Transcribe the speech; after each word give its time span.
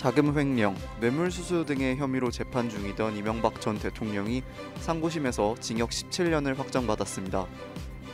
자금 0.00 0.34
횡령, 0.34 0.76
뇌물 0.98 1.30
수수 1.30 1.66
등의 1.66 1.98
혐의로 1.98 2.30
재판 2.30 2.70
중이던 2.70 3.18
이명박 3.18 3.60
전 3.60 3.78
대통령이 3.78 4.42
상고심에서 4.78 5.56
징역 5.60 5.90
17년을 5.90 6.56
확정받았습니다. 6.56 7.44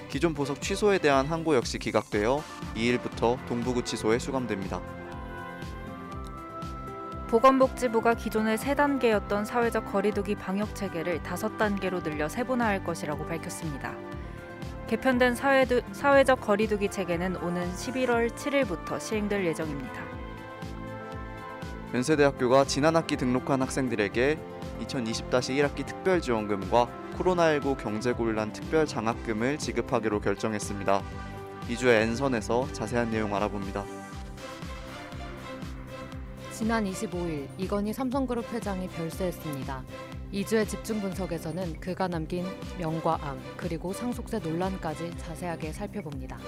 기존 0.09 0.35
보석 0.35 0.61
취소에 0.61 0.99
대한 0.99 1.27
항고 1.27 1.55
역시 1.55 1.79
기각되어 1.79 2.43
2일부터 2.75 3.39
동부구치소에 3.47 4.19
수감됩니다. 4.19 4.83
보건복지부가 7.29 8.15
기존의 8.15 8.59
세 8.59 8.75
단계였던 8.75 9.45
사회적 9.45 9.93
거리두기 9.93 10.35
방역 10.35 10.75
체계를 10.75 11.23
다섯 11.23 11.57
단계로 11.57 12.03
늘려 12.03 12.29
세분화할 12.29 12.83
것이라고 12.83 13.29
밝혔습니다. 13.29 13.95
개편된 14.89 15.37
사회적 15.37 16.41
거리두기 16.41 16.91
체계는 16.91 17.37
오는 17.37 17.73
11월 17.73 18.31
7일부터 18.31 18.99
시행될 18.99 19.47
예정입니다. 19.47 20.06
연세대학교가 21.95 22.65
지난 22.65 22.97
학기 22.97 23.17
등록한 23.17 23.63
학생들에게 23.63 24.39
2020-1학기 24.81 25.87
특별지원금과 25.87 26.89
코로나19 27.17 27.79
경제곤란 27.79 28.53
특별장학금을 28.53 29.59
지급하기로 29.59 30.21
결정했습니다. 30.21 31.03
2주의 31.69 32.03
N선에서 32.03 32.71
자세한 32.73 33.11
내용 33.11 33.35
알아봅니다. 33.35 33.85
지난 36.53 36.85
25일 36.85 37.47
이건희 37.57 37.93
삼성그룹 37.93 38.53
회장이 38.53 38.89
별세했습니다. 38.89 39.85
2주의 40.33 40.69
집중 40.69 41.01
분석에서는 41.01 41.79
그가 41.81 42.09
남긴 42.09 42.47
명과 42.79 43.19
암 43.23 43.41
그리고 43.57 43.93
상속세 43.93 44.41
논란까지 44.41 45.17
자세하게 45.19 45.73
살펴봅니다. 45.73 46.39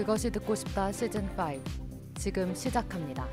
그것이 0.00 0.30
듣고 0.30 0.54
싶다 0.54 0.90
시즌 0.90 1.28
5 1.38 1.62
지금 2.16 2.54
시작합니다. 2.54 3.28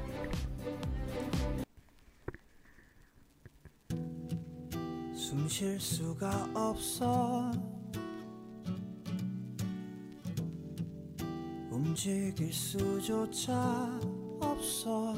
숨 5.15 5.47
쉴 5.47 5.79
수가 5.79 6.49
없어. 6.53 7.49
움직일 11.71 12.51
수조차 12.51 13.97
없어. 14.41 15.15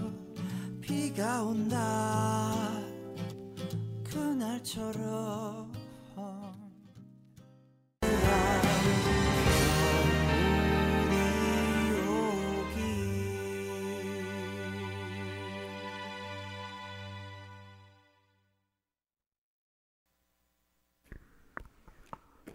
비가 0.80 1.42
온다. 1.42 2.54
그날처럼 4.04 5.69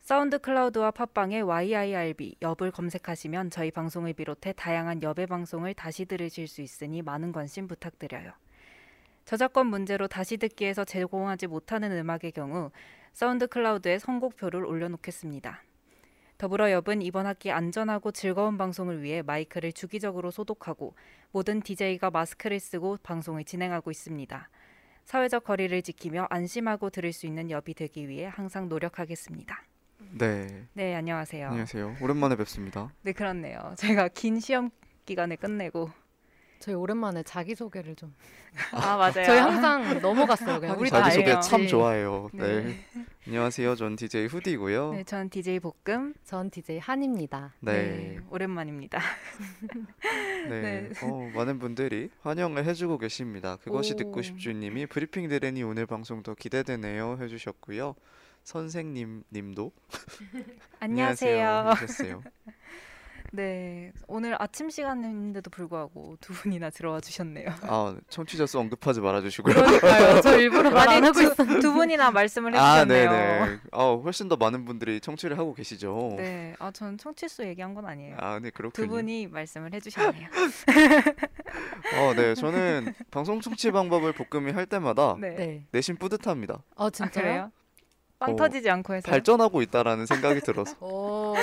사운드 0.05 0.37
클라우드와 0.37 0.91
팟빵에 0.91 1.41
YIRB 1.41 2.35
엽을 2.39 2.69
검색하시면 2.69 3.49
저희 3.49 3.71
방송을 3.71 4.13
비롯해 4.13 4.53
다양한 4.55 5.01
엽의 5.01 5.25
방송을 5.25 5.73
다시 5.73 6.05
들으실 6.05 6.47
수 6.47 6.61
있으니 6.61 7.01
많은 7.01 7.31
관심 7.31 7.67
부탁드려요. 7.67 8.31
저작권 9.25 9.65
문제로 9.65 10.07
다시 10.07 10.37
듣기에서 10.37 10.85
제공하지 10.85 11.47
못하는 11.47 11.91
음악의 11.91 12.33
경우 12.35 12.69
사운드 13.13 13.47
클라우드에 13.47 13.97
선곡표를 13.97 14.63
올려놓겠습니다. 14.63 15.63
더불어 16.37 16.69
엽은 16.69 17.01
이번 17.01 17.25
학기 17.25 17.49
안전하고 17.49 18.11
즐거운 18.11 18.59
방송을 18.59 19.01
위해 19.01 19.23
마이크를 19.23 19.73
주기적으로 19.73 20.29
소독하고 20.29 20.93
모든 21.31 21.61
DJ가 21.61 22.11
마스크를 22.11 22.59
쓰고 22.59 22.99
방송을 23.01 23.43
진행하고 23.43 23.89
있습니다. 23.89 24.49
사회적 25.05 25.45
거리를 25.45 25.81
지키며 25.81 26.27
안심하고 26.29 26.91
들을 26.91 27.11
수 27.11 27.25
있는 27.25 27.49
엽이 27.49 27.73
되기 27.73 28.07
위해 28.07 28.27
항상 28.31 28.69
노력하겠습니다. 28.69 29.65
네, 29.97 30.67
네, 30.73 30.95
안녕하세요. 30.95 31.47
안녕하세요. 31.47 31.97
오랜만에 32.01 32.35
뵙습니다. 32.35 32.91
네, 33.01 33.11
그렇네요. 33.13 33.73
제가 33.77 34.07
긴 34.09 34.39
시험 34.39 34.69
기간에 35.05 35.35
끝내고 35.35 35.89
저희 36.59 36.75
오랜만에 36.75 37.23
자기 37.23 37.55
소개를 37.55 37.95
좀 37.95 38.13
아 38.71 38.97
맞아요. 38.97 39.11
저희 39.25 39.39
항상 39.39 40.01
넘어갔어요. 40.01 40.59
그냥 40.59 40.79
우리 40.79 40.89
다 40.89 41.03
자기 41.03 41.15
소개 41.15 41.31
알죠. 41.31 41.47
참 41.47 41.61
알지. 41.61 41.69
좋아해요. 41.69 42.29
네. 42.33 42.61
네. 42.63 42.85
안녕하세요. 43.27 43.75
전 43.75 43.95
DJ 43.95 44.27
후디고요. 44.27 44.93
네, 44.93 45.03
전 45.03 45.29
DJ 45.29 45.59
볶음. 45.59 46.13
전 46.23 46.49
DJ 46.49 46.79
한입니다. 46.79 47.53
네. 47.59 48.19
오랜만입니다. 48.29 48.99
네. 50.49 50.61
네. 50.61 50.89
어, 51.03 51.31
많은 51.35 51.59
분들이 51.59 52.09
환영을 52.21 52.65
해주고 52.65 52.97
계십니다. 52.97 53.57
그것이 53.57 53.93
오. 53.93 53.97
듣고 53.97 54.21
싶주님이 54.21 54.85
브리핑 54.87 55.27
드레니 55.27 55.63
오늘 55.63 55.85
방송 55.85 56.23
더 56.23 56.33
기대되네요 56.33 57.17
해주셨고요. 57.21 57.95
선생님 58.45 59.23
님도 59.33 59.71
안녕하세요. 60.79 61.47
하셨어요. 61.65 62.21
네, 63.33 63.91
오늘 64.07 64.39
아침 64.41 64.69
시간인데도 64.69 65.49
불구하고 65.49 66.15
두 66.21 66.31
분이나 66.31 66.69
들어와 66.69 67.01
주셨네요. 67.01 67.47
아 67.63 67.97
청취자 68.07 68.45
수 68.45 68.59
언급하지 68.59 69.01
말아 69.01 69.19
주시고요. 69.21 69.53
그러니까요. 69.55 70.21
저 70.21 70.37
일부러 70.37 70.69
말안 70.69 70.89
아니, 70.97 71.05
하고 71.07 71.19
두, 71.19 71.23
있었는데. 71.23 71.59
두 71.59 71.73
분이나 71.73 72.11
말씀을 72.11 72.55
아 72.55 72.75
해주셨네요. 72.85 73.09
네네. 73.09 73.59
아 73.71 73.83
훨씬 74.03 74.29
더 74.29 74.37
많은 74.37 74.63
분들이 74.63 75.01
청취를 75.01 75.37
하고 75.39 75.53
계시죠. 75.55 76.13
네, 76.17 76.55
아, 76.59 76.69
전 76.71 76.97
청취 76.99 77.27
수 77.27 77.43
얘기한 77.43 77.73
건 77.73 77.85
아니에요. 77.87 78.15
아 78.19 78.39
네 78.39 78.51
그렇군요. 78.51 78.85
두 78.85 78.87
분이 78.89 79.27
말씀을 79.27 79.73
해주셨네요. 79.73 80.29
어, 81.97 82.13
네 82.15 82.35
저는 82.35 82.93
방송 83.11 83.41
청취 83.41 83.71
방법을 83.71 84.13
볶음이 84.13 84.51
할 84.51 84.65
때마다 84.67 85.17
네. 85.19 85.35
네. 85.35 85.65
내심 85.71 85.97
뿌듯합니다. 85.97 86.63
어 86.75 86.85
아, 86.85 86.89
진짜요? 86.91 87.51
빵 88.25 88.33
어, 88.33 88.35
터지지 88.35 88.69
않고 88.69 88.93
해서 88.95 89.09
발전하고 89.09 89.61
있다라는 89.61 90.05
생각이 90.05 90.41
들어서 90.41 90.75
오. 90.83 91.35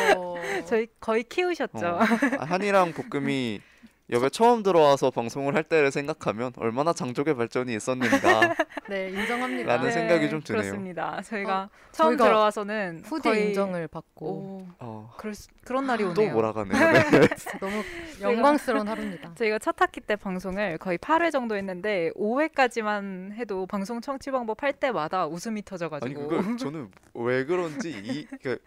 저희 0.67 0.87
거의 1.01 1.23
키우셨죠. 1.25 1.87
어, 1.87 1.99
한이랑 2.41 2.93
볶음이 2.93 3.61
여기 4.13 4.31
처음 4.31 4.63
들어와서 4.63 5.11
방송을 5.11 5.55
할 5.55 5.63
때를 5.65 5.91
생각하면 5.91 6.53
얼마나 6.57 6.93
장족의 6.93 7.35
발전이 7.35 7.75
있었는가. 7.75 8.55
네 8.91 9.09
인정합니다. 9.09 9.77
라는 9.77 9.91
생각이 9.91 10.29
좀 10.29 10.43
드네요. 10.43 10.61
그렇습니다. 10.63 11.23
저희가 11.23 11.63
어, 11.63 11.69
처음 11.93 12.11
저희가 12.11 12.25
들어와서는 12.25 13.03
후디 13.07 13.29
거의 13.29 13.49
인정을 13.49 13.89
받고 13.89 14.27
오, 14.27 14.67
어, 14.81 15.15
그럴 15.17 15.35
수- 15.35 15.49
그런 15.65 15.87
날이 15.87 16.05
오네요. 16.05 16.15
또 16.15 16.35
몰아가네요. 16.35 16.73
네. 17.11 17.29
너무 17.59 17.83
영광스러운 18.21 18.87
하루입니다. 18.87 19.35
저희가 19.35 19.59
첫 19.59 19.81
학기 19.81 20.03
때 20.03 20.17
방송을 20.17 20.77
거의 20.77 20.99
8회 20.99 21.33
정도 21.33 21.57
했는데 21.57 22.11
5회까지만 22.15 23.33
해도 23.33 23.67
방송 23.67 24.03
청취 24.03 24.31
방법 24.31 24.63
할 24.63 24.75
때마다 24.75 25.27
웃음이 25.27 25.61
아니 25.61 25.63
터져가지고 25.63 26.29
그걸 26.29 26.59
저는 26.59 26.91
왜 27.15 27.47
그런지 27.47 27.91
이 27.91 28.27
그, 28.43 28.59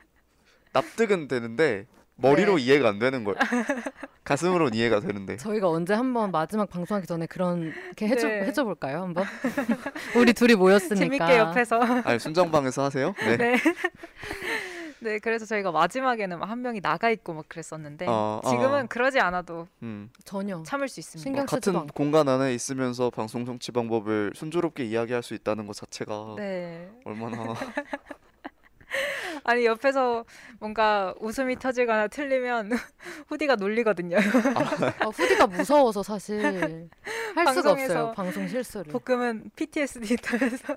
납득은 0.74 1.28
되는데 1.28 1.86
머리로 2.18 2.56
네. 2.58 2.64
이해가 2.64 2.90
안 2.90 3.00
되는 3.00 3.24
거예요. 3.24 3.36
가슴으로는 4.24 4.74
이해가 4.74 5.02
되는데. 5.02 5.38
저희가 5.38 5.70
언제 5.70 5.94
한번 5.94 6.32
마지막 6.32 6.70
방송하기 6.70 7.06
전에 7.08 7.26
그런 7.28 7.74
게 7.96 8.08
해줘 8.08 8.28
네. 8.28 8.42
해줘 8.46 8.64
볼까요 8.64 9.02
한번? 9.02 9.26
우리 10.18 10.34
둘이 10.34 10.56
모였으니까. 10.56 10.96
재밌게 10.96 11.38
옆에서 11.38 11.80
아니 12.06 12.18
순정방에서 12.20 12.84
하세요? 12.86 13.14
네. 13.20 13.38
네. 13.38 13.56
네, 15.02 15.20
그래서 15.20 15.46
저희가 15.46 15.72
마지막에는 15.72 16.40
막 16.40 16.50
한 16.50 16.62
명이 16.64 16.82
나가 16.82 17.12
있고 17.12 17.34
막 17.34 17.46
그랬었는데 17.48 18.08
어, 18.08 18.40
어. 18.44 18.50
지금은 18.50 18.88
그러지 18.88 19.20
않아도 19.20 19.68
음. 19.84 20.10
전혀. 20.24 20.64
참을 20.64 20.88
수 20.88 21.00
있습니다. 21.00 21.22
신경 21.24 21.42
뭐 21.42 21.46
같은 21.46 21.76
않고. 21.76 21.88
공간 21.94 22.28
안에 22.28 22.54
있으면서 22.56 23.12
방송 23.12 23.46
정치 23.46 23.72
방법을 23.72 24.32
순조롭게 24.34 24.86
이야기할 24.86 25.22
수 25.22 25.36
있다는 25.36 25.68
것 25.68 25.76
자체가 25.76 26.36
네. 26.38 26.90
얼마나 27.04 27.54
아니 29.44 29.66
옆에서 29.66 30.26
뭔가 30.60 31.14
웃음이 31.20 31.58
터지거나 31.60 32.08
틀리면 32.08 32.72
후디가 33.30 33.56
놀리거든요. 33.56 34.18
아, 34.18 35.08
후디가 35.08 35.48
무서워서 35.48 36.04
사실 36.04 36.42
할 37.36 37.54
수가 37.54 37.72
없어요. 37.72 38.14
방송 38.16 38.48
실수를. 38.48 38.92
볶음은 38.92 39.52
PTSD 39.56 40.18
타면서 40.18 40.76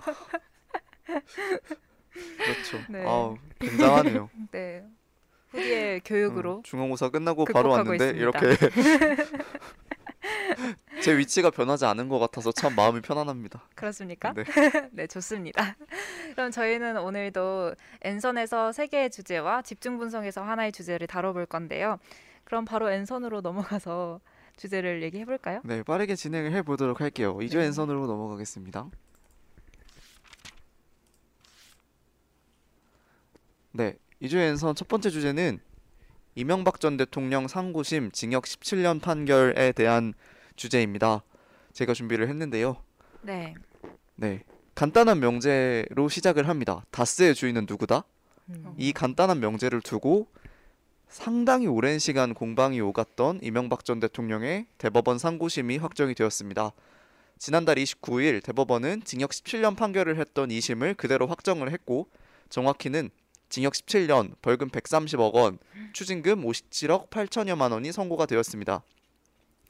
그렇죠. 2.36 2.78
네. 2.88 3.04
아 3.06 3.34
굉장하네요. 3.60 4.30
네. 4.50 4.84
후디의 5.50 6.00
교육으로 6.04 6.56
음, 6.58 6.62
중간고사 6.62 7.08
끝나고 7.08 7.46
바로 7.46 7.70
왔는데 7.70 8.10
있습니다. 8.10 8.20
이렇게 8.20 8.56
제 11.02 11.16
위치가 11.16 11.50
변하지 11.50 11.84
않은 11.86 12.08
것 12.08 12.18
같아서 12.18 12.52
참 12.52 12.74
마음이 12.74 13.00
편안합니다. 13.00 13.62
그렇습니까? 13.74 14.32
네. 14.32 14.44
네, 14.92 15.06
좋습니다. 15.06 15.76
그럼 16.34 16.50
저희는 16.50 16.98
오늘도 16.98 17.74
엔선에서 18.02 18.72
세 18.72 18.86
개의 18.86 19.10
주제와 19.10 19.62
집중 19.62 19.98
분석에서 19.98 20.42
하나의 20.42 20.72
주제를 20.72 21.06
다뤄볼 21.06 21.46
건데요. 21.46 21.98
그럼 22.44 22.64
바로 22.64 22.90
엔선으로 22.90 23.40
넘어가서 23.40 24.20
주제를 24.56 25.02
얘기해 25.02 25.24
볼까요? 25.24 25.60
네, 25.64 25.82
빠르게 25.82 26.16
진행을 26.16 26.52
해 26.52 26.62
보도록 26.62 27.00
할게요. 27.00 27.38
이조 27.40 27.58
네. 27.58 27.66
엔선으로 27.66 28.06
넘어가겠습니다. 28.06 28.88
네, 33.72 33.96
이조 34.20 34.38
엔선 34.38 34.74
첫 34.74 34.88
번째 34.88 35.10
주제는 35.10 35.60
이명박 36.34 36.80
전 36.80 36.96
대통령 36.96 37.48
상고심 37.48 38.12
징역 38.12 38.44
17년 38.44 39.00
판결에 39.00 39.72
대한 39.72 40.14
주제입니다. 40.56 41.22
제가 41.72 41.94
준비를 41.94 42.28
했는데요. 42.28 42.76
네. 43.22 43.54
네, 44.16 44.42
간단한 44.74 45.20
명제로 45.20 46.08
시작을 46.08 46.48
합니다. 46.48 46.84
다스의 46.90 47.34
주인은 47.34 47.66
누구다? 47.68 48.04
음. 48.50 48.74
이 48.76 48.92
간단한 48.92 49.40
명제를 49.40 49.80
두고 49.80 50.28
상당히 51.08 51.66
오랜 51.66 51.98
시간 51.98 52.34
공방이 52.34 52.80
오갔던 52.80 53.40
이명박 53.42 53.84
전 53.84 54.00
대통령의 54.00 54.66
대법원 54.76 55.18
상고심이 55.18 55.78
확정이 55.78 56.14
되었습니다. 56.14 56.72
지난달 57.38 57.76
29일 57.76 58.42
대법원은 58.42 59.02
징역 59.04 59.30
17년 59.30 59.76
판결을 59.76 60.18
했던 60.18 60.48
2심을 60.48 60.96
그대로 60.96 61.26
확정을 61.26 61.72
했고 61.72 62.08
정확히는 62.50 63.10
징역 63.48 63.72
17년, 63.72 64.32
벌금 64.42 64.68
130억 64.68 65.32
원, 65.32 65.58
추징금 65.92 66.44
57억 66.44 67.10
8천여만 67.10 67.72
원이 67.72 67.92
선고가 67.92 68.26
되었습니다. 68.26 68.82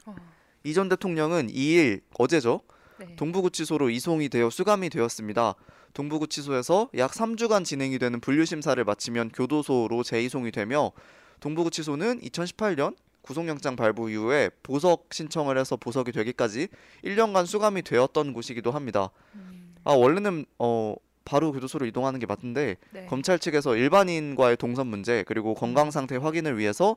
어. 0.06 0.16
이전 0.64 0.88
대통령은 0.88 1.48
2일 1.48 2.02
어제죠. 2.18 2.60
네. 2.98 3.14
동부구치소로 3.16 3.90
이송이 3.90 4.28
되어 4.28 4.50
수감이 4.50 4.90
되었습니다. 4.90 5.54
동부구치소에서 5.94 6.90
약 6.96 7.12
3주간 7.12 7.64
진행이 7.64 7.98
되는 7.98 8.20
분류 8.20 8.44
심사를 8.44 8.82
마치면 8.82 9.30
교도소로 9.30 10.02
재이송이 10.02 10.50
되며 10.50 10.92
동부구치소는 11.40 12.20
2018년 12.20 12.96
구속영장 13.22 13.76
발부 13.76 14.10
이후에 14.10 14.50
보석 14.62 15.08
신청을 15.12 15.58
해서 15.58 15.76
보석이 15.76 16.12
되기까지 16.12 16.68
1년간 17.04 17.46
수감이 17.46 17.82
되었던 17.82 18.32
곳이기도 18.32 18.70
합니다. 18.70 19.10
음, 19.34 19.74
아 19.84 19.92
원래는 19.92 20.46
어 20.58 20.94
바로 21.28 21.52
교도소로 21.52 21.84
이동하는 21.84 22.18
게 22.18 22.24
맞는데 22.24 22.76
네. 22.90 23.06
검찰 23.06 23.38
측에서 23.38 23.76
일반인과의 23.76 24.56
동선 24.56 24.86
문제 24.86 25.24
그리고 25.28 25.54
건강 25.54 25.90
상태 25.90 26.16
확인을 26.16 26.56
위해서 26.56 26.96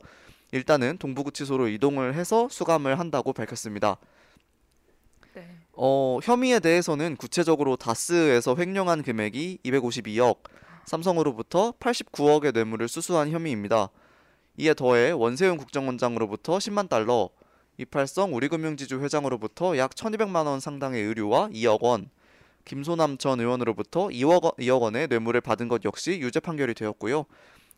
일단은 0.54 0.98
동부구치소로 1.00 1.68
이동을 1.68 2.14
해서 2.14 2.48
수감을 2.50 2.98
한다고 2.98 3.34
밝혔습니다. 3.34 3.98
네. 5.34 5.46
어, 5.74 6.20
혐의에 6.24 6.60
대해서는 6.62 7.18
구체적으로 7.18 7.76
다스에서 7.76 8.56
횡령한 8.58 9.04
금액이 9.04 9.60
252억, 9.66 10.38
삼성으로부터 10.86 11.74
89억의 11.82 12.54
뇌물을 12.54 12.88
수수한 12.88 13.32
혐의입니다. 13.32 13.90
이에 14.58 14.74
더해 14.74 15.12
원세훈 15.12 15.58
국정원장으로부터 15.58 16.58
10만 16.58 16.88
달러, 16.88 17.30
이팔성 17.78 18.34
우리금융지주 18.34 19.02
회장으로부터 19.02 19.78
약 19.78 19.92
1,200만 19.92 20.46
원 20.46 20.62
상당의 20.62 21.04
의류와 21.04 21.50
2억 21.50 21.82
원, 21.82 22.10
김소남 22.66 23.18
전 23.18 23.40
의원으로부터 23.40 24.08
2억, 24.08 24.44
원, 24.44 24.52
2억 24.54 24.82
원의 24.82 25.08
뇌물을 25.08 25.42
받은 25.42 25.68
것 25.68 25.84
역시 25.86 26.20
유죄 26.20 26.40
판결이 26.40 26.74
되었고요. 26.74 27.26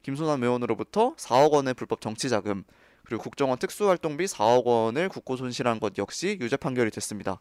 김소남 0.02 0.44
의원으로부터 0.44 1.16
4억 1.16 1.52
원의 1.52 1.74
불법 1.74 2.02
정치자금, 2.02 2.64
그리고 3.06 3.24
국정원 3.24 3.58
특수활동비 3.58 4.26
4억 4.26 4.66
원을 4.66 5.10
국고 5.10 5.38
손실한 5.38 5.80
것 5.80 5.98
역시 5.98 6.38
유죄 6.42 6.58
판결이 6.58 6.92
됐습니다. 6.92 7.40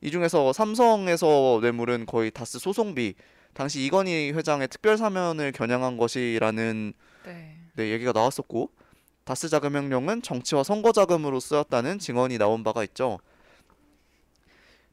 이 0.00 0.10
중에서 0.10 0.52
삼성에서 0.52 1.60
뇌물은 1.62 2.06
거의 2.06 2.30
다스 2.30 2.58
소송비, 2.58 3.14
당시 3.54 3.84
이건희 3.84 4.32
회장의 4.32 4.68
특별 4.68 4.98
사면을 4.98 5.52
겨냥한 5.52 5.96
것이라는 5.96 6.92
네. 7.24 7.56
네, 7.74 7.90
얘기가 7.90 8.12
나왔었고 8.12 8.70
다스 9.24 9.48
자금 9.48 9.74
횡령은 9.76 10.22
정치와 10.22 10.62
선거 10.62 10.92
자금으로 10.92 11.40
쓰였다는 11.40 11.98
증언이 11.98 12.36
나온 12.38 12.62
바가 12.62 12.84
있죠. 12.84 13.18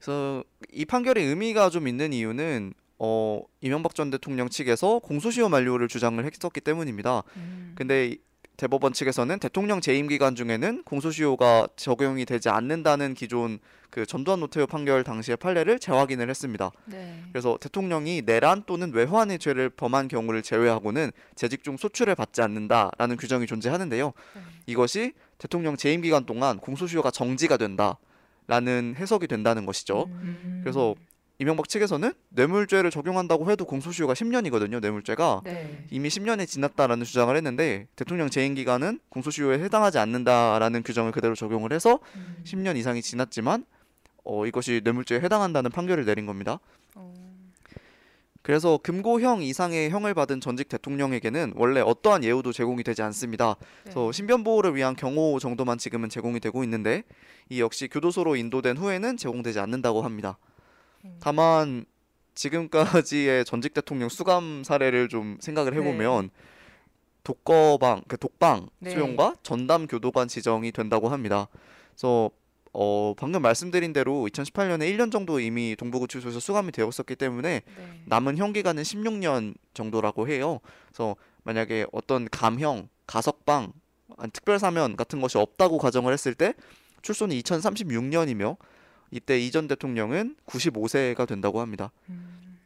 그래서 0.01 0.43
이 0.71 0.83
판결의 0.83 1.23
의미가 1.25 1.69
좀 1.69 1.87
있는 1.87 2.11
이유는 2.11 2.73
어, 2.97 3.41
이명박 3.61 3.93
전 3.93 4.09
대통령 4.09 4.49
측에서 4.49 4.99
공소시효 4.99 5.47
만료를 5.47 5.87
주장을 5.87 6.23
했었기 6.23 6.59
때문입니다. 6.61 7.23
음, 7.37 7.73
근데 7.75 8.07
이 8.07 8.17
대법원 8.57 8.93
측에서는 8.93 9.39
대통령 9.39 9.79
재임 9.79 10.07
기간 10.07 10.35
중에는 10.35 10.83
공소시효가 10.83 11.67
적용이 11.75 12.25
되지 12.25 12.49
않는다는 12.49 13.13
기존 13.13 13.59
그 13.89 14.05
전두환 14.05 14.39
노태우 14.39 14.67
판결 14.67 15.03
당시의 15.03 15.37
판례를 15.37 15.79
재확인을 15.79 16.29
했습니다. 16.29 16.71
네. 16.85 17.23
그래서 17.31 17.57
대통령이 17.59 18.23
내란 18.25 18.63
또는 18.65 18.93
외환의 18.93 19.39
죄를 19.39 19.69
범한 19.69 20.07
경우를 20.07 20.41
제외하고는 20.43 21.11
재직 21.35 21.63
중 21.63 21.77
소출을 21.77 22.15
받지 22.15 22.41
않는다라는 22.41 23.17
규정이 23.17 23.47
존재하는데요. 23.47 24.13
네. 24.35 24.41
이것이 24.67 25.13
대통령 25.37 25.75
재임 25.75 26.01
기간 26.01 26.25
동안 26.25 26.57
공소시효가 26.57 27.11
정지가 27.11 27.57
된다 27.57 27.97
라는 28.51 28.95
해석이 28.97 29.27
된다는 29.27 29.65
것이죠. 29.65 30.09
음, 30.23 30.59
그래서 30.61 30.93
이명박 31.39 31.69
측에서는 31.69 32.11
뇌물죄를 32.31 32.91
적용한다고 32.91 33.49
해도 33.49 33.63
공소시효가 33.63 34.13
10년이거든요. 34.13 34.81
뇌물죄가 34.81 35.39
네. 35.45 35.85
이미 35.89 36.09
10년이 36.09 36.45
지났다라는 36.45 37.05
주장을 37.05 37.33
했는데 37.33 37.87
대통령 37.95 38.29
재임 38.29 38.53
기간은 38.53 38.99
공소시효에 39.07 39.59
해당하지 39.59 39.99
않는다라는 39.99 40.83
규정을 40.83 41.13
그대로 41.13 41.33
적용을 41.33 41.71
해서 41.71 41.99
음, 42.17 42.43
10년 42.43 42.75
이상이 42.75 43.01
지났지만 43.01 43.63
어, 44.25 44.45
이것이 44.45 44.81
뇌물죄에 44.83 45.21
해당한다는 45.21 45.71
판결을 45.71 46.03
내린 46.03 46.25
겁니다. 46.25 46.59
어, 46.95 47.13
그래서 48.41 48.79
금고형 48.81 49.43
이상의 49.43 49.89
형을 49.91 50.13
받은 50.13 50.41
전직 50.41 50.67
대통령에게는 50.67 51.53
원래 51.55 51.79
어떠한 51.81 52.23
예우도 52.23 52.53
제공이 52.53 52.83
되지 52.83 53.01
않습니다. 53.03 53.55
네. 53.59 53.65
그래서 53.83 54.11
신변 54.11 54.43
보호를 54.43 54.75
위한 54.75 54.95
경호 54.95 55.39
정도만 55.39 55.77
지금은 55.77 56.09
제공이 56.09 56.39
되고 56.39 56.63
있는데 56.63 57.03
이 57.49 57.61
역시 57.61 57.87
교도소로 57.87 58.35
인도된 58.35 58.77
후에는 58.77 59.17
제공되지 59.17 59.59
않는다고 59.59 60.01
합니다. 60.01 60.37
음. 61.05 61.17
다만 61.19 61.85
지금까지의 62.33 63.45
전직 63.45 63.73
대통령 63.73 64.09
수감 64.09 64.63
사례를 64.63 65.09
좀 65.09 65.37
생각을 65.39 65.75
해보면 65.75 66.31
독거방, 67.23 68.03
그 68.07 68.17
독방 68.17 68.69
네. 68.79 68.91
수용과 68.91 69.35
전담 69.43 69.85
교도관 69.85 70.27
지정이 70.27 70.71
된다고 70.71 71.09
합니다. 71.09 71.47
그래서 71.91 72.31
어, 72.73 73.13
방금 73.17 73.41
말씀드린 73.41 73.91
대로 73.91 74.27
2018년에 74.31 74.95
1년 74.95 75.11
정도 75.11 75.39
이미 75.39 75.75
동부구치소에서 75.75 76.39
수감이 76.39 76.71
되었었기 76.71 77.15
때문에 77.15 77.61
네. 77.65 78.01
남은 78.05 78.37
형 78.37 78.53
기간은 78.53 78.83
16년 78.83 79.55
정도라고 79.73 80.27
해요. 80.27 80.59
그래서 80.87 81.15
만약에 81.43 81.85
어떤 81.91 82.29
감형, 82.29 82.87
가석방, 83.07 83.73
특별사면 84.33 84.95
같은 84.95 85.19
것이 85.19 85.37
없다고 85.37 85.77
가정을 85.79 86.13
했을 86.13 86.33
때 86.33 86.53
출소는 87.01 87.35
2036년이며 87.37 88.57
이때 89.11 89.39
이전 89.39 89.67
대통령은 89.67 90.35
95세가 90.45 91.27
된다고 91.27 91.59
합니다. 91.59 91.91
음, 92.09 92.57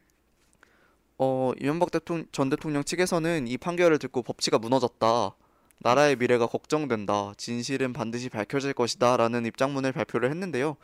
어, 1.18 1.52
이명박 1.58 1.90
대통령, 1.90 2.26
전 2.30 2.50
대통령 2.50 2.84
측에서는 2.84 3.48
이 3.48 3.58
판결을 3.58 3.98
듣고 3.98 4.22
법치가 4.22 4.58
무너졌다. 4.58 5.34
나라의 5.80 6.16
미래가 6.16 6.46
걱정된다. 6.46 7.32
진실은 7.36 7.92
반드시 7.92 8.28
밝혀질 8.28 8.72
것이다. 8.72 9.16
라는 9.16 9.44
입장문을 9.46 9.92
발표를 9.92 10.30
했는데요. 10.30 10.76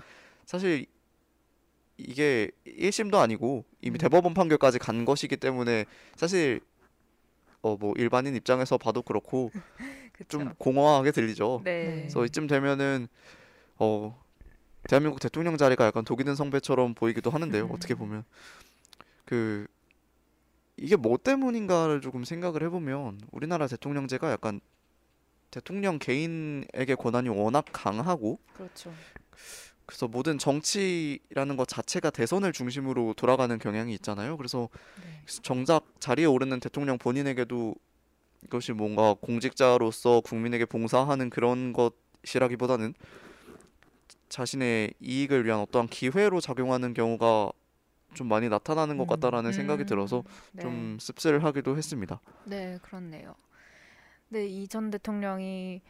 사실 0.47 0.87
이게 1.97 2.51
1심도 2.67 3.17
아니고 3.17 3.65
이미 3.81 3.97
음. 3.97 3.99
대법원 3.99 4.35
판결까지 4.35 4.79
간 4.79 5.05
것이기 5.05 5.37
때문에 5.37 5.87
사실 6.17 6.61
어, 7.63 7.77
뭐 7.77 7.95
일반인 7.97 8.35
입장에서 8.35 8.79
봐도 8.79 9.03
그렇고. 9.03 9.51
좀 10.29 10.53
공허하게 10.59 11.11
들리죠. 11.11 11.63
네. 11.65 12.03
그래서 12.03 12.25
이쯤 12.25 12.47
되면은 12.47 13.09
어 13.79 14.23
대한민국 14.89 15.21
대통령 15.21 15.57
자리가 15.57 15.87
약간 15.87 16.05
독이 16.05 16.25
든 16.25 16.35
성배처럼 16.35 16.95
보이기도 16.95 17.31
하는데요. 17.31 17.69
어떻게 17.73 17.95
보면 17.95 18.25
그 19.25 19.67
이게 20.77 20.97
뭐 20.97 21.17
때문인가를 21.17 22.01
조금 22.01 22.25
생각을 22.25 22.63
해보면 22.65 23.21
우리나라 23.31 23.67
대통령제가 23.67 24.31
약간 24.31 24.61
대통령 25.53 25.99
개인에게 25.99 26.97
권한이 26.97 27.29
워낙 27.29 27.67
강하고 27.73 28.41
그렇죠. 28.55 28.93
그래서 29.85 30.09
모든 30.09 30.39
정치라는 30.39 31.57
것 31.57 31.69
자체가 31.69 32.11
대선을 32.11 32.53
중심으로 32.53 33.15
돌아가는 33.15 33.57
경향이 33.59 33.93
있잖아요. 33.95 34.39
그래서 34.39 34.71
네. 35.03 35.41
정작 35.43 35.85
자리에 36.01 36.25
오르는 36.25 36.59
대통령 36.59 36.97
본인에게도 36.97 37.75
이것이 38.45 38.73
뭔가 38.73 39.15
공직자로서 39.21 40.23
국민에게 40.23 40.65
봉사하는 40.65 41.29
그런 41.29 41.75
것이라기보다는 41.75 42.95
자신의 44.31 44.95
이익을 45.01 45.45
위한 45.45 45.61
어떠한 45.61 45.89
기회로 45.89 46.41
작용하는 46.41 46.95
경우가 46.95 47.53
좀 48.15 48.29
많이 48.29 48.49
나타나는 48.49 48.97
것 48.97 49.05
음. 49.05 49.09
같다라는 49.09 49.53
생각이 49.53 49.85
들어서 49.85 50.25
네. 50.53 50.63
좀 50.63 50.97
씁쓸하기도 50.99 51.77
했습니다. 51.77 52.21
네, 52.45 52.79
그렇네요. 52.81 53.35
네, 54.33 54.47
이 54.47 54.67
전 54.67 54.91
대통령이 54.91 55.83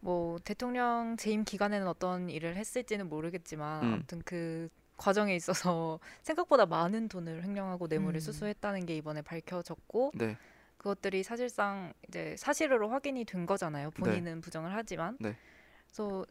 뭐 0.00 0.38
대통령 0.42 1.16
재임 1.18 1.44
기간에는 1.44 1.86
어떤 1.86 2.30
일을 2.30 2.56
했을지는 2.56 3.08
모르겠지만 3.10 3.82
음. 3.84 3.92
아무튼 3.94 4.22
그 4.24 4.68
과정에 4.96 5.34
있어서 5.36 6.00
생각보다 6.22 6.64
많은 6.66 7.08
돈을 7.08 7.42
횡령하고 7.44 7.86
뇌물을 7.88 8.16
음. 8.16 8.20
수수했다는 8.20 8.86
게 8.86 8.96
이번에 8.96 9.20
밝혀졌고 9.22 10.12
네. 10.14 10.36
그것들이 10.78 11.22
사실상 11.22 11.92
이제 12.08 12.36
사실으로 12.38 12.88
확인이 12.88 13.24
된 13.24 13.44
거잖아요. 13.44 13.90
본인은 13.90 14.40
부정을 14.40 14.72
하지만. 14.74 15.16
네. 15.20 15.36
그래서 15.86 16.24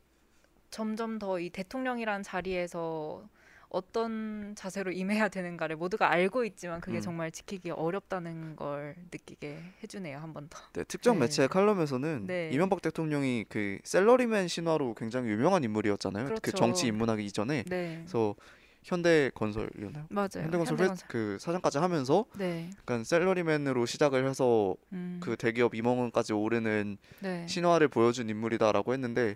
점점 0.72 1.20
더 1.20 1.38
이 1.39 1.50
대통령이란 1.50 2.24
자리에서 2.24 3.27
어떤 3.69 4.53
자세로 4.55 4.91
임해야 4.91 5.27
되는가를 5.29 5.75
모두가 5.75 6.09
알고 6.09 6.45
있지만 6.45 6.79
그게 6.79 6.97
음. 6.97 7.01
정말 7.01 7.31
지키기 7.31 7.71
어렵다는 7.71 8.55
걸 8.55 8.95
느끼게 9.12 9.59
해주네요 9.83 10.17
한 10.19 10.33
번 10.33 10.47
더. 10.50 10.59
네, 10.74 10.83
특정 10.86 11.15
네. 11.15 11.21
매체의 11.25 11.50
칼럼에서는 11.50 12.27
네. 12.27 12.50
이명박 12.53 12.81
대통령이 12.81 13.45
그 13.50 13.79
셀러리맨 13.83 14.47
신화로 14.47 14.93
굉장히 14.95 15.29
유명한 15.31 15.63
인물이었잖아요. 15.63 16.25
그 16.25 16.29
그렇죠. 16.41 16.51
정치 16.57 16.88
입문하기 16.88 17.25
이전에. 17.25 17.63
네, 17.67 17.97
그래서 18.03 18.36
현대건설이었나요? 18.83 20.05
맞아요. 20.09 20.29
현대건설 20.36 20.79
회, 20.79 20.88
그 21.07 21.38
사장까지 21.39 21.77
하면서 21.79 22.25
네, 22.38 22.69
약간 22.79 23.03
셀러리맨으로 23.03 23.86
시작을 23.86 24.27
해서 24.27 24.75
음, 24.93 25.19
그 25.21 25.36
대기업 25.36 25.75
임원까지 25.75 26.33
오르는 26.33 26.97
네, 27.19 27.45
신화를 27.47 27.88
보여준 27.89 28.29
인물이다라고 28.29 28.93
했는데 28.93 29.36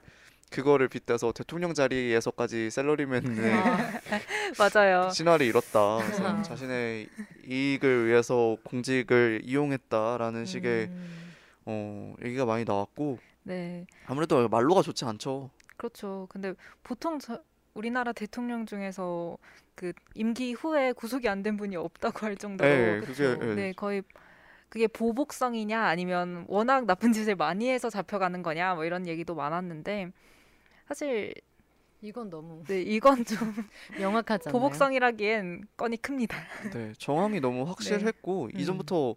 그거를 0.52 0.90
빗대서 0.90 1.32
대통령 1.32 1.74
자리에서까지 1.74 2.70
셀러리맨의 2.70 3.54
아, 3.54 3.92
맞아요. 4.60 5.10
신화를 5.10 5.46
잃었다. 5.46 5.98
그래서 6.04 6.28
아. 6.28 6.42
자신의 6.42 7.08
이익을 7.48 8.08
위해서 8.08 8.58
공직을 8.64 9.42
이용했다라는 9.46 10.46
식의 10.46 10.88
음. 10.88 11.34
어, 11.66 12.14
얘기가 12.24 12.46
많이 12.46 12.66
나왔고 12.66 13.18
네, 13.44 13.88
아무래도 14.06 14.48
말로가 14.50 14.82
좋지 14.82 15.06
않죠. 15.06 15.50
그렇죠. 15.78 16.28
근데 16.30 16.54
보통 16.84 17.18
저, 17.18 17.42
우리나라 17.74 18.12
대통령 18.12 18.66
중에서 18.66 19.38
그 19.74 19.94
임기 20.16 20.54
후에 20.54 20.92
구속이 20.92 21.28
안 21.30 21.42
된 21.44 21.56
분이 21.56 21.78
없다고 21.78 22.26
할 22.26 22.36
정도로 22.36 22.70
네. 22.70 23.00
그게 23.00 23.24
예, 23.42 23.56
네, 23.56 23.74
거의 23.74 24.04
그게 24.68 24.88
보복성이냐 24.88 25.82
아니면 25.82 26.46
워낙 26.50 26.86
나쁜 26.86 27.14
짓을 27.14 27.36
많이 27.36 27.70
해서 27.70 27.90
잡혀가는 27.90 28.44
거냐 28.44 28.76
뭐 28.76 28.84
이런 28.86 29.08
얘기도 29.08 29.34
많았는데 29.34 30.12
사실 30.92 31.34
이건 32.02 32.30
너무 32.30 32.66
네, 32.68 32.82
이건 32.82 33.24
좀 33.24 33.38
명확하지 33.98 34.50
않나요? 34.50 34.60
보복성이라기엔 34.62 35.64
건이 35.78 35.96
큽니다. 35.96 36.38
네, 36.74 36.92
정황이 36.98 37.40
너무 37.40 37.64
확실했고 37.64 38.50
음. 38.54 38.60
이전부터 38.60 39.16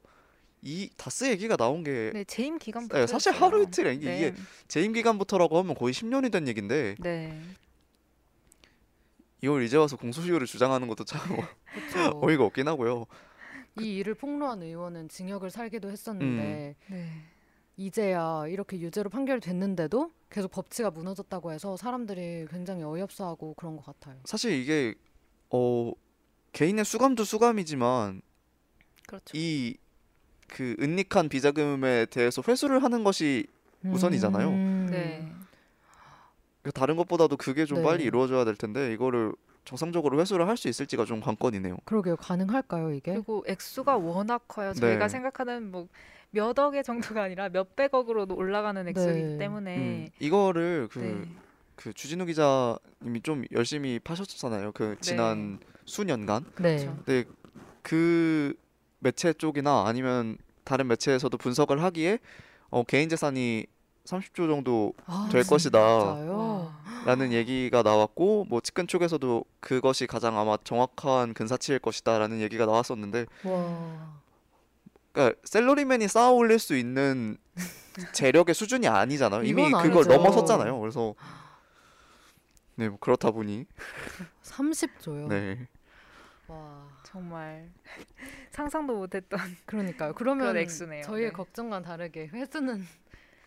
이 0.63 0.89
다스 0.97 1.29
얘기가 1.29 1.57
나온 1.57 1.83
게 1.83 2.13
네, 2.15 2.23
재임 2.23 2.59
기간부터 2.59 2.97
네, 2.97 3.07
사실 3.09 3.33
하루 3.33 3.65
이틀 3.65 3.93
이게, 3.93 4.07
네, 4.07 4.17
이게 4.29 4.35
재임 4.69 4.93
기간부터라고 4.93 5.59
하면 5.59 5.75
거의 5.75 5.93
10년이 5.93 6.31
된 6.31 6.47
얘긴데 6.47 6.95
네, 7.01 7.41
이걸 9.43 9.65
이제 9.65 9.77
와서 9.77 9.97
공소시효를 9.97 10.47
주장하는 10.47 10.87
것도 10.87 11.03
참 11.03 11.21
그쵸. 11.75 12.21
어이가 12.23 12.45
없긴 12.45 12.69
하고요. 12.69 13.07
이 13.81 13.97
일을 13.97 14.15
폭로한 14.15 14.63
의원은 14.63 15.09
징역을 15.09 15.51
살기도 15.51 15.91
했었는데 15.91 16.77
네, 16.87 17.34
이제야 17.77 18.47
이렇게 18.49 18.79
유죄로 18.79 19.11
판결됐는데도 19.11 20.13
계속 20.31 20.51
법치가 20.51 20.91
무너졌다고 20.91 21.53
해서 21.53 21.77
사람들이 21.77 22.47
굉장히 22.51 22.83
어이없어하고 22.83 23.55
그런 23.55 23.77
것 23.77 23.85
같아요. 23.85 24.17
사실 24.25 24.53
이게 24.53 24.95
어 25.51 25.93
개인의 26.53 26.85
수감도 26.85 27.25
수감이지만 27.25 28.23
그렇죠. 29.07 29.37
이그 29.37 30.77
은닉한 30.81 31.29
비자금에 31.29 32.07
대해서 32.07 32.43
회수를 32.47 32.83
하는 32.83 33.05
것이 33.05 33.47
우선이잖아요. 33.85 34.49
음. 34.49 34.89
네, 34.91 35.31
다른 36.73 36.97
것보다도 36.97 37.37
그게 37.37 37.65
좀 37.67 37.79
네. 37.79 37.85
빨리 37.85 38.05
이루어져야 38.05 38.45
될 38.45 38.57
텐데 38.57 38.93
이거를 38.93 39.33
정상적으로 39.65 40.21
회수를 40.21 40.47
할 40.49 40.57
수 40.57 40.69
있을지가 40.69 41.05
좀 41.05 41.21
관건이네요. 41.21 41.79
그러게요. 41.85 42.17
가능할까요 42.17 42.93
이게? 42.93 43.13
그리고 43.13 43.45
액수가 43.47 43.97
워낙 43.97 44.45
커요. 44.49 44.73
저희가 44.75 45.07
네. 45.07 45.09
생각하는 45.09 45.71
뭐 45.71 45.89
몇 46.35 46.59
억의 46.59 46.83
정도가 46.83 47.23
아니라 47.23 47.49
몇백억으로 47.49 48.27
올라가는 48.31 48.89
액수이기 48.89 49.23
네. 49.23 49.39
때문에 49.39 49.77
음, 49.79 50.09
이거를 50.19 50.89
그, 50.91 50.99
네. 50.99 51.31
그 51.77 51.93
주진우 51.93 52.27
기자님이 52.27 53.21
좀 53.23 53.45
열심히 53.53 54.01
파셨잖아요. 54.01 54.73
그 54.73 54.97
지난 55.01 55.61
수년간. 55.85 56.45
네. 56.57 56.77
그렇죠. 56.79 56.97
근데 57.05 57.25
그 57.83 58.55
매체 58.99 59.33
쪽이나 59.33 59.85
아니면 59.87 60.37
다른 60.65 60.89
매체에서도 60.89 61.37
분석을 61.39 61.83
하기에 61.85 62.19
어, 62.71 62.83
개인 62.83 63.09
재산이 63.09 63.67
30조 64.05 64.49
정도라는 64.49 64.93
아, 65.07 65.29
될 65.33 65.45
것이다. 65.45 65.79
와. 65.81 66.79
얘기가 67.33 67.83
나왔고 67.83 68.47
뭐 68.49 68.61
측근 68.61 68.87
쪽에서도 68.87 69.45
그것이 69.61 70.07
가장 70.07 70.39
아마 70.39 70.57
정확한 70.63 71.35
근사치일 71.35 71.79
것이다라는 71.79 72.41
얘기가 72.41 72.67
나왔었는데 72.67 73.27
와. 73.45 74.21
그러니까 75.13 75.41
셀러리맨이 75.45 76.09
쌓아 76.09 76.31
올릴 76.31 76.59
수 76.59 76.77
있는 76.77 77.37
재력의 78.13 78.55
수준이 78.55 78.89
아니잖아요. 78.89 79.43
이미 79.45 79.71
그걸. 79.71 80.05
넘어섰잖아요. 80.07 80.79
그래서 80.81 81.15
네, 82.75 82.89
뭐 82.89 82.99
그렇다 82.99 83.31
보니 83.31 83.67
30조요. 84.43 85.29
네. 85.29 85.69
와. 86.49 86.85
정말 87.05 87.71
상상도 88.51 88.97
못했던 88.97 89.39
그러니까요. 89.65 90.15
그러면 90.15 90.57
액수네요. 90.57 91.05
저희의 91.05 91.29
네. 91.29 91.33
걱정과는 91.33 91.87
다르게 91.87 92.27
회수는 92.27 92.85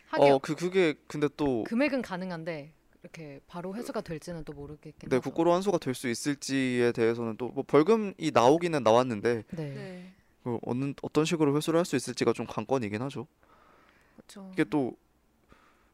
하기 0.08 0.24
어, 0.30 0.38
그 0.38 0.54
그게 0.54 0.94
근데 1.06 1.28
또 1.36 1.64
금액은 1.64 2.02
가능한데 2.02 2.72
이렇게 3.02 3.40
바로 3.46 3.74
회수가 3.74 4.00
될지는 4.00 4.44
또 4.44 4.52
모르겠긴 4.52 5.08
네, 5.08 5.16
하죠. 5.16 5.22
국고로 5.22 5.52
환수가 5.52 5.78
될 5.78 5.94
수 5.94 6.08
있을지에 6.08 6.92
대해서는 6.92 7.36
또 7.36 7.48
뭐 7.50 7.62
벌금이 7.66 8.14
나오기는 8.32 8.82
나왔는데 8.82 9.44
네. 9.52 9.74
네, 9.74 10.12
그 10.44 10.58
어느 10.62 10.92
어떤 11.02 11.24
식으로 11.24 11.56
회수를 11.56 11.78
할 11.78 11.84
수 11.84 11.96
있을지가 11.96 12.32
좀 12.32 12.46
관건이긴 12.46 13.00
하죠. 13.02 13.26
그렇죠. 14.16 14.50
이게 14.52 14.64
또 14.64 14.96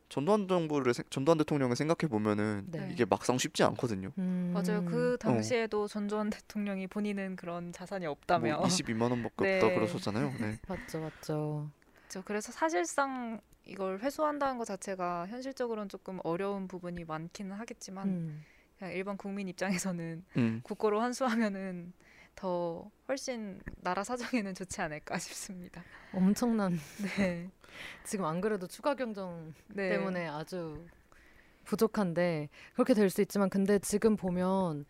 전두환 0.09 0.47
정부를 0.47 0.95
생- 0.95 1.05
전두환 1.11 1.39
대통령을 1.39 1.75
생각해 1.77 2.09
보면은 2.09 2.67
네. 2.71 2.89
이게 2.93 3.05
막상 3.05 3.37
쉽지 3.37 3.65
않거든요. 3.65 4.13
음. 4.19 4.53
맞아요. 4.55 4.85
그 4.85 5.17
당시에도 5.19 5.89
전두환 5.89 6.31
대통령이 6.31 6.87
본인은 6.87 7.37
그런 7.37 7.73
자산이 7.73 8.07
없다며. 8.07 8.59
뭐 8.59 8.67
22만 8.67 9.11
원밖에 9.11 9.35
네. 9.45 9.57
없다 9.61 9.75
그러셨잖아요. 9.75 10.33
네. 10.39 10.59
맞죠, 10.69 11.01
맞죠. 11.01 11.71
그렇죠. 11.97 12.23
그래서 12.25 12.53
사실상 12.53 13.41
이걸 13.67 13.99
회수한다는 14.01 14.59
것 14.59 14.65
자체가 14.67 15.27
현실적으로는 15.29 15.89
조금 15.89 16.19
어려운 16.25 16.69
부분이 16.69 17.05
많기는 17.05 17.53
하겠지만 17.53 18.09
음. 18.09 18.45
그냥 18.79 18.93
일반 18.95 19.17
국민 19.17 19.49
입장에서는 19.49 20.25
음. 20.37 20.61
국고로 20.63 21.01
환수하면은 21.01 21.93
더 22.35 22.91
훨씬 23.09 23.61
나라 23.77 24.03
사정에는 24.05 24.55
좋지 24.55 24.81
않을까 24.81 25.19
싶습니다. 25.19 25.83
엄청난 26.13 26.79
네. 27.17 27.49
지금 28.05 28.25
안 28.25 28.41
그래도 28.41 28.67
추가 28.67 28.95
경정 28.95 29.55
네. 29.69 29.89
때문에 29.91 30.27
아주 30.29 30.85
부족한데 31.65 32.49
그렇게 32.75 32.93
될 32.93 33.09
수 33.09 33.23
있지만 33.23 33.49
근데 33.49 33.79
지금 33.79 34.17
보면 34.17 34.85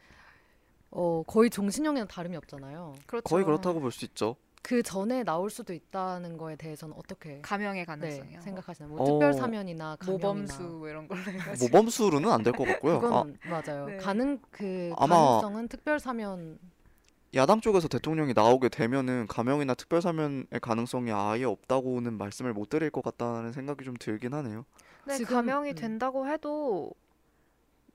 어 0.91 1.23
거의 1.27 1.51
종신형이랑 1.51 2.09
다름이 2.09 2.37
없잖아요. 2.37 2.95
그렇죠. 3.07 3.25
거의 3.25 3.45
그렇다고 3.45 3.81
볼 3.81 3.91
수 3.93 4.05
있죠. 4.07 4.37
그 4.65 4.83
전에 4.83 5.25
나올 5.25 5.51
수도 5.51 5.75
있다는 5.75 6.39
거에 6.39 6.57
대해서는 6.57 6.97
어떻게 6.97 7.39
감형의 7.43 7.83
네, 7.83 7.85
가능성이요. 7.85 8.41
생각하시나요? 8.41 8.91
뭐 8.95 9.03
어, 9.03 9.05
특별 9.05 9.35
사면이나 9.35 9.97
감형이나 9.97 10.27
모범수 10.27 10.63
뭐 10.63 10.89
이런 10.89 11.07
걸로 11.07 11.21
해가지고. 11.21 11.67
모범수로는 11.69 12.31
안 12.31 12.43
될 12.43 12.53
것 12.55 12.65
같고요. 12.65 12.97
아, 12.97 12.99
그건 13.01 13.39
맞아요. 13.45 13.85
네. 13.87 13.99
가능 13.99 14.39
그 14.51 14.91
아마- 14.97 15.17
가능성은 15.17 15.69
특별 15.69 16.01
사면 16.01 16.59
야당 17.35 17.61
쪽에서 17.61 17.89
대통령이 17.89 18.33
나오게 18.33 18.71
되면은 18.71 19.27
감형이나 19.27 19.75
특별 19.75 20.01
사면의 20.01 20.47
가능성이 20.63 21.13
아예 21.13 21.45
없다고는 21.45 22.17
말씀을 22.17 22.55
못 22.55 22.71
드릴 22.71 22.89
것 22.89 23.05
같다는 23.05 23.53
생각이 23.53 23.85
좀 23.85 23.95
들긴 24.01 24.33
하네요. 24.33 24.65
네, 25.05 25.17
지금- 25.19 25.35
감형이 25.37 25.71
음. 25.73 25.75
된다고 25.75 26.27
해도 26.27 26.91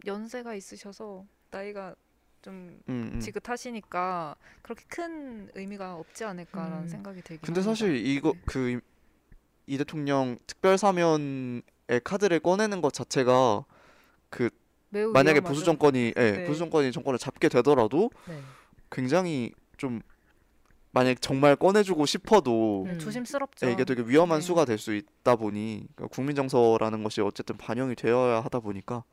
연세가 0.06 0.54
있으셔서 0.54 1.26
나이가 1.50 1.96
좀 2.42 2.80
음, 2.88 3.12
음. 3.14 3.20
지긋하시니까 3.20 4.36
그렇게 4.62 4.84
큰 4.88 5.50
의미가 5.56 5.96
없지 5.96 6.24
않을까라는 6.24 6.84
음. 6.84 6.88
생각이 6.88 7.22
들긴 7.22 7.42
근데 7.42 7.60
합니다. 7.62 7.72
사실 7.72 7.96
이거 7.96 8.34
네. 8.34 8.40
그이 8.46 8.80
대통령 9.78 10.38
특별 10.48 10.78
사면의 10.78 11.64
카드를 12.04 12.40
꺼내는 12.40 12.82
것 12.82 12.94
자체가 12.94 13.66
그 14.30 14.50
매우 14.90 15.12
만약에. 15.12 15.42
보수 15.42 15.64
정권이 15.64 16.14
예, 16.18 16.32
네. 16.32 16.46
보수 16.46 16.60
정권이 16.60 16.92
정권을 16.92 17.20
잡게 17.20 17.50
되더라도 17.50 18.10
네. 18.28 18.40
굉장히 18.90 19.52
좀 19.78 20.02
만약 20.92 21.22
정말 21.22 21.56
꺼내주고 21.56 22.06
싶어도 22.08 22.86
네, 22.88 22.94
음. 22.94 23.00
조심스럽죠. 23.00 23.68
예, 23.68 23.72
이게 23.74 23.86
되게 23.86 24.02
위험한 24.02 24.40
네. 24.40 24.46
수가 24.46 24.66
될 24.66 24.80
수 24.80 24.96
있다 24.96 25.36
보니 25.36 25.88
그러니까 25.96 26.08
국민 26.16 26.36
정서라는 26.36 27.04
것이 27.04 27.22
어쨌든 27.22 27.58
반영이 27.58 27.96
되어야 27.96 28.42
하다 28.42 28.62
보니까 28.62 29.04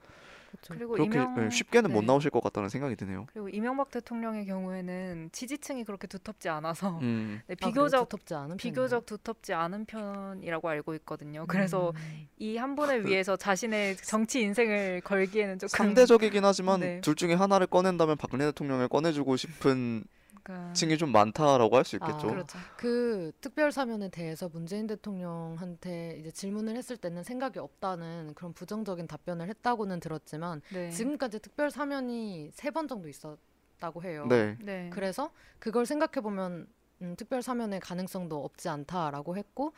그쵸. 0.60 0.74
그리고 0.74 0.92
그렇게 0.94 1.18
이명 1.18 1.44
예, 1.44 1.50
쉽게는 1.50 1.92
못 1.92 2.00
네. 2.00 2.06
나오실 2.06 2.30
것 2.30 2.42
같다는 2.42 2.68
생각이 2.68 2.96
드네요. 2.96 3.26
그리고 3.32 3.48
이명박 3.48 3.90
대통령의 3.90 4.46
경우에는 4.46 5.30
지지층이 5.32 5.84
그렇게 5.84 6.06
두텁지 6.06 6.48
않아서 6.48 6.98
음, 7.00 7.40
네, 7.46 7.56
아? 7.60 7.66
비교적 7.66 8.08
두텁지 8.08 8.34
않은 8.34 8.56
비교적 8.56 9.06
두텁지 9.06 9.54
않은 9.54 9.84
편이라고 9.84 10.68
알고 10.68 10.94
있거든요. 10.96 11.46
그래서 11.46 11.90
음. 11.90 12.28
이한 12.38 12.74
분을 12.74 13.06
위해서 13.06 13.36
자신의 13.36 13.96
정치 13.96 14.40
인생을 14.40 15.00
걸기에는 15.02 15.58
조금 15.58 15.68
상대적이긴 15.68 16.44
하지만 16.44 16.80
네. 16.80 17.00
둘 17.00 17.14
중에 17.14 17.34
하나를 17.34 17.66
꺼낸다면 17.66 18.16
박근혜 18.16 18.44
대통령을 18.46 18.88
꺼내주고 18.88 19.36
싶은 19.36 20.04
그러니까 20.46 20.72
층이 20.74 20.96
좀 20.98 21.10
많다라고 21.12 21.76
할 21.76 21.84
수 21.84 21.96
있겠죠. 21.96 22.28
아, 22.28 22.30
그렇죠. 22.30 22.58
그 22.76 23.32
특별 23.40 23.72
사면에 23.72 24.08
대해서 24.08 24.48
문재인 24.48 24.86
대통령한테 24.86 26.16
이제 26.20 26.30
질문을 26.30 26.76
했을 26.76 26.96
때는 26.96 27.22
생각이 27.22 27.58
없다는 27.58 28.34
그런 28.34 28.52
부정적인 28.52 29.06
답변을 29.06 29.48
했다고는 29.48 30.00
들었지만 30.00 30.62
네. 30.72 30.90
지금까지 30.90 31.40
특별 31.40 31.70
사면이 31.70 32.50
세 32.52 32.70
번 32.70 32.88
정도 32.88 33.08
있었다고 33.08 34.02
해요. 34.04 34.26
네. 34.28 34.56
네. 34.60 34.90
그래서 34.92 35.30
그걸 35.58 35.86
생각해 35.86 36.20
보면 36.22 36.66
음, 37.02 37.14
특별 37.16 37.42
사면의 37.42 37.80
가능성도 37.80 38.44
없지 38.44 38.68
않다라고 38.68 39.36
했고 39.36 39.72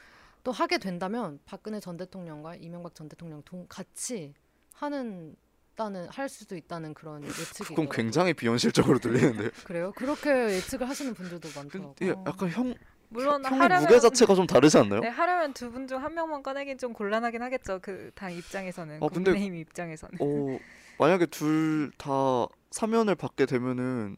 또 0.44 0.52
하게 0.52 0.78
된다면 0.78 1.38
박근혜 1.44 1.80
전 1.80 1.96
대통령과 1.96 2.56
이명박 2.56 2.94
전 2.94 3.08
대통령 3.08 3.42
동 3.44 3.66
같이 3.68 4.34
하는 4.74 5.36
다는 5.78 6.08
할 6.10 6.28
수도 6.28 6.56
있다는 6.56 6.92
그런 6.92 7.22
예측이 7.22 7.44
그건 7.68 7.84
있더라고요. 7.84 7.88
굉장히 7.90 8.34
비현실적으로 8.34 8.98
들리는데. 8.98 9.50
그래요? 9.64 9.92
그렇게 9.96 10.28
예측을 10.56 10.88
하시는 10.88 11.14
분들도 11.14 11.48
많더라고요. 11.54 11.94
예, 12.02 12.08
약간 12.26 12.50
형 12.50 12.74
물론 13.10 13.42
형의 13.44 13.58
하려면 13.60 13.84
무게 13.84 14.00
자체가 14.00 14.34
좀 14.34 14.46
다르지 14.46 14.76
않나요? 14.76 15.00
네, 15.00 15.08
하려면 15.08 15.54
두 15.54 15.70
분 15.70 15.86
중 15.86 15.98
한 16.02 16.12
명만 16.14 16.42
꺼내긴 16.42 16.76
좀 16.78 16.92
곤란하긴 16.92 17.40
하겠죠. 17.42 17.78
그 17.80 18.10
당 18.14 18.32
입장에서는 18.34 18.96
아, 19.02 19.06
근데- 19.06 19.30
국민의힘 19.30 19.54
입장에서는. 19.60 20.18
어 20.20 20.58
만약에 20.98 21.26
둘 21.26 21.90
다 21.96 22.10
사면을 22.72 23.14
받게 23.14 23.46
되면은 23.46 24.16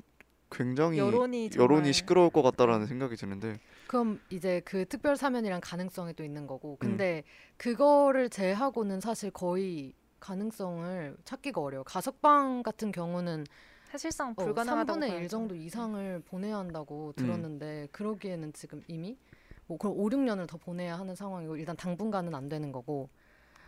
굉장히 0.51 0.99
여론이 0.99 1.51
여론이 1.55 1.93
시끄러울 1.93 2.31
것 2.31 2.43
같다라는 2.43 2.87
생각이 2.87 3.15
드는데 3.15 3.61
그럼 3.87 4.19
이제 4.31 4.61
그 4.65 4.85
특별 4.87 5.17
사면이란 5.17 5.61
가능성이 5.61 6.15
또 6.15 6.25
있는 6.25 6.43
음. 6.43 6.47
거고 6.49 6.77
근데 6.81 7.23
그거를 7.59 8.29
제하고는 8.31 9.01
사실 9.01 9.31
거의 9.31 9.93
가능성을 10.21 11.17
찾기가 11.25 11.61
어려워. 11.61 11.83
가석방 11.85 12.63
같은 12.63 12.93
경우는 12.93 13.47
사실상 13.91 14.31
어, 14.31 14.35
불가능하다고 14.45 15.01
3분의 15.01 15.05
1 15.05 15.09
봐야죠. 15.11 15.29
정도 15.29 15.55
이상을 15.57 16.23
보내야 16.27 16.59
한다고 16.59 17.09
음. 17.19 17.23
들었는데 17.25 17.89
그러기에는 17.93 18.53
지금 18.53 18.83
이미 18.87 19.19
뭐 19.67 19.79
그럼 19.79 19.95
5, 19.99 20.09
6년을 20.11 20.47
더 20.47 20.57
보내야 20.59 20.99
하는 20.99 21.15
상황이고 21.17 21.57
일단 21.57 21.77
당분간은 21.77 22.35
안 22.35 22.49
되는 22.49 22.71
거고 22.71 23.09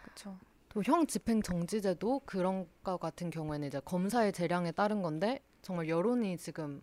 그렇죠. 0.04 0.36
또 0.68 0.82
형 0.84 1.06
집행 1.06 1.42
정지제도 1.42 2.20
그런 2.24 2.66
거 2.82 2.96
같은 2.96 3.30
경우에는 3.30 3.68
이제 3.68 3.80
검사의 3.84 4.32
재량에 4.32 4.72
따른 4.72 5.02
건데 5.02 5.40
정말 5.60 5.88
여론이 5.88 6.38
지금 6.38 6.80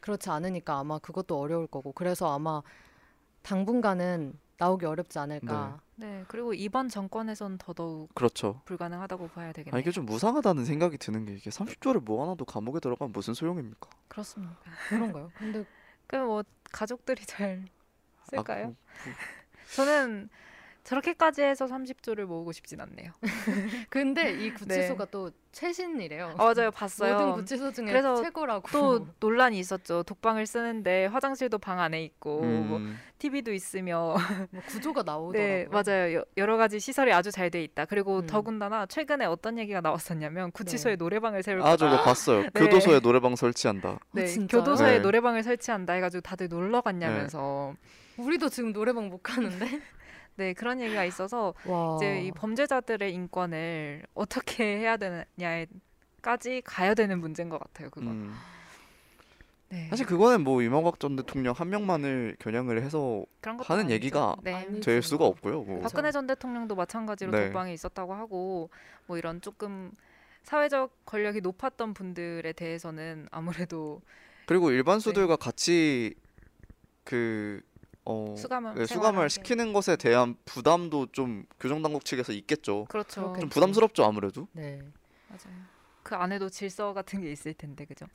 그렇지 0.00 0.30
않으니까 0.30 0.78
아마 0.78 0.98
그것도 0.98 1.38
어려울 1.38 1.66
거고 1.66 1.92
그래서 1.92 2.32
아마 2.34 2.62
당분간은 3.42 4.38
나오기 4.58 4.84
어렵지 4.86 5.18
않을까. 5.18 5.76
네, 5.80 5.87
그리고 6.28 6.54
이번 6.54 6.88
정권에선 6.88 7.58
더더욱 7.58 8.14
그렇죠. 8.14 8.60
불가능하다고 8.64 9.28
봐야 9.28 9.52
되겠네요. 9.52 9.76
아 9.76 9.80
이게 9.80 9.90
좀 9.90 10.06
무상하다는 10.06 10.64
생각이 10.64 10.98
드는 10.98 11.24
게 11.24 11.34
이게 11.34 11.50
30조를 11.50 12.00
모아놔도 12.00 12.44
감옥에 12.44 12.80
들어가면 12.80 13.12
무슨 13.12 13.34
소용입니까? 13.34 13.88
그렇습니다. 14.08 14.56
그런가요? 14.88 15.32
근데 15.36 15.64
그럼 16.06 16.26
뭐 16.28 16.42
가족들이 16.70 17.24
잘 17.26 17.64
쓸까요? 18.30 18.66
아, 18.66 18.68
그- 19.02 19.74
저는 19.74 20.28
저렇게까지 20.88 21.42
해서 21.42 21.66
30조를 21.66 22.24
모으고 22.24 22.50
싶진 22.52 22.80
않네요. 22.80 23.12
근데 23.90 24.32
이 24.32 24.54
구치소가 24.54 25.04
또 25.10 25.30
최신이래요. 25.52 26.34
아, 26.38 26.44
맞아요, 26.54 26.70
봤어요. 26.70 27.12
모든 27.14 27.32
구치소 27.34 27.72
중에 27.72 27.86
그래서 27.86 28.22
최고라고. 28.22 28.68
또 28.70 29.06
논란이 29.20 29.58
있었죠. 29.58 30.02
독방을 30.04 30.46
쓰는데 30.46 31.06
화장실도 31.06 31.58
방 31.58 31.78
안에 31.80 32.02
있고 32.04 32.40
뭐 32.40 32.78
음, 32.78 32.98
TV도 33.18 33.52
있으며 33.52 34.14
뭐 34.50 34.62
구조가 34.66 35.02
나오더라고요. 35.02 35.32
네 35.32 35.66
맞아요 35.66 36.14
여, 36.20 36.24
여러 36.38 36.56
가지 36.56 36.80
시설이 36.80 37.12
아주 37.12 37.30
잘 37.30 37.48
돼 37.50 37.62
있다 37.62 37.84
그리고 37.86 38.20
음. 38.20 38.26
더군다나 38.26 38.84
최근에 38.86 39.24
어떤 39.24 39.58
얘기가 39.58 39.80
나왔었냐면 39.80 40.52
구치소에 40.52 40.92
네. 40.92 40.96
노래방을 40.96 41.42
세울 41.42 41.60
아 41.60 41.64
거다 41.64 41.76
저거 41.76 42.02
봤어요. 42.02 42.42
네. 42.52 42.60
교도소에 42.60 43.00
노래방 43.00 43.36
설치한다. 43.36 43.98
네 44.12 44.26
진짜요? 44.26 44.62
교도소에 44.62 44.92
네. 44.92 44.98
노래방을 45.00 45.42
설치한다 45.42 45.94
해가지고 45.94 46.20
다들 46.22 46.48
놀러 46.48 46.80
갔냐면서 46.82 47.74
우리도 48.18 48.48
지금 48.48 48.72
노래방 48.72 49.08
못 49.08 49.22
가는데. 49.22 49.80
네 50.38 50.54
그런 50.54 50.80
얘기가 50.80 51.04
있어서 51.04 51.52
와. 51.66 51.96
이제 51.96 52.22
이 52.22 52.30
범죄자들의 52.30 53.12
인권을 53.12 54.04
어떻게 54.14 54.64
해야 54.78 54.96
되느냐에까지 54.96 56.62
가야 56.64 56.94
되는 56.94 57.20
문제인 57.20 57.48
것 57.48 57.58
같아요 57.58 57.90
그건 57.90 58.08
음. 58.08 58.34
네 59.68 59.88
사실 59.90 60.06
그거는 60.06 60.44
뭐 60.44 60.62
이명박 60.62 61.00
전 61.00 61.16
대통령 61.16 61.52
한 61.54 61.68
명만을 61.70 62.36
겨냥을 62.38 62.82
해서 62.82 63.24
하는 63.42 63.84
아니죠. 63.84 63.90
얘기가 63.94 64.36
네. 64.42 64.80
될. 64.80 65.02
수가 65.02 65.26
없고요. 65.26 65.62
뭐. 65.62 65.80
박근혜 65.80 66.10
전 66.10 66.26
대통령도 66.26 66.74
마찬가지로 66.74 67.32
네. 67.32 67.46
독방에 67.46 67.74
있었다고 67.74 68.14
하고 68.14 68.70
뭐 69.06 69.18
이런 69.18 69.42
조금 69.42 69.90
사회적 70.44 71.04
권력이 71.04 71.42
높았던 71.42 71.92
분들에 71.92 72.52
대해서는 72.52 73.28
아무래도 73.30 74.00
그리고 74.46 74.70
일반 74.70 75.00
수들과 75.00 75.36
같이 75.36 76.14
그 77.04 77.60
어, 78.10 78.34
수감을 78.36 78.74
네, 78.74 78.86
수감을 78.86 79.18
하게. 79.20 79.28
시키는 79.28 79.72
것에 79.72 79.96
대한 79.96 80.34
부담도 80.44 81.08
좀 81.12 81.44
교정 81.60 81.82
당국 81.82 82.04
측에서 82.04 82.32
있겠죠. 82.32 82.86
그렇죠. 82.88 83.20
그렇겠죠. 83.20 83.40
좀 83.40 83.48
부담스럽죠 83.50 84.04
아무래도. 84.04 84.48
네. 84.52 84.80
맞아요. 85.28 85.54
그 86.02 86.14
안에도 86.14 86.48
질서 86.48 86.94
같은 86.94 87.20
게 87.20 87.30
있을 87.30 87.52
텐데 87.52 87.84
그죠? 87.84 88.06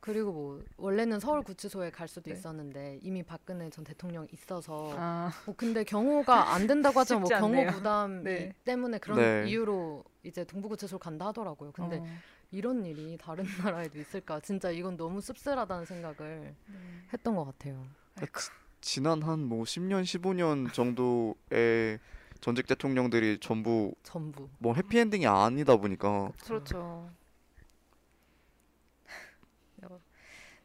그리고 0.00 0.32
뭐 0.32 0.64
원래는 0.78 1.20
서울 1.20 1.42
구치소에 1.42 1.90
갈 1.90 2.08
수도 2.08 2.30
네. 2.30 2.36
있었는데 2.36 3.00
이미 3.02 3.22
박근혜 3.22 3.68
전 3.70 3.84
대통령이 3.84 4.28
있어서 4.32 4.96
아 4.98 5.30
뭐 5.44 5.54
근데 5.56 5.84
경호가 5.84 6.54
안 6.54 6.66
된다고 6.66 6.98
하지만 7.00 7.20
뭐 7.22 7.28
쉽지 7.28 7.40
경호 7.40 7.58
않네요. 7.60 7.70
부담 7.72 8.22
네. 8.24 8.52
때문에 8.64 8.98
그런 8.98 9.18
네. 9.18 9.48
이유로 9.48 10.04
이제 10.22 10.44
동부구치소를 10.44 10.98
간다 10.98 11.26
하더라고요. 11.26 11.72
근데 11.72 11.98
어, 11.98 12.06
이런 12.50 12.84
일이 12.86 13.16
다른 13.20 13.44
나라에도 13.84 13.98
있을까? 13.98 14.40
진짜 14.40 14.70
이건 14.70 14.96
너무 14.96 15.20
씁쓸하다는 15.20 15.84
생각을 15.84 16.54
네. 16.66 16.78
했던 17.12 17.34
것 17.36 17.44
같아요. 17.44 17.86
아이고, 18.16 18.40
지난 18.86 19.20
한 19.20 19.40
뭐 19.48 19.64
10년 19.64 20.04
15년 20.04 20.72
정도의 20.72 21.98
전직 22.40 22.68
대통령들이 22.68 23.38
전부 23.40 23.92
전부. 24.04 24.48
뭐 24.58 24.74
해피엔딩이 24.74 25.26
아니다 25.26 25.76
보니까 25.76 26.30
그렇죠. 26.44 27.10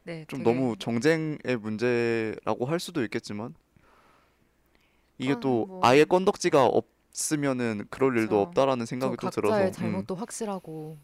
네, 0.04 0.24
좀 0.28 0.42
되게- 0.42 0.52
너무 0.52 0.76
정쟁의 0.78 1.56
문제라고 1.60 2.66
할 2.66 2.78
수도 2.80 3.02
있겠지만 3.04 3.54
이게 5.18 5.32
아, 5.34 5.40
또 5.40 5.66
뭐. 5.66 5.80
아예 5.84 6.04
건덕지가 6.04 6.66
없으면은 6.66 7.86
그럴 7.90 8.16
일도 8.16 8.30
그쵸. 8.36 8.40
없다라는 8.40 8.84
저 8.86 8.90
생각이 8.90 9.16
또 9.20 9.26
각자의 9.30 9.32
들어서 9.32 9.64
음, 9.66 9.72
잘못도 9.72 10.14
확실하고 10.16 10.96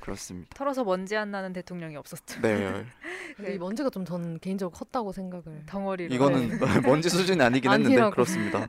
그렇습니다. 0.00 0.48
털어서 0.54 0.84
먼지 0.84 1.16
안 1.16 1.30
나는 1.30 1.52
대통령이 1.52 1.96
없었죠. 1.96 2.40
네, 2.40 2.84
근데 3.36 3.50
네. 3.50 3.54
이 3.54 3.58
먼지가 3.58 3.90
좀 3.90 4.04
전 4.04 4.38
개인적으로 4.40 4.76
컸다고 4.76 5.12
생각을. 5.12 5.64
덩어리로. 5.66 6.14
이거는 6.14 6.58
먼지 6.86 7.08
수준이 7.10 7.42
아니긴 7.42 7.70
했는데 7.70 7.94
아니라고. 7.94 8.12
그렇습니다. 8.12 8.68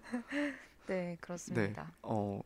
네 0.87 1.17
그렇습니다. 1.21 1.91
어, 2.03 2.41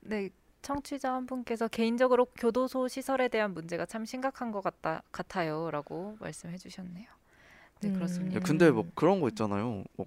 네, 0.00 0.30
청취자 0.62 1.12
한 1.14 1.26
분께서 1.26 1.68
개인적으로 1.68 2.24
교도소 2.36 2.88
시설에 2.88 3.28
대한 3.28 3.54
문제가 3.54 3.86
참 3.86 4.04
심각한 4.04 4.50
것 4.52 4.62
같다 4.62 5.02
같아요라고 5.12 6.16
말씀해 6.20 6.56
주셨네요. 6.58 7.06
네 7.80 7.88
음. 7.88 7.94
그렇습니다. 7.94 8.36
야, 8.36 8.40
근데 8.40 8.70
뭐 8.70 8.90
그런 8.94 9.20
거 9.20 9.28
있잖아요. 9.28 9.84
뭐 9.96 10.06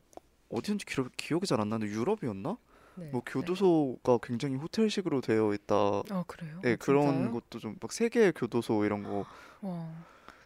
어디였는지 0.49 0.85
기억, 0.85 1.09
기억이 1.17 1.47
잘 1.47 1.59
안 1.59 1.69
나는데 1.69 1.91
유럽이었나? 1.93 2.57
네. 2.95 3.09
뭐 3.11 3.21
교도소가 3.25 4.19
굉장히 4.21 4.55
호텔식으로 4.55 5.21
되어 5.21 5.53
있다. 5.53 5.75
어 5.75 6.23
그래요? 6.27 6.59
네, 6.61 6.73
아, 6.73 6.75
그런 6.77 7.13
진짜요? 7.13 7.31
것도 7.33 7.59
좀 7.59 7.75
막 7.81 7.91
세계의 7.91 8.33
교도소 8.33 8.85
이런 8.85 9.03
거. 9.03 9.25
와, 9.61 9.89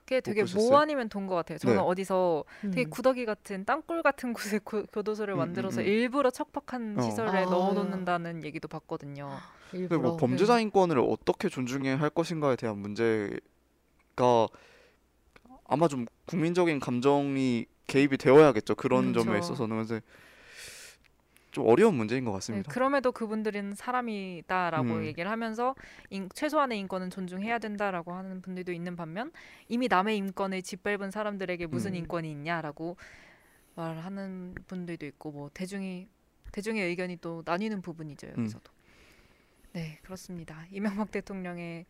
그게 0.05 0.21
되게 0.21 0.41
보셨어요? 0.41 0.69
모 0.69 0.77
아니면 0.77 1.09
돈 1.09 1.27
것 1.27 1.35
같아요. 1.35 1.57
저는 1.57 1.75
네. 1.77 1.81
어디서 1.81 2.45
되게 2.61 2.85
음. 2.85 2.89
구더기 2.89 3.25
같은 3.25 3.65
땅굴 3.65 4.01
같은 4.03 4.31
곳에 4.33 4.59
고, 4.63 4.85
교도소를 4.93 5.35
음, 5.35 5.39
만들어서 5.39 5.81
음, 5.81 5.85
음. 5.85 5.87
일부러 5.87 6.29
척박한 6.31 6.97
어. 6.99 7.01
시설에 7.01 7.29
아. 7.43 7.45
넣어놓는다는 7.45 8.43
얘기도 8.45 8.67
봤거든요. 8.69 9.29
근데 9.71 9.83
일부러. 9.83 9.99
뭐 10.01 10.17
범죄자 10.17 10.59
인권을 10.61 10.97
어떻게 10.99 11.49
존중해야 11.49 11.99
할 11.99 12.09
것인가에 12.09 12.55
대한 12.55 12.77
문제가 12.77 14.47
아마 15.67 15.89
좀 15.89 16.05
국민적인 16.27 16.79
감정이 16.79 17.65
개입이 17.87 18.17
되어야겠죠. 18.17 18.75
그런 18.75 19.07
음, 19.09 19.13
점에. 19.13 19.39
있어서는 19.39 19.75
그래서 19.85 19.99
좀 21.57 21.67
어려운 21.67 21.95
문제인 21.95 22.23
것 22.23 22.31
네, 22.31 22.35
같습니다. 22.35 22.71
그럼에도 22.71 23.11
그분들은 23.11 23.73
사람이다라고 23.73 24.87
음. 24.87 25.05
얘기를 25.05 25.29
하면서 25.29 25.73
인, 26.11 26.29
최소한의 26.33 26.77
인권은 26.79 27.09
존중해야 27.09 27.57
된다라고 27.57 28.13
하는 28.13 28.41
분들도 28.41 28.71
있는 28.71 28.95
반면 28.95 29.31
이미 29.67 29.87
남의 29.87 30.17
인권을 30.17 30.61
짓밟은 30.61 31.09
사람들에게 31.09 31.65
무슨 31.65 31.91
음. 31.91 31.95
인권이 31.95 32.29
있냐라고 32.29 32.95
말하는 33.73 34.53
분들도 34.67 35.05
있고 35.07 35.31
뭐 35.31 35.49
대중이 35.51 36.07
대중의 36.51 36.87
의견이 36.89 37.17
또 37.17 37.41
나뉘는 37.43 37.81
부분이죠 37.81 38.27
음. 38.27 38.33
여기서도. 38.37 38.71
네, 39.73 39.99
그렇습니다. 40.03 40.63
이명박 40.71 41.11
대통령의 41.11 41.85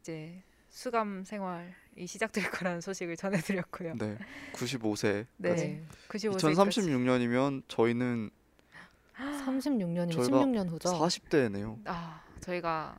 이제 0.00 0.42
수감 0.70 1.22
생활이 1.22 2.06
시작될 2.06 2.50
거라는 2.50 2.80
소식을 2.80 3.16
전해드렸고요. 3.16 3.94
네, 3.94 4.18
95세. 4.54 5.26
네, 5.36 5.84
95세 6.08 6.40
2036년이면 6.40 7.62
저희는 7.68 8.30
36년이면 9.18 10.10
저희가 10.12 10.38
16년 10.38 10.68
후죠. 10.70 10.90
40대네요. 10.90 11.78
아, 11.86 12.22
저희가 12.40 12.98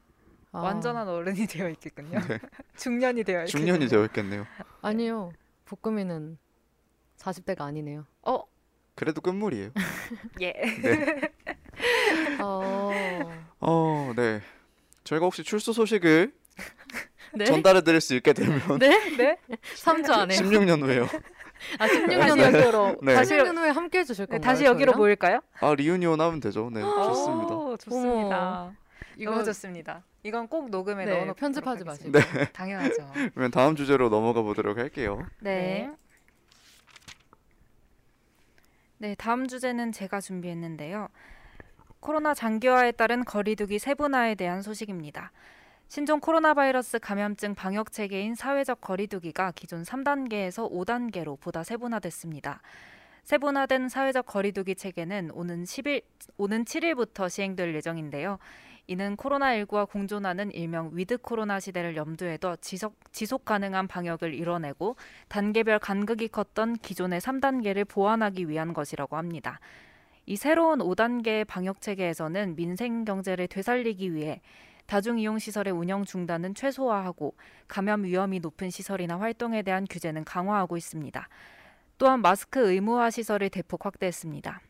아, 0.51 0.60
완전한 0.60 1.08
어른이 1.08 1.45
되어 1.47 1.69
있겠군요. 1.69 2.19
네. 2.28 2.39
중년이 2.78 3.23
되어 3.23 3.43
있겠군요. 3.43 3.65
중년이 3.65 3.88
되어 3.88 4.06
있겠네요. 4.06 4.45
아니요. 4.82 5.32
복금이는 5.65 6.38
40대가 7.17 7.62
아니네요. 7.62 8.06
어, 8.23 8.43
그래도 8.95 9.21
끝물이에요. 9.21 9.71
예. 10.41 10.54
어. 12.41 12.91
어, 13.60 14.13
네. 14.15 14.41
저희가 15.04 15.25
혹시 15.25 15.43
출소 15.43 15.73
소식을 15.73 16.34
네? 17.34 17.45
전달해 17.45 17.82
드릴 17.82 17.99
수 17.99 18.15
있게 18.15 18.32
되면 18.34 18.80
네? 18.80 19.17
네. 19.17 19.38
3주 19.75 20.10
안에. 20.12 20.36
16년 20.36 20.82
후에요. 20.82 21.08
아, 21.79 21.87
다시 21.87 21.99
16년 21.99 22.53
여기로 22.53 22.97
네. 23.01 23.13
다시 23.15 23.33
16년 23.33 23.57
후에 23.57 23.69
함께 23.69 23.99
해 23.99 24.03
주실 24.03 24.25
네, 24.27 24.37
건가요? 24.37 24.51
다시 24.51 24.65
여기로 24.65 24.91
저희랑? 24.91 24.99
모일까요? 24.99 25.41
아, 25.59 25.73
리유니온 25.73 26.19
하면 26.21 26.39
되죠. 26.39 26.69
네, 26.71 26.81
좋습니다. 26.81 27.55
오, 27.55 27.77
좋습니다. 27.77 28.71
이거 29.17 29.31
너무 29.31 29.43
좋습니다. 29.45 30.03
이건 30.23 30.47
꼭 30.47 30.69
녹음에 30.69 31.05
네, 31.05 31.11
넣어놓고 31.11 31.35
편집하지 31.35 31.83
하겠습니다. 31.85 32.19
마시고. 32.19 32.53
당연하죠. 32.53 33.11
그러면 33.33 33.51
다음 33.51 33.75
주제로 33.75 34.09
넘어가 34.09 34.41
보도록 34.41 34.77
할게요. 34.77 35.25
네. 35.39 35.89
네, 38.97 39.15
다음 39.15 39.47
주제는 39.47 39.91
제가 39.91 40.21
준비했는데요. 40.21 41.09
코로나 41.99 42.33
장기화에 42.33 42.91
따른 42.93 43.23
거리두기 43.25 43.79
세분화에 43.79 44.35
대한 44.35 44.61
소식입니다. 44.61 45.31
신종 45.88 46.19
코로나 46.19 46.54
바이러스 46.54 47.00
감염증 47.00 47.56
방역 47.56 47.91
체계인 47.91 48.36
사회적 48.36 48.82
거리두기가 48.82 49.52
기존 49.52 49.84
3단계에서 49.84 50.69
5단계로 50.69 51.39
보다 51.39 51.63
세분화됐습니다. 51.63 52.62
세분화된 53.24 53.89
사회적 53.89 54.26
거리두기 54.26 54.76
체계는 54.76 55.32
오는 55.32 55.63
10일 55.63 56.04
오는 56.38 56.65
7일부터 56.65 57.30
시행될 57.30 57.76
예정인데요. 57.76 58.39
이는 58.88 59.15
코로나19와 59.15 59.89
공존하는 59.89 60.52
일명 60.52 60.89
with 60.93 61.17
코로나 61.19 61.60
시대를 61.60 61.95
염두에 61.95 62.38
둬 62.38 62.56
지속, 62.58 62.95
지속 63.12 63.45
가능한 63.45 63.88
방역을 63.88 64.34
이뤄내고 64.34 64.95
단계별 65.28 65.80
간극이 65.80 66.28
컸던 66.28 66.78
기존의 66.78 67.21
3단계를 67.21 67.88
보완하기 67.88 68.50
위한 68.50 68.74
것이라고 68.74 69.17
합니다. 69.17 69.60
이 70.26 70.36
새로운 70.36 70.80
5단계 70.80 71.48
방역 71.48 71.82
체계에서는 71.82 72.56
민생 72.56 73.06
경제를 73.06 73.48
되살리기 73.48 74.13
위해 74.13 74.41
다중 74.86 75.19
이용 75.19 75.39
시설의 75.39 75.74
운영 75.74 76.06
중단은 76.06 76.54
최소화하고 76.54 77.36
감염 77.67 78.04
위험이 78.04 78.39
높은 78.39 78.69
시설이나 78.69 79.19
활동에 79.19 79.62
대한 79.62 79.86
규제는 79.89 80.24
강화하고 80.24 80.78
있습니다. 80.78 81.28
또한 81.98 82.21
마스크 82.21 82.71
의무화 82.71 83.10
시설을 83.10 83.50
대폭 83.50 83.86
확대했습니다. 83.86 84.62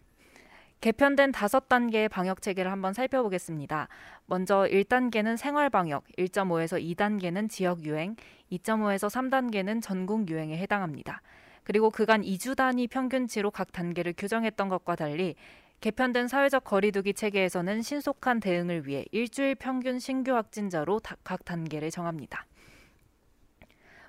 개편된 0.82 1.32
다섯 1.32 1.67
단계의 1.67 2.10
방역 2.10 2.41
체계를 2.41 2.71
한번 2.71 2.93
살펴보겠습니다. 2.93 3.88
먼저 4.28 4.67
1단계는 4.69 5.36
생활 5.38 5.69
방역, 5.69 6.04
1.5에서 6.17 6.80
2단계는 6.95 7.49
지역 7.49 7.84
유행, 7.86 8.15
2.5에서 8.51 9.10
3단계는 9.10 9.82
전국 9.82 10.30
유행에 10.30 10.58
해당합니다. 10.58 11.21
그리고 11.63 11.89
그간 11.89 12.21
2주 12.21 12.56
단위 12.56 12.88
평균치로 12.88 13.49
각 13.49 13.71
단계를 13.71 14.13
규정했던 14.15 14.69
것과 14.69 14.95
달리 14.95 15.36
개편된 15.81 16.27
사회적 16.27 16.63
거리두기 16.63 17.13
체계에서는 17.13 17.81
신속한 17.81 18.39
대응을 18.39 18.88
위해 18.88 19.05
일주일 19.11 19.55
평균 19.55 19.99
신규 19.99 20.33
확진자로 20.33 20.99
다- 20.99 21.15
각 21.23 21.45
단계를 21.45 21.91
정합니다. 21.91 22.45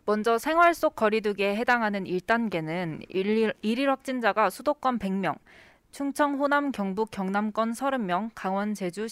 먼저 0.07 0.39
생활 0.39 0.73
속 0.73 0.95
거리두기에 0.95 1.57
해당하는 1.57 2.05
1단계는 2.05 3.07
일일, 3.09 3.53
일일 3.61 3.91
확진자가 3.91 4.51
수도권 4.51 4.99
100명, 4.99 5.37
충청, 5.91 6.39
호남, 6.39 6.71
경북, 6.71 7.11
경남권 7.11 7.73
30명, 7.73 8.31
강원, 8.35 8.75
제주 8.75 9.07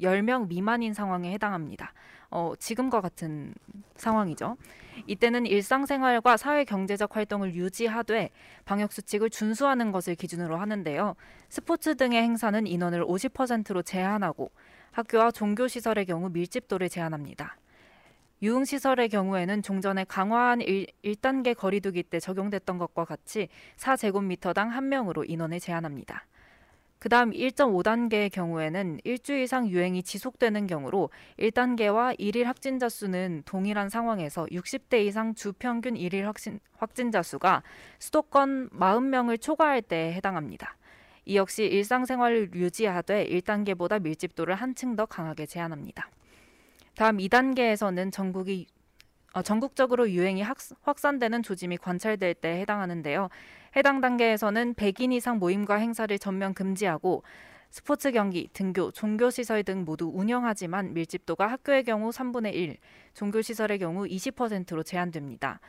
10명 0.00 0.48
미만인 0.48 0.94
상황에 0.94 1.32
해당합니다. 1.32 1.92
어, 2.30 2.54
지금과 2.58 3.00
같은 3.00 3.54
상황이죠. 3.96 4.56
이때는 5.06 5.46
일상생활과 5.46 6.36
사회 6.36 6.64
경제적 6.64 7.16
활동을 7.16 7.54
유지하되 7.54 8.30
방역 8.64 8.92
수칙을 8.92 9.30
준수하는 9.30 9.92
것을 9.92 10.14
기준으로 10.14 10.56
하는데요. 10.56 11.14
스포츠 11.48 11.96
등의 11.96 12.22
행사는 12.22 12.66
인원을 12.66 13.04
50%로 13.04 13.82
제한하고 13.82 14.50
학교와 14.92 15.30
종교 15.30 15.68
시설의 15.68 16.06
경우 16.06 16.30
밀집도를 16.30 16.88
제한합니다. 16.88 17.56
유흥 18.42 18.64
시설의 18.64 19.08
경우에는 19.08 19.62
종전에 19.62 20.04
강화한 20.04 20.60
1, 20.60 20.86
1단계 21.04 21.56
거리두기 21.56 22.02
때 22.02 22.20
적용됐던 22.20 22.76
것과 22.76 23.04
같이 23.04 23.48
4제곱미터당 23.76 24.68
한 24.68 24.88
명으로 24.88 25.24
인원을 25.24 25.58
제한합니다. 25.58 26.26
그 26.98 27.08
다음 27.08 27.30
1.5단계의 27.30 28.32
경우에는 28.32 29.00
일주 29.04 29.36
이상 29.36 29.68
유행이 29.68 30.02
지속되는 30.02 30.66
경우로 30.66 31.10
1단계와 31.38 32.14
일일 32.18 32.48
확진자 32.48 32.88
수는 32.88 33.42
동일한 33.44 33.90
상황에서 33.90 34.46
60대 34.46 35.04
이상 35.04 35.34
주 35.34 35.52
평균 35.52 35.96
일일 35.96 36.26
확진, 36.26 36.58
확진자 36.76 37.22
수가 37.22 37.62
수도권 37.98 38.70
40명을 38.70 39.40
초과할 39.40 39.82
때에 39.82 40.12
해당합니다. 40.14 40.76
이 41.26 41.36
역시 41.36 41.64
일상생활을 41.64 42.54
유지하되 42.54 43.26
1단계보다 43.26 44.00
밀집도를 44.00 44.54
한층 44.54 44.96
더 44.96 45.04
강하게 45.04 45.44
제한합니다. 45.44 46.08
다음 46.94 47.18
2단계에서는 47.18 48.10
전국이 48.10 48.66
어, 49.36 49.42
전국적으로 49.42 50.10
유행이 50.10 50.40
확, 50.40 50.56
확산되는 50.80 51.42
조짐이 51.42 51.76
관찰될 51.76 52.32
때에 52.32 52.58
해당하는데요. 52.62 53.28
해당 53.76 54.00
단계에서는 54.00 54.72
100인 54.72 55.12
이상 55.12 55.38
모임과 55.38 55.74
행사를 55.74 56.18
전면 56.18 56.54
금지하고 56.54 57.22
스포츠 57.68 58.10
경기, 58.10 58.48
등교, 58.54 58.92
종교 58.92 59.28
시설 59.28 59.62
등 59.62 59.84
모두 59.84 60.10
운영하지만 60.14 60.94
밀집도가 60.94 61.46
학교의 61.46 61.84
경우 61.84 62.08
3분의 62.08 62.54
1, 62.54 62.78
종교 63.12 63.42
시설의 63.42 63.78
경우 63.78 64.06
20%로 64.06 64.82
제한됩니다. 64.82 65.60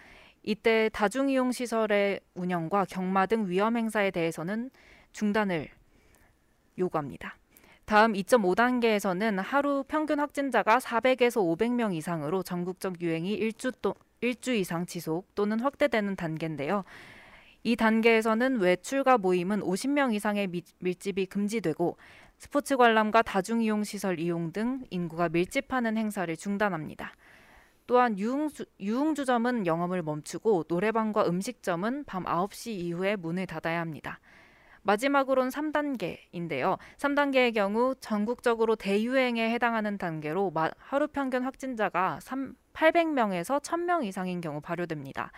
이때 0.41 0.89
다중 0.93 1.29
이용 1.29 1.51
시설의 1.51 2.21
운영과 2.33 2.85
경마 2.85 3.25
등 3.25 3.49
위험 3.49 3.75
행사에 3.75 4.11
대해서는 4.11 4.69
중단을 5.11 5.67
요구합니다. 6.79 7.35
다음 7.83 8.13
2.5단계에서는 8.13 9.41
하루 9.41 9.83
평균 9.85 10.21
확진자가 10.21 10.77
400에서 10.77 11.41
500명 11.57 11.93
이상으로 11.93 12.43
전국적 12.43 13.01
유행이 13.01 13.33
일주 13.33 13.73
또 13.81 13.95
일주 14.21 14.53
이상 14.53 14.85
지속 14.85 15.35
또는 15.35 15.59
확대되는 15.59 16.15
단계인데요. 16.15 16.85
이 17.67 17.75
단계에서는 17.75 18.61
외출과 18.61 19.17
모임은 19.17 19.59
50명 19.59 20.13
이상의 20.13 20.47
미, 20.47 20.63
밀집이 20.79 21.25
금지되고 21.25 21.97
스포츠 22.37 22.77
관람과 22.77 23.23
다중이용 23.23 23.83
시설 23.83 24.21
이용 24.21 24.53
등 24.53 24.85
인구가 24.89 25.27
밀집하는 25.27 25.97
행사를 25.97 26.33
중단합니다. 26.37 27.11
또한 27.85 28.17
유흥주, 28.17 28.63
유흥주점은 28.79 29.65
영업을 29.65 30.01
멈추고 30.01 30.63
노래방과 30.69 31.27
음식점은 31.27 32.05
밤 32.05 32.23
9시 32.23 32.71
이후에 32.71 33.17
문을 33.17 33.45
닫아야 33.47 33.81
합니다. 33.81 34.21
마지막으로는 34.83 35.49
3단계인데요. 35.49 36.77
3단계의 36.95 37.53
경우 37.53 37.95
전국적으로 37.99 38.77
대유행에 38.77 39.51
해당하는 39.53 39.97
단계로 39.97 40.51
마, 40.51 40.71
하루 40.77 41.09
평균 41.09 41.43
확진자가 41.43 42.19
3, 42.21 42.53
800명에서 42.71 43.61
1000명 43.61 44.05
이상인 44.05 44.39
경우 44.39 44.61
발효됩니다. 44.61 45.33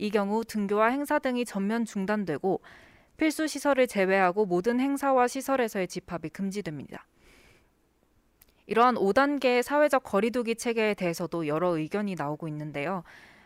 이 0.00 0.08
경우 0.08 0.42
등교와 0.42 0.86
행사 0.86 1.18
등이 1.18 1.44
전면 1.44 1.84
중단되고 1.84 2.62
필수 3.18 3.46
시설을 3.46 3.86
제외하고 3.86 4.46
모든 4.46 4.80
행사와 4.80 5.28
시설에서의 5.28 5.88
집합이 5.88 6.30
금지됩니다. 6.30 7.06
이러한 8.66 8.94
5단계의 8.94 9.62
사회적 9.62 10.02
거리두기 10.02 10.54
체계에 10.54 10.94
대해서도 10.94 11.46
여러 11.46 11.76
의견이 11.76 12.14
나오고 12.14 12.48
있는데요. 12.48 13.02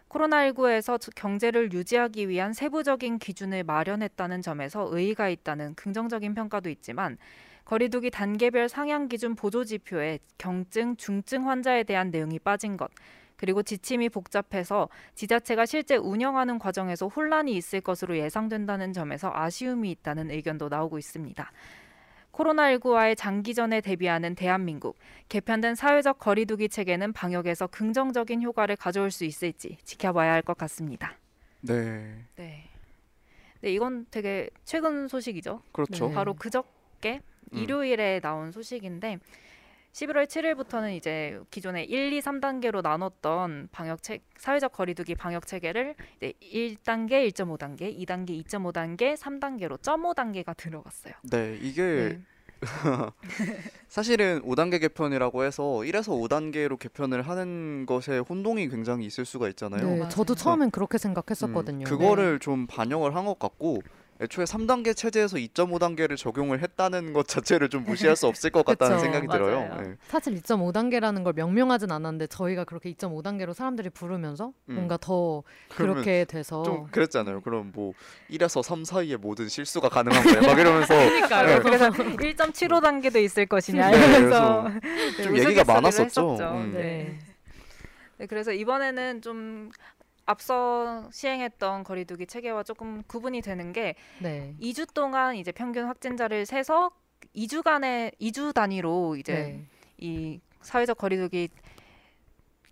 코로나19에서 0.08 1.00
경제를 1.16 1.72
유지하기 1.72 2.28
위한 2.28 2.52
세부적인 2.52 3.18
기준을 3.18 3.64
마련했다는 3.64 4.40
점에서 4.40 4.88
의의가 4.92 5.30
있다는 5.30 5.74
긍정적인 5.74 6.34
평가도 6.34 6.70
있지만 6.70 7.18
거리두기 7.64 8.12
단계별 8.12 8.68
상향 8.68 9.08
기준 9.08 9.34
보조 9.34 9.64
지표에 9.64 10.20
경증, 10.38 10.94
중증 10.98 11.48
환자에 11.48 11.82
대한 11.82 12.12
내용이 12.12 12.38
빠진 12.38 12.76
것, 12.76 12.92
그리고 13.36 13.62
지침이 13.62 14.08
복잡해서 14.08 14.88
지자체가 15.14 15.66
실제 15.66 15.96
운영하는 15.96 16.58
과정에서 16.58 17.08
혼란이 17.08 17.56
있을 17.56 17.80
것으로 17.80 18.16
예상된다는 18.18 18.92
점에서 18.92 19.30
아쉬움이 19.34 19.90
있다는 19.90 20.30
의견도 20.30 20.68
나오고 20.68 20.98
있습니다. 20.98 21.50
코로나19와의 22.32 23.16
장기전에 23.16 23.80
대비하는 23.80 24.34
대한민국, 24.34 24.98
개편된 25.28 25.76
사회적 25.76 26.18
거리두기 26.18 26.68
체계는 26.68 27.12
방역에서 27.12 27.68
긍정적인 27.68 28.42
효과를 28.42 28.76
가져올 28.76 29.10
수 29.12 29.24
있을지 29.24 29.78
지켜봐야 29.84 30.32
할 30.32 30.42
것 30.42 30.56
같습니다. 30.58 31.16
네, 31.60 32.24
네. 32.36 32.64
네, 33.60 33.72
이건 33.72 34.06
되게 34.10 34.50
최근 34.64 35.08
소식이죠. 35.08 35.62
그렇죠. 35.72 36.08
네. 36.08 36.14
바로 36.14 36.34
그저께 36.34 37.20
음. 37.52 37.58
일요일에 37.58 38.20
나온 38.20 38.52
소식인데 38.52 39.18
11월 39.94 40.26
7일부터는 40.26 40.96
이제 40.96 41.38
기존에 41.50 41.84
1, 41.84 42.12
2, 42.12 42.20
3단계로 42.20 42.82
나눴던 42.82 43.68
방역 43.70 44.02
체 44.02 44.18
사회적 44.36 44.72
거리두기 44.72 45.14
방역 45.14 45.46
체계를 45.46 45.94
이제 46.16 46.32
1단계, 46.42 47.30
1.5단계, 47.30 47.96
2단계, 48.00 48.44
2.5단계, 48.44 49.16
3단계로 49.16 49.78
0.5단계가 49.78 50.56
들어갔어요. 50.56 51.14
네, 51.30 51.56
이게 51.62 52.18
네. 52.18 52.20
사실은 53.88 54.40
5단계 54.42 54.80
개편이라고 54.80 55.44
해서 55.44 55.62
1에서 55.62 56.08
5단계로 56.28 56.78
개편을 56.78 57.22
하는 57.22 57.86
것에 57.86 58.18
혼동이 58.18 58.68
굉장히 58.68 59.06
있을 59.06 59.24
수가 59.24 59.48
있잖아요. 59.50 59.86
네. 60.04 60.08
저도 60.08 60.34
처음엔 60.34 60.70
그렇게 60.72 60.96
음, 60.96 60.98
생각했었거든요. 60.98 61.84
그거를 61.84 62.40
좀 62.40 62.66
반영을 62.66 63.14
한 63.14 63.24
것 63.24 63.38
같고 63.38 63.82
애초에 64.20 64.44
3단계 64.44 64.96
체제에서 64.96 65.36
2.5단계를 65.38 66.16
적용을 66.16 66.60
했다는 66.62 67.12
것 67.12 67.26
자체를 67.26 67.68
좀 67.68 67.84
무시할 67.84 68.14
수 68.14 68.26
없을 68.28 68.50
것 68.50 68.64
같다는 68.66 68.96
그쵸. 68.96 69.02
생각이 69.04 69.26
들어요. 69.26 69.76
네. 69.82 69.94
사실 70.06 70.34
2.5단계라는 70.34 71.24
걸 71.24 71.32
명명하진 71.34 71.90
않았는데 71.90 72.28
저희가 72.28 72.64
그렇게 72.64 72.92
2.5단계로 72.92 73.54
사람들이 73.54 73.90
부르면서 73.90 74.52
음. 74.68 74.74
뭔가 74.76 74.96
더 74.96 75.42
그렇게 75.68 76.24
돼서 76.24 76.62
좀 76.62 76.86
그랬잖아요. 76.90 77.40
그럼 77.40 77.72
뭐 77.74 77.92
1에서 78.30 78.62
3 78.62 78.84
사이에 78.84 79.16
모든 79.16 79.48
실수가 79.48 79.88
가능한 79.88 80.22
거예요. 80.22 80.40
막 80.42 80.58
이러면서 80.58 80.94
그러니까요. 80.94 81.60
그래서 81.62 81.90
1.75단계도 81.90 83.16
있을 83.16 83.46
것이냐 83.46 83.90
네, 83.90 83.96
이러면서 83.98 84.62
그래서 84.62 84.80
네, 85.16 85.22
좀 85.24 85.36
얘기가 85.38 85.62
우스갯소리를 85.62 85.64
많았었죠. 85.66 86.36
음. 86.52 86.72
네. 86.72 87.18
네, 88.18 88.26
그래서 88.26 88.52
이번에는 88.52 89.22
좀 89.22 89.70
앞서 90.26 91.08
시행했던 91.12 91.84
거리두기 91.84 92.26
체계와 92.26 92.62
조금 92.62 93.02
구분이 93.06 93.42
되는 93.42 93.72
게 93.72 93.94
네. 94.20 94.54
2주 94.60 94.92
동안 94.94 95.36
이제 95.36 95.52
평균 95.52 95.86
확진자를 95.86 96.46
세서 96.46 96.90
2주간의 97.36 98.18
2주 98.20 98.54
단위로 98.54 99.16
이제 99.16 99.34
네. 99.34 99.66
이 99.98 100.40
사회적 100.62 100.98
거리두기 100.98 101.48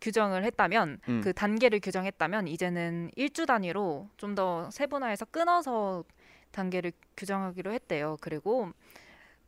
규정을 0.00 0.44
했다면 0.44 0.98
음. 1.08 1.20
그 1.22 1.32
단계를 1.32 1.80
규정했다면 1.80 2.48
이제는 2.48 3.10
일주 3.16 3.46
단위로 3.46 4.08
좀 4.16 4.34
더 4.34 4.70
세분화해서 4.70 5.26
끊어서 5.26 6.04
단계를 6.52 6.92
규정하기로 7.16 7.72
했대요. 7.72 8.16
그리고 8.20 8.70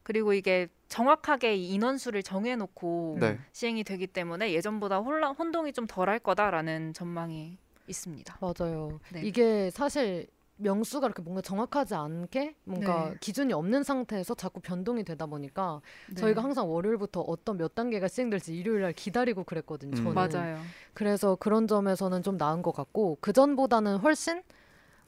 그리고 0.02 0.34
이게 0.34 0.68
정확하게 0.88 1.56
이 1.56 1.70
인원수를 1.70 2.22
정해놓고 2.22 3.16
네. 3.20 3.38
시행이 3.52 3.82
되기 3.84 4.06
때문에 4.06 4.52
예전보다 4.52 4.98
혼란 4.98 5.34
혼동이 5.34 5.72
좀 5.72 5.86
덜할 5.86 6.18
거다라는 6.18 6.92
전망이 6.92 7.56
있습니다. 7.88 8.38
맞아요. 8.40 9.00
네. 9.12 9.22
이게 9.22 9.70
사실 9.70 10.26
명수가 10.56 11.06
이렇게 11.08 11.22
뭔가 11.22 11.42
정확하지 11.42 11.94
않게 11.94 12.54
뭔가 12.64 13.10
네. 13.10 13.16
기준이 13.20 13.52
없는 13.52 13.82
상태에서 13.82 14.34
자꾸 14.34 14.60
변동이 14.60 15.02
되다 15.02 15.26
보니까 15.26 15.80
네. 16.08 16.14
저희가 16.14 16.42
항상 16.42 16.70
월요일부터 16.70 17.20
어떤 17.22 17.56
몇 17.56 17.74
단계가 17.74 18.06
시행될지 18.06 18.54
일요일 18.54 18.82
날 18.82 18.92
기다리고 18.92 19.44
그랬거든요. 19.44 19.96
음. 19.96 19.96
저는. 19.96 20.14
맞아요. 20.14 20.58
그래서 20.92 21.34
그런 21.36 21.66
점에서는 21.66 22.22
좀 22.22 22.36
나은 22.36 22.62
것 22.62 22.72
같고 22.72 23.18
그 23.20 23.32
전보다는 23.32 23.96
훨씬 23.98 24.42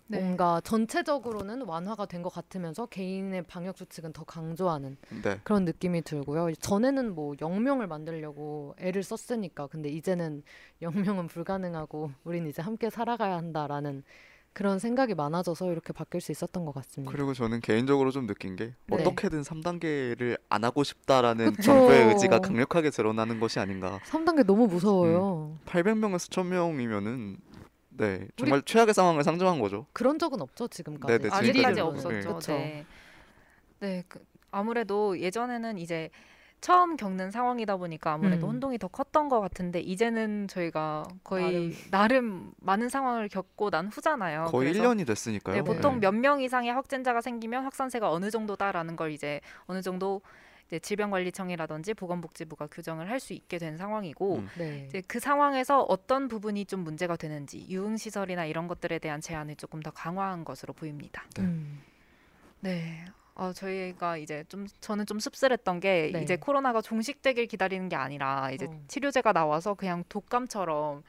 네. 0.08 0.20
뭔가 0.20 0.60
전체적으로는 0.62 1.62
완화가 1.62 2.06
된 2.06 2.22
것 2.22 2.30
같으면서 2.32 2.86
개인의 2.86 3.42
방역 3.42 3.76
수칙은 3.78 4.12
더 4.12 4.24
강조하는 4.24 4.96
네. 5.22 5.38
그런 5.44 5.64
느낌이 5.64 6.02
들고요. 6.02 6.54
전에는 6.54 7.14
뭐 7.14 7.34
영명을 7.40 7.86
만들려고 7.86 8.74
애를 8.78 9.02
썼으니까 9.02 9.66
근데 9.68 9.88
이제는 9.88 10.42
영명은 10.82 11.26
불가능하고 11.28 12.10
우린 12.24 12.46
이제 12.46 12.62
함께 12.62 12.88
살아가야 12.90 13.36
한다라는 13.36 14.02
그런 14.52 14.78
생각이 14.78 15.14
많아져서 15.14 15.70
이렇게 15.70 15.92
바뀔 15.92 16.22
수 16.22 16.32
있었던 16.32 16.64
것 16.64 16.74
같습니다. 16.74 17.12
그리고 17.12 17.34
저는 17.34 17.60
개인적으로 17.60 18.10
좀 18.10 18.26
느낀 18.26 18.56
게 18.56 18.72
네. 18.86 18.96
어떻게든 18.96 19.42
3단계를 19.42 20.40
안 20.48 20.64
하고 20.64 20.82
싶다라는 20.82 21.52
그쵸. 21.52 21.62
정부의 21.62 22.08
의지가 22.08 22.38
강력하게 22.38 22.88
드러나는 22.90 23.38
것이 23.38 23.58
아닌가. 23.60 24.00
3단계 24.06 24.46
너무 24.46 24.66
무서워요. 24.66 25.58
800명에서 25.66 26.30
1000명이면은 26.30 27.36
네 27.96 28.28
정말 28.36 28.62
최악의 28.62 28.94
상황을 28.94 29.24
상정한 29.24 29.60
거죠. 29.60 29.86
그런 29.92 30.18
적은 30.18 30.40
없죠 30.40 30.68
지금까지. 30.68 31.18
네네, 31.18 31.34
아직까지 31.34 31.74
지금까지는. 31.74 31.86
없었죠. 31.86 32.34
그쵸. 32.34 32.52
네. 32.52 32.86
네, 33.80 34.04
그, 34.08 34.24
아무래도 34.50 35.18
예전에는 35.18 35.78
이제 35.78 36.10
처음 36.60 36.96
겪는 36.96 37.30
상황이다 37.30 37.76
보니까 37.76 38.12
아무래도 38.14 38.46
음. 38.46 38.52
혼동이 38.52 38.78
더 38.78 38.88
컸던 38.88 39.28
것 39.28 39.40
같은데 39.40 39.80
이제는 39.80 40.48
저희가 40.48 41.04
거의 41.22 41.44
나름. 41.44 41.74
나름, 41.90 42.52
많은 42.60 42.88
상황을 42.88 43.28
겪고 43.28 43.70
난 43.70 43.88
후잖아요. 43.88 44.44
거의 44.46 44.72
그래서 44.72 44.88
1년이 44.88 45.06
됐으니까요. 45.06 45.56
네, 45.56 45.62
보통 45.62 45.94
네. 45.94 46.00
몇명 46.00 46.40
이상의 46.40 46.72
확진자가 46.72 47.20
생기면 47.20 47.64
확산세가 47.64 48.10
어느 48.10 48.30
정도다라는 48.30 48.96
걸 48.96 49.12
이제 49.12 49.40
어느 49.66 49.82
정도 49.82 50.22
이제 50.66 50.78
질병관리청이라든지 50.80 51.94
보건복지부가 51.94 52.66
규정을 52.66 53.08
할 53.10 53.16
수 53.16 53.32
있게 53.32 53.58
된 53.58 53.76
상황이고 53.78 54.36
음. 54.36 54.48
네. 54.58 54.84
이제 54.86 55.02
그 55.08 55.18
상황에서 55.20 55.80
어떤 55.82 56.28
부분이 56.28 56.66
좀 56.66 56.80
문제가 56.80 57.16
되는지 57.16 57.66
유흥시설이나 57.68 58.44
이런 58.44 58.68
것들에 58.68 58.98
대한 58.98 59.20
제한을 59.22 59.56
조금 59.56 59.80
더 59.80 59.90
강화한 59.90 60.44
것으로 60.44 60.74
보입니다. 60.74 61.24
네. 61.36 61.42
음. 61.42 61.80
네. 62.60 63.04
어, 63.34 63.52
저희가 63.52 64.18
이제 64.18 64.44
좀 64.48 64.66
저는 64.80 65.06
좀 65.06 65.18
씁쓸했던 65.18 65.80
게 65.80 66.10
네. 66.12 66.22
이제 66.22 66.36
코로나가 66.36 66.82
종식되길 66.82 67.46
기다리는 67.46 67.88
게 67.88 67.96
아니라 67.96 68.50
이제 68.50 68.66
어. 68.66 68.80
치료제가 68.88 69.32
나와서 69.32 69.74
그냥 69.74 70.04
독감처럼 70.08 71.02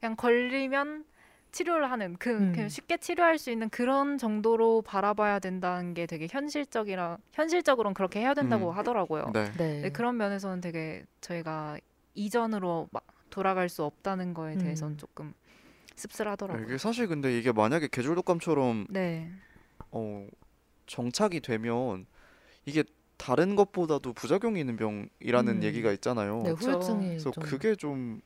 그냥 0.00 0.16
걸리면 0.16 1.04
치료를 1.52 1.90
하는 1.90 2.16
그 2.18 2.30
음. 2.30 2.52
그냥 2.52 2.68
쉽게 2.68 2.98
치료할 2.98 3.38
수 3.38 3.50
있는 3.50 3.68
그런 3.70 4.18
정도로 4.18 4.82
바라봐야 4.82 5.38
된다는 5.38 5.94
게 5.94 6.06
되게 6.06 6.26
현실적이라 6.30 7.18
현실적으로는 7.32 7.94
그렇게 7.94 8.20
해야 8.20 8.34
된다고 8.34 8.70
음. 8.70 8.76
하더라고요. 8.76 9.30
네. 9.32 9.52
네. 9.56 9.80
네, 9.82 9.90
그런 9.90 10.16
면에서는 10.16 10.60
되게 10.60 11.04
저희가 11.20 11.78
이전으로 12.14 12.88
막 12.92 13.06
돌아갈 13.30 13.68
수 13.68 13.84
없다는 13.84 14.34
거에 14.34 14.56
대해서는 14.56 14.94
음. 14.94 14.98
조금 14.98 15.34
씁쓸하더라고요. 15.94 16.64
이게 16.66 16.78
사실 16.78 17.06
근데 17.06 17.36
이게 17.38 17.52
만약에 17.52 17.88
계절독감처럼 17.90 18.86
네. 18.90 19.30
어, 19.90 20.26
정착이 20.86 21.40
되면 21.40 22.06
이게 22.64 22.84
다른 23.16 23.56
것보다도 23.56 24.12
부작용이 24.12 24.60
있는 24.60 24.76
병이라는 24.76 25.56
음. 25.56 25.62
얘기가 25.62 25.92
있잖아요. 25.92 26.42
네. 26.42 26.50
후유증이 26.50 27.06
그래서 27.08 27.30
좀 27.30 27.42
그게 27.42 27.74
좀 27.74 28.20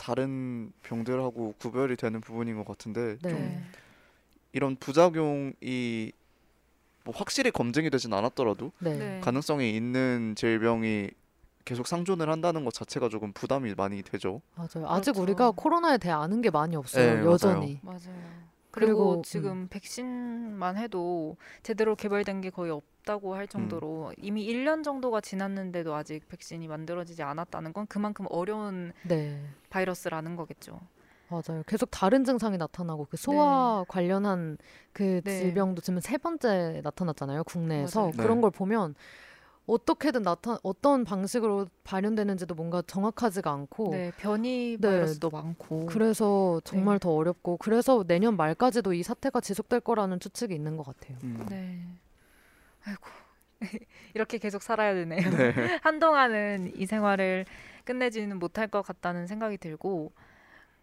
다른 0.00 0.72
병들하고 0.82 1.56
구별이 1.58 1.96
되는 1.96 2.22
부분인 2.22 2.56
것 2.56 2.66
같은데 2.66 3.18
네. 3.20 3.28
좀 3.28 3.64
이런 4.52 4.76
부작용이 4.76 6.12
뭐 7.04 7.14
확실히 7.14 7.50
검증이 7.50 7.90
되진 7.90 8.14
않았더라도 8.14 8.72
네. 8.78 8.96
네. 8.96 9.20
가능성이 9.20 9.76
있는 9.76 10.34
질병이 10.38 11.10
계속 11.66 11.86
상존을 11.86 12.30
한다는 12.30 12.64
것 12.64 12.72
자체가 12.72 13.10
조금 13.10 13.34
부담이 13.34 13.74
많이 13.76 14.02
되죠. 14.02 14.40
맞아요. 14.54 14.88
아직 14.88 15.12
그렇죠. 15.12 15.22
우리가 15.22 15.50
코로나에 15.50 15.98
대해 15.98 16.14
아는 16.14 16.40
게 16.40 16.48
많이 16.48 16.76
없어요. 16.76 17.16
네, 17.16 17.24
여전히. 17.26 17.78
맞아요. 17.82 18.49
그리고, 18.70 18.92
그리고, 18.92 19.14
음. 19.18 19.22
지금 19.22 19.68
백신만 19.68 20.76
해도 20.76 21.36
제대로 21.62 21.96
개발된 21.96 22.40
게 22.40 22.50
거의 22.50 22.70
없다고 22.70 23.34
할 23.34 23.48
정도로 23.48 24.12
이미 24.16 24.46
1년 24.46 24.84
정도가 24.84 25.20
지났는데도 25.20 25.94
아직 25.94 26.28
백신이 26.28 26.68
만들어지지 26.68 27.22
않았다는 27.22 27.72
건 27.72 27.86
그만큼 27.88 28.26
어려운 28.30 28.92
네. 29.02 29.42
바이러스라는 29.70 30.36
거겠죠. 30.36 30.80
맞아요. 31.28 31.62
계속 31.66 31.90
다른 31.90 32.24
증상이 32.24 32.58
나타나고 32.58 33.06
그 33.08 33.16
소아 33.16 33.84
관련한 33.88 34.58
그 34.92 35.20
네. 35.22 35.38
질병도 35.38 35.80
지금 35.80 36.00
세 36.00 36.18
번째 36.18 36.80
나타났잖아요. 36.82 37.44
국내에서 37.44 38.00
맞아요. 38.00 38.12
그런 38.16 38.38
네. 38.38 38.40
걸 38.42 38.50
보면 38.50 38.94
어떻게든 39.70 40.22
나타 40.22 40.58
어떤 40.62 41.04
방식으로 41.04 41.68
발현되는지도 41.84 42.54
뭔가 42.54 42.82
정확하지가 42.82 43.50
않고 43.52 43.90
네, 43.92 44.12
변이 44.16 44.76
네. 44.80 44.88
바이러스도 44.88 45.30
많고. 45.30 45.86
그래서 45.86 46.60
정말 46.64 46.96
네. 46.96 47.04
더 47.04 47.12
어렵고 47.12 47.56
그래서 47.58 48.04
내년 48.06 48.36
말까지도 48.36 48.92
이 48.94 49.02
사태가 49.02 49.40
지속될 49.40 49.80
거라는 49.80 50.18
추측이 50.18 50.54
있는 50.54 50.76
것 50.76 50.84
같아요. 50.84 51.16
음. 51.22 51.46
네. 51.48 51.80
아이고. 52.84 53.08
이렇게 54.14 54.38
계속 54.38 54.62
살아야 54.62 54.94
되네요. 54.94 55.30
네. 55.30 55.52
한동안은 55.82 56.72
이 56.76 56.86
생활을 56.86 57.44
끝내지는 57.84 58.38
못할 58.38 58.66
것 58.66 58.82
같다는 58.82 59.26
생각이 59.26 59.58
들고 59.58 60.12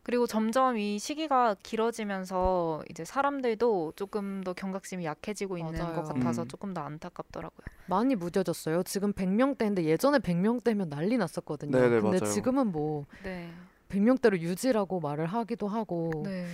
그리고 0.07 0.25
점점 0.25 0.77
이 0.77 0.97
시기가 0.99 1.57
길어지면서 1.61 2.81
이제 2.89 3.03
사람들도 3.03 3.91
조금 3.97 4.41
더 4.41 4.53
경각심이 4.53 5.03
약해지고 5.03 5.57
있는 5.57 5.73
맞아요. 5.77 5.95
것 5.95 6.03
같아서 6.13 6.43
음. 6.43 6.47
조금 6.47 6.73
더 6.73 6.79
안타깝더라고요. 6.79 7.65
많이 7.87 8.15
무뎌졌어요. 8.15 8.83
지금 8.83 9.11
100명대인데 9.11 9.83
예전에 9.83 10.19
100명대면 10.19 10.87
난리 10.87 11.17
났었거든요. 11.17 11.71
네네, 11.77 11.99
근데 11.99 12.19
맞아요. 12.21 12.33
지금은 12.33 12.71
뭐 12.71 13.05
네. 13.21 13.49
100명대로 13.89 14.39
유지라고 14.39 15.01
말을 15.01 15.25
하기도 15.25 15.67
하고 15.67 16.23
네. 16.23 16.45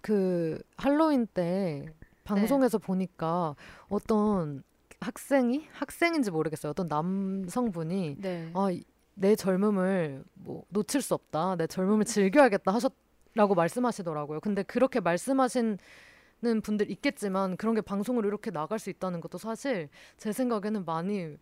그 0.00 0.58
할로윈 0.78 1.26
때 1.34 1.84
방송에서 2.24 2.78
보니까 2.78 3.56
어떤 3.90 4.62
학생이 5.00 5.66
학생인지 5.72 6.30
모르겠어요. 6.30 6.70
어떤 6.70 6.88
남성분이 6.88 8.16
네. 8.20 8.50
아, 8.54 8.70
이- 8.70 8.84
내 9.14 9.36
젊음을 9.36 10.24
뭐 10.34 10.64
놓칠 10.68 11.02
수 11.02 11.14
없다. 11.14 11.56
내 11.56 11.66
젊음을 11.66 12.04
즐겨야겠다 12.04 12.72
하셨라고 12.74 13.54
말씀하시더라고요. 13.54 14.40
근데 14.40 14.62
그렇게 14.62 15.00
말씀하시는 15.00 15.78
분들 16.62 16.90
있겠지만 16.90 17.56
그런 17.56 17.74
게 17.74 17.80
방송으로 17.80 18.26
이렇게 18.28 18.50
나갈 18.50 18.78
수 18.78 18.88
있다는 18.90 19.20
것도 19.20 19.38
사실 19.38 19.88
제 20.16 20.32
생각에는 20.32 20.84
많이 20.84 21.36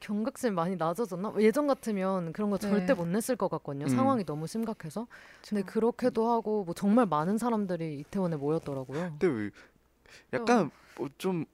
경각심이 0.00 0.52
많이 0.52 0.74
낮아졌나? 0.74 1.32
예전 1.38 1.68
같으면 1.68 2.32
그런 2.32 2.50
거 2.50 2.58
네. 2.58 2.68
절대 2.68 2.92
못 2.92 3.06
냈을 3.06 3.36
것 3.36 3.48
같거든요. 3.48 3.84
음. 3.84 3.88
상황이 3.88 4.24
너무 4.24 4.48
심각해서. 4.48 5.06
근데 5.48 5.62
그렇게도 5.62 6.28
하고 6.28 6.64
뭐 6.64 6.74
정말 6.74 7.06
많은 7.06 7.38
사람들이 7.38 8.00
이태원에 8.00 8.34
모였더라고요. 8.36 9.16
근데 9.18 9.26
왜 9.28 9.50
약간 10.32 10.70
뭐 10.96 11.08
좀 11.18 11.44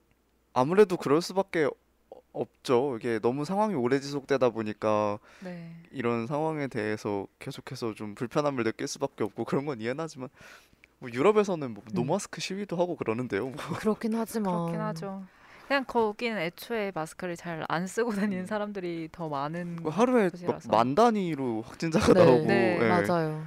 아무래도 0.54 0.96
그럴 0.96 1.20
수밖에 1.20 1.64
어- 1.64 1.72
없죠. 2.40 2.96
이게 2.96 3.18
너무 3.20 3.44
상황이 3.44 3.74
오래 3.74 4.00
지속되다 4.00 4.50
보니까 4.50 5.18
네. 5.40 5.74
이런 5.90 6.26
상황에 6.26 6.68
대해서 6.68 7.26
계속해서 7.38 7.94
좀 7.94 8.14
불편함을 8.14 8.64
느낄 8.64 8.86
수밖에 8.88 9.24
없고 9.24 9.44
그런 9.44 9.66
건 9.66 9.80
이해는 9.80 10.02
하지만 10.02 10.28
뭐 10.98 11.10
유럽에서는 11.12 11.72
뭐 11.72 11.82
음. 11.86 11.90
노마스크 11.94 12.40
시위도 12.40 12.76
하고 12.76 12.96
그러는데요. 12.96 13.48
뭐. 13.48 13.56
그렇긴 13.80 14.14
하지만 14.14 14.52
그렇긴 14.52 14.80
하죠. 14.80 15.24
그냥 15.66 15.84
거기는 15.86 16.38
애초에 16.38 16.92
마스크를 16.94 17.36
잘 17.36 17.64
안 17.68 17.86
쓰고 17.86 18.12
다니는 18.12 18.44
음. 18.44 18.46
사람들이 18.46 19.08
더 19.12 19.28
많은 19.28 19.76
뭐 19.82 19.92
하루에 19.92 20.24
막 20.24 20.30
곳이라서. 20.32 20.68
만 20.70 20.94
단위로 20.94 21.62
확진자가 21.62 22.14
네, 22.14 22.24
나오고 22.24 22.46
네, 22.46 22.78
예. 22.82 22.88
맞아요. 22.88 23.46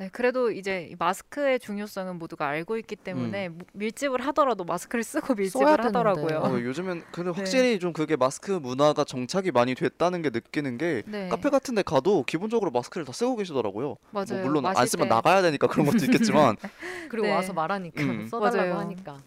네, 0.00 0.08
그래도 0.10 0.50
이제 0.50 0.88
이 0.90 0.96
마스크의 0.98 1.60
중요성은 1.60 2.18
모두가 2.18 2.46
알고 2.48 2.78
있기 2.78 2.96
때문에 2.96 3.50
무- 3.50 3.58
밀집을 3.74 4.22
하더라도 4.28 4.64
마스크를 4.64 5.04
쓰고 5.04 5.34
밀집을 5.34 5.66
하더라고요. 5.84 6.38
어, 6.38 6.42
요즘엔 6.64 7.02
근데 7.12 7.30
네. 7.30 7.36
확실히 7.36 7.78
좀 7.78 7.92
그게 7.92 8.16
마스크 8.16 8.50
문화가 8.52 9.04
정착이 9.04 9.50
많이 9.50 9.74
됐다는 9.74 10.22
게 10.22 10.30
느끼는 10.30 10.78
게 10.78 11.02
네, 11.04 11.28
카페 11.28 11.50
같은 11.50 11.74
데 11.74 11.82
가도 11.82 12.22
기본적으로 12.24 12.70
마스크를 12.70 13.04
다 13.04 13.12
쓰고 13.12 13.36
계시더라고요. 13.36 13.96
뭐 14.10 14.24
맞아요. 14.26 14.42
물론 14.42 14.64
안 14.64 14.86
쓰면 14.86 15.06
때- 15.08 15.14
나가야 15.14 15.42
되니까 15.42 15.66
그런 15.66 15.84
것도 15.84 15.98
있겠지만 16.06 16.56
그리고 17.10 17.26
네. 17.26 17.34
와서 17.34 17.52
말하니까 17.52 18.02
음. 18.02 18.26
써달라고 18.26 18.56
맞아요. 18.56 18.78
하니까. 18.78 19.18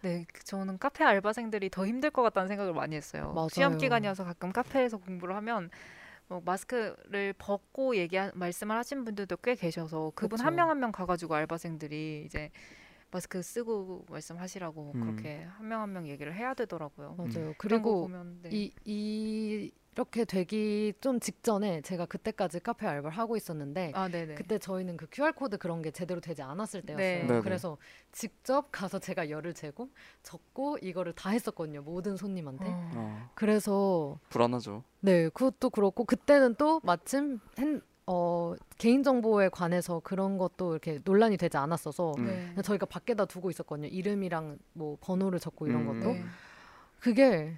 네, 0.00 0.24
그 0.32 0.42
저는 0.44 0.78
카페 0.78 1.04
알바생들이 1.04 1.68
더 1.68 1.86
힘들 1.86 2.08
것 2.10 2.22
같다는 2.22 2.48
생각을 2.48 2.72
많이 2.72 2.96
했어요. 2.96 3.34
시험 3.52 3.72
맞아요. 3.72 3.78
기간이어서 3.80 4.24
가끔 4.24 4.50
카페에서 4.50 4.96
공부를 4.96 5.36
하면 5.36 5.68
뭐 6.30 6.40
마스크를 6.44 7.34
벗고 7.38 7.96
얘기 7.96 8.16
말씀을 8.34 8.76
하신 8.76 9.04
분들도 9.04 9.36
꽤 9.38 9.56
계셔서 9.56 10.12
그분 10.14 10.36
그쵸. 10.36 10.44
한명 10.46 10.70
한 10.70 10.78
명 10.78 10.92
가가지고 10.92 11.34
알바생들이 11.34 12.22
이제 12.24 12.50
마스크 13.10 13.42
쓰고 13.42 14.06
말씀하시라고 14.08 14.92
음. 14.94 15.00
그렇게 15.00 15.42
한 15.42 15.66
명 15.66 15.80
한 15.82 15.92
명 15.92 16.06
얘기를 16.06 16.32
해야 16.32 16.54
되더라고요. 16.54 17.16
맞아요. 17.18 17.52
그리고 17.58 18.02
보면 18.02 18.38
네. 18.42 18.50
이, 18.52 18.72
이 18.84 19.72
이렇게 19.94 20.24
되기 20.24 20.92
좀 21.00 21.18
직전에 21.18 21.80
제가 21.82 22.06
그때까지 22.06 22.60
카페 22.60 22.86
알바를 22.86 23.16
하고 23.16 23.36
있었는데 23.36 23.92
아. 23.94 24.08
그때 24.08 24.58
저희는 24.58 24.96
그 24.96 25.06
QR 25.10 25.32
코드 25.32 25.58
그런 25.58 25.82
게 25.82 25.90
제대로 25.90 26.20
되지 26.20 26.42
않았을 26.42 26.82
때였어요. 26.82 27.26
네. 27.26 27.40
그래서 27.42 27.76
직접 28.12 28.68
가서 28.70 28.98
제가 29.00 29.30
열을 29.30 29.52
재고 29.52 29.90
적고 30.22 30.78
이거를 30.80 31.12
다 31.12 31.30
했었거든요. 31.30 31.82
모든 31.82 32.16
손님한테. 32.16 32.66
어. 32.66 32.90
어, 32.94 33.30
그래서 33.34 34.18
불안하죠. 34.28 34.84
네, 35.00 35.28
그것도 35.30 35.70
그렇고 35.70 36.04
그때는 36.04 36.54
또 36.54 36.80
마침 36.84 37.40
핸, 37.58 37.80
어, 38.06 38.54
개인 38.78 39.02
정보에 39.02 39.48
관해서 39.48 40.00
그런 40.04 40.38
것도 40.38 40.72
이렇게 40.72 41.00
논란이 41.04 41.36
되지 41.36 41.56
않았어서 41.56 42.14
음. 42.18 42.26
네. 42.26 42.62
저희가 42.62 42.86
밖에다 42.86 43.24
두고 43.24 43.50
있었거든요. 43.50 43.88
이름이랑 43.88 44.58
뭐 44.72 44.96
번호를 45.00 45.40
적고 45.40 45.66
이런 45.66 45.82
음. 45.82 46.00
것도. 46.00 46.12
네. 46.12 46.24
그게 47.00 47.56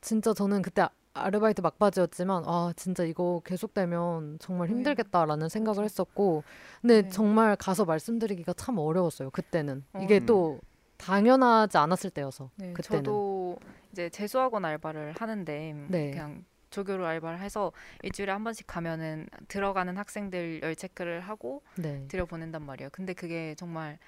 진짜 0.00 0.32
저는 0.32 0.62
그때 0.62 0.86
아- 1.18 1.24
아르바이트 1.26 1.60
막바지였지만 1.60 2.44
아 2.46 2.72
진짜 2.76 3.04
이거 3.04 3.42
계속되면 3.44 4.38
정말 4.40 4.68
네. 4.68 4.74
힘들겠다라는 4.74 5.48
생각을. 5.48 5.84
했었고 5.84 6.42
근데 6.80 7.02
네. 7.02 7.08
정말 7.08 7.56
가서 7.56 7.84
말씀드리기가 7.84 8.52
참 8.54 8.78
어려웠어요 8.78 9.30
그때는 9.30 9.84
어. 9.92 10.00
이게 10.02 10.18
음. 10.18 10.26
또 10.26 10.60
당연하지 10.98 11.78
않았을 11.78 12.10
때여서 12.10 12.50
네, 12.56 12.72
그때는 12.72 13.04
저도 13.04 13.58
이제 13.92 14.08
재수학원 14.10 14.64
알바를 14.64 15.14
하는데 15.18 15.74
네. 15.88 16.10
그냥 16.10 16.44
조교로 16.70 17.06
알바를 17.06 17.40
해서 17.40 17.72
일주일에 18.02 18.32
한 18.32 18.44
번씩 18.44 18.66
가면은 18.66 19.26
들어가는 19.48 19.96
학생들 19.96 20.60
열 20.62 20.76
체크를 20.76 21.20
하고 21.20 21.62
네 21.76 22.04
들여보낸단 22.08 22.62
말이에요. 22.62 22.90
근데 22.92 23.14
그게 23.14 23.54
정말 23.56 23.98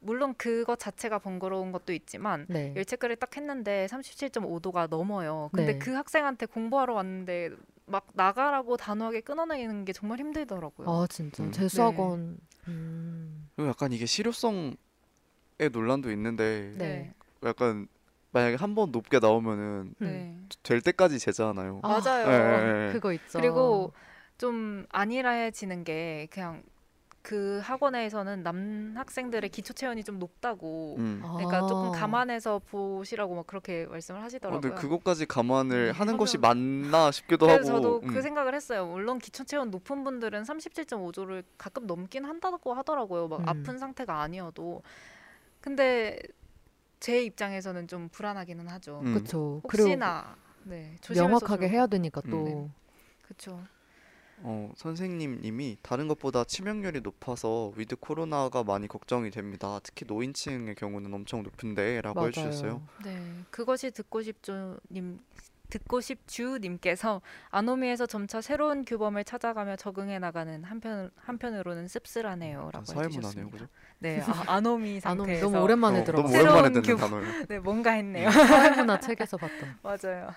물론 0.00 0.34
그것 0.36 0.78
자체가 0.78 1.18
번거로운 1.18 1.72
것도 1.72 1.92
있지만 1.92 2.46
네. 2.48 2.72
열 2.76 2.84
체크를 2.84 3.16
딱 3.16 3.36
했는데 3.36 3.86
37.5도가 3.90 4.88
넘어요. 4.88 5.50
근데 5.52 5.72
네. 5.74 5.78
그 5.78 5.92
학생한테 5.92 6.46
공부하러 6.46 6.94
왔는데 6.94 7.50
막 7.86 8.06
나가라고 8.14 8.76
단호하게 8.76 9.22
끊어내는 9.22 9.84
게 9.84 9.92
정말 9.92 10.18
힘들더라고요. 10.20 10.88
아 10.88 11.06
진짜 11.08 11.42
음. 11.42 11.50
재수학원 11.52 12.38
음. 12.68 13.48
그리고 13.56 13.68
약간 13.70 13.92
이게 13.92 14.06
실효성의 14.06 14.76
논란도 15.72 16.10
있는데 16.12 16.72
네. 16.76 17.14
약간 17.44 17.88
만약에 18.30 18.54
한 18.56 18.74
번 18.74 18.92
높게 18.92 19.18
나오면은 19.18 19.94
음. 20.00 20.06
네. 20.06 20.36
될 20.62 20.80
때까지 20.80 21.18
제자하나요? 21.18 21.80
아, 21.82 21.88
맞아요. 22.00 22.28
예, 22.30 22.88
예. 22.88 22.92
그거 22.92 23.12
있죠 23.12 23.38
그리고 23.38 23.92
좀 24.38 24.86
안일해지는 24.90 25.84
게 25.84 26.28
그냥 26.30 26.62
그 27.22 27.60
학원에서는 27.62 28.42
남 28.42 28.94
학생들의 28.96 29.48
기초 29.50 29.72
체온이 29.72 30.02
좀 30.02 30.18
높다고 30.18 30.96
음. 30.98 31.22
그러니까 31.22 31.60
조금 31.68 31.88
아. 31.88 31.92
감안해서 31.92 32.58
보시라고 32.68 33.36
막 33.36 33.46
그렇게 33.46 33.86
말씀을 33.86 34.18
어, 34.20 34.24
하시더라고요. 34.24 34.60
근데 34.60 34.74
그것까지 34.74 35.26
감안을 35.26 35.84
네, 35.86 35.90
하는 35.92 36.16
것이. 36.16 36.36
맞나 36.36 37.12
싶기도 37.12 37.46
하고. 37.46 37.58
그래서 37.58 37.74
저도 37.74 38.00
음. 38.02 38.08
그 38.08 38.20
생각을 38.22 38.56
했어요. 38.56 38.86
물론 38.86 39.20
기초 39.20 39.44
체온 39.44 39.70
높은 39.70 40.02
분들은 40.02 40.42
37.5도를 40.42 41.44
가끔 41.56 41.86
넘긴 41.86 42.24
한다고 42.24 42.74
하더라고요. 42.74 43.28
막 43.28 43.40
음. 43.40 43.48
아픈 43.48 43.78
상태가 43.78 44.20
아니어도. 44.20 44.82
근데 45.60 46.18
제 46.98 47.22
입장에서는 47.22 47.86
좀 47.86 48.08
불안하기는 48.08 48.68
하죠. 48.68 49.00
음. 49.04 49.14
그쵸 49.14 49.60
그리고 49.68 49.84
혹시나 49.90 50.36
네, 50.64 50.96
조심해서 51.00 51.28
명확하게 51.28 51.68
좀- 51.68 51.74
해야 51.76 51.86
되니까 51.86 52.20
음. 52.24 52.30
또 52.30 52.44
네. 52.44 52.68
그쵸. 53.22 53.60
어, 54.44 54.72
선생님님이 54.76 55.78
다른 55.82 56.08
것보다 56.08 56.44
치명률이 56.44 57.00
높아서 57.00 57.72
with 57.76 57.96
코로나가 57.96 58.64
많이 58.64 58.88
걱정이 58.88 59.30
됩니다. 59.30 59.78
특히 59.82 60.04
노인층의 60.06 60.74
경우는 60.74 61.12
엄청 61.14 61.42
높은데라고 61.42 62.14
맞아요. 62.14 62.28
해주셨어요. 62.28 62.82
네, 63.04 63.20
그것이 63.50 63.90
듣고 63.90 64.22
싶주님 64.22 65.20
듣고 65.70 66.02
싶주 66.02 66.58
님께서 66.60 67.22
아노미에서 67.50 68.04
점차 68.04 68.42
새로운 68.42 68.84
규범을 68.84 69.24
찾아가며 69.24 69.76
적응해 69.76 70.18
나가는 70.18 70.62
한편 70.64 71.10
한편으로는 71.16 71.88
씁쓸하네요라고 71.88 72.84
사회문화네요, 72.84 73.06
해주셨습니다. 73.08 73.50
그죠? 73.52 73.66
네, 73.98 74.20
아, 74.20 74.44
아노미 74.56 74.98
아, 75.02 75.08
상태에서 75.14 75.46
너무 75.48 75.62
오랜만에 75.64 76.00
어, 76.00 76.04
들어 76.04 76.16
너무 76.18 76.28
새로운 76.30 76.58
오랜만에 76.58 76.72
듣는 76.82 76.82
규범. 76.96 77.10
단어예요. 77.10 77.44
네, 77.48 77.58
뭔가 77.58 77.92
했네요. 77.92 78.30
사회문화 78.30 79.00
책에서 79.00 79.38
봤던 79.38 79.78
맞아요. 79.82 80.30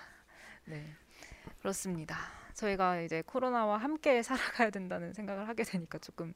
네, 0.64 0.86
그렇습니다. 1.60 2.16
저희가 2.60 3.00
이제 3.02 3.22
코로나와 3.26 3.76
함께 3.78 4.22
살아가야 4.64 4.70
된다는 4.70 5.12
생각을 5.12 5.46
하게 5.48 5.62
되니까 5.62 5.98
조금 5.98 6.32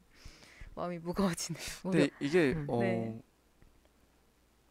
마음이 0.75 0.99
무거워지네요. 0.99 1.63
근데 1.83 2.09
이게 2.21 2.53
음. 2.53 2.65
어, 2.69 2.79
네. 2.79 3.19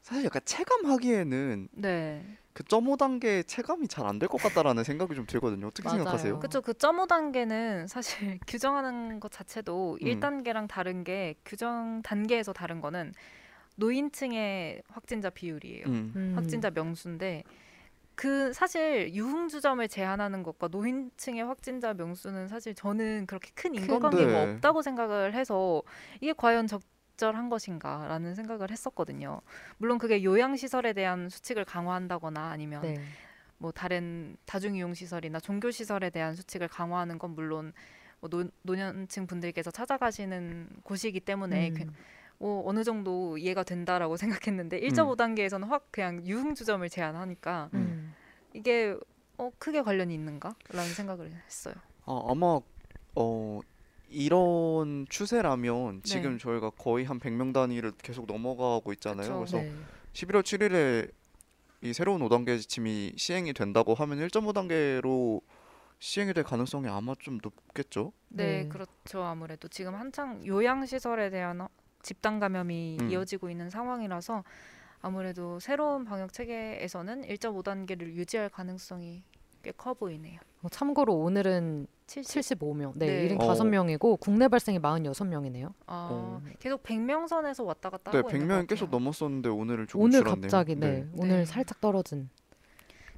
사실 0.00 0.24
약간 0.24 0.40
체감하기에는 0.44 1.68
네, 1.72 2.24
그 2.54 2.64
점오 2.64 2.96
단계 2.96 3.42
체감이 3.42 3.86
잘 3.86 4.06
안 4.06 4.18
될 4.18 4.28
것 4.28 4.38
같다라는 4.40 4.82
생각이 4.82 5.14
좀 5.14 5.26
들거든요. 5.26 5.66
어떻게 5.66 5.86
맞아요. 5.88 5.98
생각하세요? 5.98 6.38
그쵸. 6.40 6.62
그 6.62 6.72
점오 6.74 7.06
단계는 7.06 7.86
사실 7.86 8.38
규정하는 8.48 9.20
것 9.20 9.30
자체도 9.30 9.98
음. 10.00 10.06
1단계랑 10.06 10.68
다른 10.68 11.04
게 11.04 11.34
규정 11.44 12.00
단계에서 12.02 12.52
다른 12.52 12.80
거는 12.80 13.12
노인층의 13.76 14.82
확진자 14.88 15.30
비율이에요. 15.30 15.84
음. 15.86 16.12
음. 16.16 16.32
확진자 16.34 16.70
명수인데 16.70 17.44
그 18.20 18.52
사실 18.52 19.14
유흥주점을 19.14 19.88
제한하는 19.88 20.42
것과 20.42 20.68
노인층의 20.68 21.42
확진자 21.42 21.94
명수는 21.94 22.48
사실 22.48 22.74
저는 22.74 23.24
그렇게 23.26 23.50
큰 23.54 23.74
인과관계가 23.74 24.30
네. 24.30 24.52
없다고 24.52 24.82
생각을 24.82 25.32
해서 25.32 25.82
이게 26.20 26.34
과연 26.34 26.66
적절한 26.66 27.48
것인가라는 27.48 28.34
생각을 28.34 28.70
했었거든요. 28.70 29.40
물론 29.78 29.96
그게 29.96 30.22
요양시설에 30.22 30.92
대한 30.92 31.30
수칙을 31.30 31.64
강화한다거나 31.64 32.50
아니면 32.50 32.82
네. 32.82 33.00
뭐 33.56 33.72
다른 33.72 34.36
다중이용시설이나 34.44 35.40
종교시설에 35.40 36.10
대한 36.10 36.34
수칙을 36.34 36.68
강화하는 36.68 37.18
건 37.18 37.30
물론 37.34 37.72
뭐 38.20 38.28
노, 38.28 38.44
노년층 38.60 39.26
분들께서 39.28 39.70
찾아가시는 39.70 40.68
곳이기 40.82 41.20
때문에 41.20 41.70
그- 41.70 41.84
음. 41.84 41.94
어, 42.40 42.62
어느 42.64 42.82
정도 42.84 43.36
이해가 43.38 43.62
된다라고 43.62 44.16
생각했는데 44.18 44.80
1.5단계에서는 44.80 45.68
확 45.68 45.88
그냥 45.90 46.26
유흥주점을 46.26 46.88
제한하니까 46.88 47.70
음. 47.74 48.14
이게 48.54 48.96
어, 49.36 49.50
크게 49.58 49.82
관련이 49.82 50.12
있는가라는 50.14 50.94
생각을 50.94 51.32
했어요. 51.46 51.74
아, 52.06 52.22
아마 52.28 52.58
어 53.14 53.60
이런 54.08 55.06
추세라면 55.08 56.02
지금 56.02 56.32
네. 56.32 56.38
저희가 56.38 56.70
거의 56.70 57.04
한 57.04 57.20
100명 57.20 57.52
단위를 57.52 57.92
계속 58.02 58.26
넘어가고 58.26 58.92
있잖아요. 58.94 59.40
그쵸. 59.40 59.56
그래서 59.56 59.56
네. 59.58 59.72
11월 60.12 60.42
7일에 60.42 61.10
이 61.82 61.92
새로운 61.92 62.20
5단계 62.20 62.58
지침이 62.58 63.12
시행이 63.16 63.52
된다고 63.52 63.94
하면 63.94 64.18
1.5단계로 64.18 65.40
시행이 66.00 66.32
될 66.34 66.44
가능성이 66.44 66.88
아마 66.88 67.14
좀 67.18 67.38
높겠죠. 67.42 68.12
네, 68.28 68.62
네. 68.62 68.68
그렇죠. 68.68 69.22
아무래도 69.22 69.68
지금 69.68 69.94
한창 69.94 70.44
요양시설에 70.44 71.30
대한 71.30 71.60
어, 71.60 71.68
집단 72.02 72.40
감염이 72.40 72.98
음. 73.00 73.10
이어지고 73.10 73.50
있는 73.50 73.70
상황이라서 73.70 74.44
아무래도 75.02 75.58
새로운 75.60 76.04
방역 76.04 76.32
체계에서는 76.32 77.22
1.5단계를 77.22 78.14
유지할 78.14 78.48
가능성이 78.50 79.22
꽤 79.62 79.72
커 79.76 79.92
보이네요. 79.92 80.40
어, 80.62 80.68
참고로 80.70 81.14
오늘은 81.14 81.86
70. 82.06 82.58
75명, 82.58 82.92
네, 82.96 83.28
네. 83.28 83.36
75명이고 83.36 84.18
국내 84.18 84.48
발생이 84.48 84.78
46명이네요. 84.78 85.72
아, 85.86 86.08
어. 86.10 86.42
계속 86.58 86.82
100명 86.82 87.28
선에서 87.28 87.64
왔다 87.64 87.90
갔다 87.90 88.10
네, 88.10 88.16
하고 88.18 88.30
있는 88.30 88.48
것 88.48 88.54
100명이 88.54 88.68
계속. 88.68 88.90
넘었었는데 88.90 89.48
오늘은 89.50 89.86
조금 89.86 90.04
오늘 90.06 90.20
줄었네요. 90.20 90.40
갑자기 90.42 90.76
네, 90.76 91.06
오늘 91.14 91.38
네. 91.40 91.44
살짝 91.44 91.78
떨어진. 91.80 92.30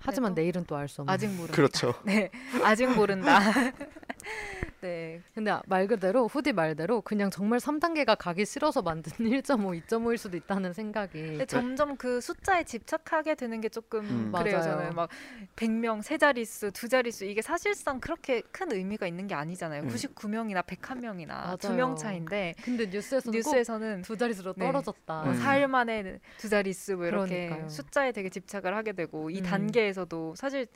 하지만 0.00 0.34
또 0.34 0.40
내일은 0.40 0.64
또 0.64 0.76
알 0.76 0.88
수 0.88 1.02
없는. 1.02 1.14
아직 1.14 1.28
모른다. 1.28 1.52
그렇죠. 1.54 1.94
네, 2.04 2.28
아직 2.64 2.86
모른다. 2.92 3.38
네, 4.82 5.20
근데 5.32 5.56
말 5.66 5.86
그대로 5.86 6.26
후디 6.26 6.52
말대로 6.52 7.00
그냥 7.02 7.30
정말 7.30 7.60
3단계가 7.60 8.16
가기 8.18 8.44
싫어서 8.44 8.82
만든 8.82 9.12
1.5, 9.42 9.80
2.5일 9.86 10.16
수도 10.16 10.36
있다는 10.36 10.72
생각이. 10.72 11.12
근데 11.22 11.46
점점 11.46 11.96
그 11.96 12.20
숫자에 12.20 12.64
집착하게 12.64 13.36
되는 13.36 13.60
게 13.60 13.68
조금 13.68 14.00
음. 14.00 14.32
그래요. 14.32 14.58
맞아요. 14.58 14.62
저는 14.78 14.94
막 14.96 15.08
100명, 15.54 16.02
세 16.02 16.18
자릿수, 16.18 16.72
두 16.72 16.88
자릿수 16.88 17.26
이게 17.26 17.42
사실상 17.42 18.00
그렇게 18.00 18.42
큰 18.50 18.72
의미가 18.72 19.06
있는 19.06 19.28
게 19.28 19.36
아니잖아요. 19.36 19.84
음. 19.84 19.88
99명이나 19.88 20.64
101명이나 20.66 21.60
두 21.60 21.68
맞아요. 21.68 21.76
명 21.76 21.96
차인데 21.96 22.56
근데 22.64 22.86
뉴스에서는 22.86 23.36
뉴스에서는 23.38 23.96
꼭두 23.98 24.16
자릿수로 24.16 24.54
네. 24.56 24.66
떨어졌다. 24.66 25.22
음. 25.30 25.34
사흘 25.36 25.68
만에 25.68 26.18
두 26.38 26.48
자릿수 26.48 26.96
뭐 26.96 27.06
이렇게 27.06 27.46
그러니까요. 27.46 27.68
숫자에 27.68 28.10
되게 28.10 28.28
집착을 28.30 28.74
하게 28.74 28.92
되고 28.94 29.30
이 29.30 29.38
음. 29.38 29.42
단계에서도 29.44 30.34
사실 30.34 30.66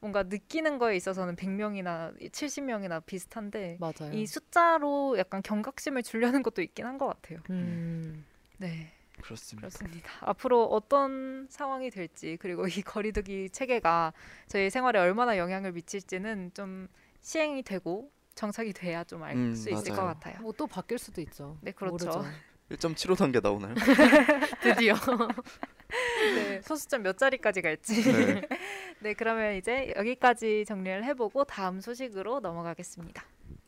뭔가 0.00 0.22
느끼는 0.22 0.78
거에 0.78 0.96
있어서는 0.96 1.36
100명이나 1.36 2.18
70명이나 2.32 3.04
비슷한데 3.04 3.78
맞아요. 3.80 4.12
이 4.12 4.26
숫자로 4.26 5.16
약간 5.18 5.42
경각심을 5.42 6.02
주려는 6.02 6.42
것도 6.42 6.62
있긴 6.62 6.86
한 6.86 6.98
것 6.98 7.06
같아요. 7.06 7.38
음. 7.50 8.24
네, 8.58 8.92
그렇습니다. 9.22 9.68
그렇습니다. 9.68 10.10
앞으로 10.20 10.64
어떤 10.66 11.46
상황이 11.50 11.90
될지 11.90 12.36
그리고 12.40 12.66
이 12.66 12.82
거리두기 12.82 13.50
체계가 13.50 14.12
저희 14.48 14.68
생활에 14.70 14.98
얼마나 14.98 15.36
영향을 15.38 15.72
미칠지는 15.72 16.52
좀 16.54 16.88
시행이 17.22 17.62
되고 17.62 18.10
정착이 18.34 18.72
돼야 18.72 19.04
좀알 19.04 19.34
음, 19.36 19.54
수 19.54 19.70
있을 19.70 19.90
것 19.94 20.02
맞아요. 20.02 20.14
같아요. 20.14 20.40
뭐 20.40 20.52
또 20.52 20.66
바뀔 20.66 20.98
수도 20.98 21.20
있죠. 21.20 21.58
네, 21.60 21.72
그렇죠. 21.72 21.92
모르죠. 22.06 22.24
1.75 22.70 23.16
단계 23.18 23.40
나오나요? 23.40 23.74
드디어. 24.62 24.94
네, 26.34 26.60
소수점 26.62 27.02
몇 27.02 27.18
자리까지 27.18 27.62
갈지. 27.62 28.02
네. 28.02 28.42
네, 29.00 29.14
그러면 29.14 29.56
이제 29.56 29.92
여기까지 29.96 30.64
정리를 30.66 31.04
해보고 31.04 31.44
다음 31.44 31.80
소식으로 31.80 32.40
넘어가겠습니다. 32.40 33.24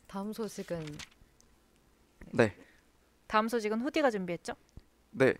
다음 0.07 0.33
소식은 0.33 0.85
네. 2.31 2.55
다음 3.27 3.47
소식은 3.47 3.81
후디가 3.81 4.11
준비했죠? 4.11 4.53
네. 5.11 5.33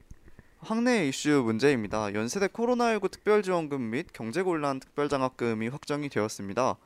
학내 0.60 1.08
이슈 1.08 1.44
문제입니다. 1.44 2.14
연세대 2.14 2.48
코로나19 2.48 3.12
특별지원금 3.12 3.90
및 3.90 4.08
경제곤란 4.14 4.80
특별장학금이 4.80 5.68
확정이 5.68 6.10
되었습니다. 6.10 6.78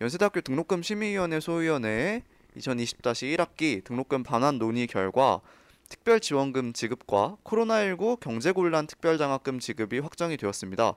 연세대학교 0.00 0.40
등록금 0.40 0.82
심의위원회 0.82 1.40
소위원회에 1.40 2.22
2020-1학기 2.56 3.82
등록금 3.84 4.22
반환 4.22 4.58
논의 4.58 4.86
결과 4.86 5.40
특별지원금 5.88 6.72
지급과 6.72 7.36
코로나19 7.44 8.20
경제곤란 8.20 8.86
특별장학금 8.86 9.60
지급이 9.60 9.98
확정이 9.98 10.36
되었습니다. 10.36 10.94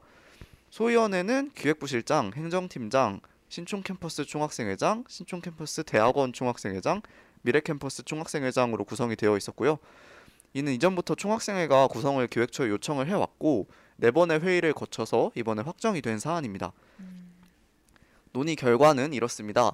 소위원회는 0.69 1.51
기획부 1.55 1.87
실장, 1.87 2.31
행정팀장, 2.35 3.21
신촌캠퍼스 3.49 4.25
총학생회장, 4.25 5.05
신촌캠퍼스 5.07 5.83
대학원 5.83 6.33
총학생회장, 6.33 7.01
미래캠퍼스 7.41 8.03
총학생회장으로 8.03 8.83
구성이 8.83 9.15
되어 9.15 9.37
있었고요. 9.37 9.79
이는 10.53 10.73
이전부터 10.73 11.15
총학생회가 11.15 11.87
구성을 11.87 12.25
기획처에 12.27 12.69
요청을 12.69 13.07
해왔고 13.07 13.67
네 13.97 14.11
번의 14.11 14.39
회의를 14.41 14.73
거쳐서 14.73 15.31
이번에 15.35 15.61
확정이 15.61 16.01
된 16.01 16.19
사안입니다. 16.19 16.73
논의 18.31 18.55
결과는 18.55 19.13
이렇습니다. 19.13 19.71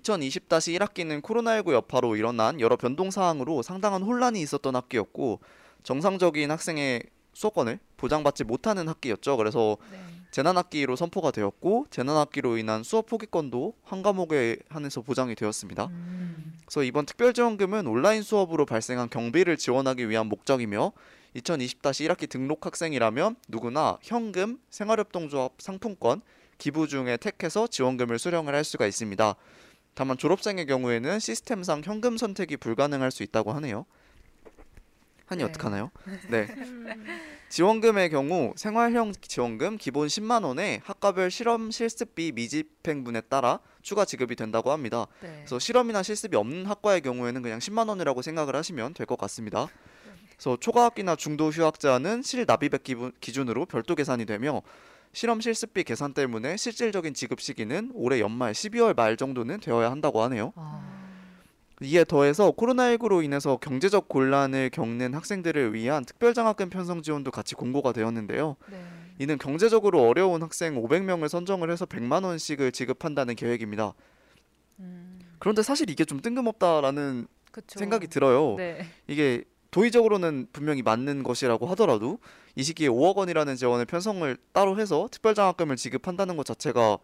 2020-1학기는 0.00 1.22
코로나19 1.22 1.72
여파로 1.72 2.16
일어난 2.16 2.60
여러 2.60 2.76
변동 2.76 3.10
사항으로 3.10 3.62
상당한 3.62 4.02
혼란이 4.02 4.40
있었던 4.40 4.74
학기였고 4.74 5.40
정상적인 5.82 6.50
학생의 6.50 7.02
수업권을 7.32 7.78
보장받지 7.96 8.44
못하는 8.44 8.88
학기였죠. 8.88 9.36
그래서 9.36 9.76
네. 9.90 9.98
재난 10.30 10.56
학기로 10.56 10.96
선포가 10.96 11.30
되었고 11.30 11.86
재난 11.90 12.16
학기로 12.16 12.58
인한 12.58 12.82
수업 12.82 13.06
포기권도 13.06 13.74
한 13.84 14.02
과목에 14.02 14.58
한해서 14.68 15.00
보장이 15.00 15.34
되었습니다. 15.34 15.86
음. 15.86 16.58
그래서 16.64 16.82
이번 16.82 17.06
특별 17.06 17.32
지원금은 17.32 17.86
온라인 17.86 18.22
수업으로 18.22 18.66
발생한 18.66 19.08
경비를 19.08 19.56
지원하기 19.56 20.08
위한 20.08 20.26
목적이며 20.26 20.92
2020-1학기 21.36 22.28
등록 22.28 22.66
학생이라면 22.66 23.36
누구나 23.48 23.98
현금, 24.02 24.58
생활협동조합 24.70 25.52
상품권, 25.58 26.22
기부 26.58 26.88
중에 26.88 27.16
택해서 27.18 27.66
지원금을 27.66 28.18
수령을 28.18 28.54
할 28.54 28.64
수가 28.64 28.86
있습니다. 28.86 29.34
다만 29.96 30.18
졸업생의 30.18 30.66
경우에는 30.66 31.18
시스템상 31.18 31.80
현금 31.82 32.18
선택이 32.18 32.58
불가능할 32.58 33.10
수 33.10 33.22
있다고 33.22 33.52
하네요. 33.54 33.86
하니 35.24 35.42
네. 35.42 35.48
어떡하나요? 35.48 35.90
네. 36.28 36.46
지원금의 37.48 38.10
경우 38.10 38.52
생활형 38.56 39.14
지원금 39.22 39.78
기본 39.78 40.06
10만 40.08 40.44
원에 40.44 40.82
학과별 40.84 41.30
실험 41.30 41.70
실습비 41.70 42.32
미집행분에 42.32 43.22
따라 43.22 43.58
추가 43.80 44.04
지급이 44.04 44.36
된다고 44.36 44.70
합니다. 44.70 45.06
네. 45.22 45.32
그래서 45.38 45.58
실험이나 45.58 46.02
실습이 46.02 46.36
없는 46.36 46.66
학과의 46.66 47.00
경우에는 47.00 47.40
그냥 47.40 47.58
10만 47.58 47.88
원이라고 47.88 48.20
생각을 48.20 48.54
하시면 48.54 48.92
될 48.92 49.06
것 49.06 49.18
같습니다. 49.18 49.66
그래서 50.36 50.58
초과학기나 50.60 51.16
중도 51.16 51.48
휴학자는 51.48 52.20
실납입액 52.22 52.82
기준으로 53.22 53.64
별도 53.64 53.94
계산이 53.94 54.26
되며 54.26 54.60
실험 55.16 55.40
실습비 55.40 55.84
계산 55.84 56.12
때문에 56.12 56.58
실질적인 56.58 57.14
지급 57.14 57.40
시기는 57.40 57.90
올해 57.94 58.20
연말 58.20 58.52
12월 58.52 58.94
말 58.94 59.16
정도는 59.16 59.60
되어야 59.60 59.90
한다고 59.90 60.20
하네요. 60.24 60.52
아. 60.56 61.08
이에 61.80 62.04
더해서 62.04 62.50
코로나19로 62.50 63.24
인해서 63.24 63.56
경제적 63.56 64.10
곤란을 64.10 64.68
겪는 64.68 65.14
학생들을 65.14 65.72
위한 65.72 66.04
특별장학금 66.04 66.68
편성 66.68 67.00
지원도 67.00 67.30
같이 67.30 67.54
공고가 67.54 67.92
되었는데요. 67.92 68.56
네. 68.70 68.78
이는 69.18 69.38
경제적으로 69.38 70.06
어려운 70.06 70.42
학생 70.42 70.74
500명을 70.74 71.28
선정을 71.28 71.70
해서 71.70 71.86
100만 71.86 72.22
원씩을 72.22 72.72
지급한다는 72.72 73.36
계획입니다. 73.36 73.94
음, 74.80 75.18
그런데 75.38 75.62
사실 75.62 75.88
이게 75.88 76.04
좀 76.04 76.20
뜬금없다라는 76.20 77.26
그쵸. 77.52 77.78
생각이 77.78 78.08
들어요. 78.08 78.56
네. 78.58 78.86
이게 79.06 79.44
도의적으로는 79.76 80.46
분명히 80.54 80.80
맞는 80.80 81.22
것이라고 81.22 81.66
하더라도 81.66 82.18
이 82.54 82.62
시기에 82.62 82.88
5억 82.88 83.16
원이라는 83.16 83.56
재원을 83.56 83.84
편성을 83.84 84.34
따로 84.52 84.78
해서 84.80 85.06
특별장학금을 85.12 85.76
지급한다는 85.76 86.38
것 86.38 86.46
자체가 86.46 86.96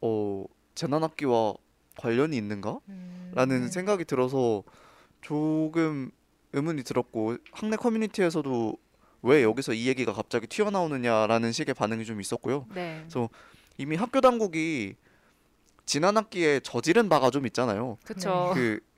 어 0.00 0.44
재난학기와 0.74 1.54
관련이 1.96 2.36
있는가? 2.36 2.80
음. 2.88 3.30
라는 3.36 3.62
네. 3.62 3.68
생각이 3.68 4.04
들어서 4.04 4.64
조금 5.20 6.10
의문이 6.52 6.82
들었고 6.82 7.36
학내 7.52 7.76
커뮤니티에서도 7.76 8.76
왜 9.22 9.44
여기서 9.44 9.74
이 9.74 9.86
얘기가 9.86 10.12
갑자기 10.12 10.48
튀어나오느냐라는 10.48 11.52
식의 11.52 11.74
반응이 11.74 12.04
좀 12.04 12.20
있었고요. 12.20 12.66
네. 12.74 12.98
그래서 13.02 13.28
이미 13.78 13.94
학교 13.94 14.20
당국이 14.20 14.96
지난 15.84 16.16
학기에 16.16 16.58
저지른 16.60 17.08
바가 17.08 17.30
좀 17.30 17.46
있잖아요. 17.46 17.96
그쵸. 18.04 18.50
그 18.54 18.80
어, 18.82 18.95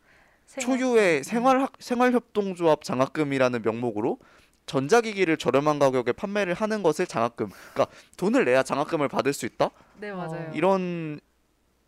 생활- 0.48 0.78
초유의 0.78 1.24
생활학 1.24 1.72
생활협동조합 1.78 2.82
장학금이라는 2.82 3.62
명목으로 3.62 4.18
전자기기를 4.66 5.36
저렴한 5.36 5.78
가격에 5.78 6.12
판매를 6.12 6.54
하는 6.54 6.82
것을 6.82 7.06
장학금. 7.06 7.48
그러니까 7.72 7.86
돈을 8.16 8.44
내야 8.44 8.62
장학금을 8.62 9.08
받을 9.08 9.32
수 9.32 9.46
있다. 9.46 9.70
네, 10.00 10.10
맞아요. 10.12 10.48
어, 10.48 10.52
이런 10.54 11.20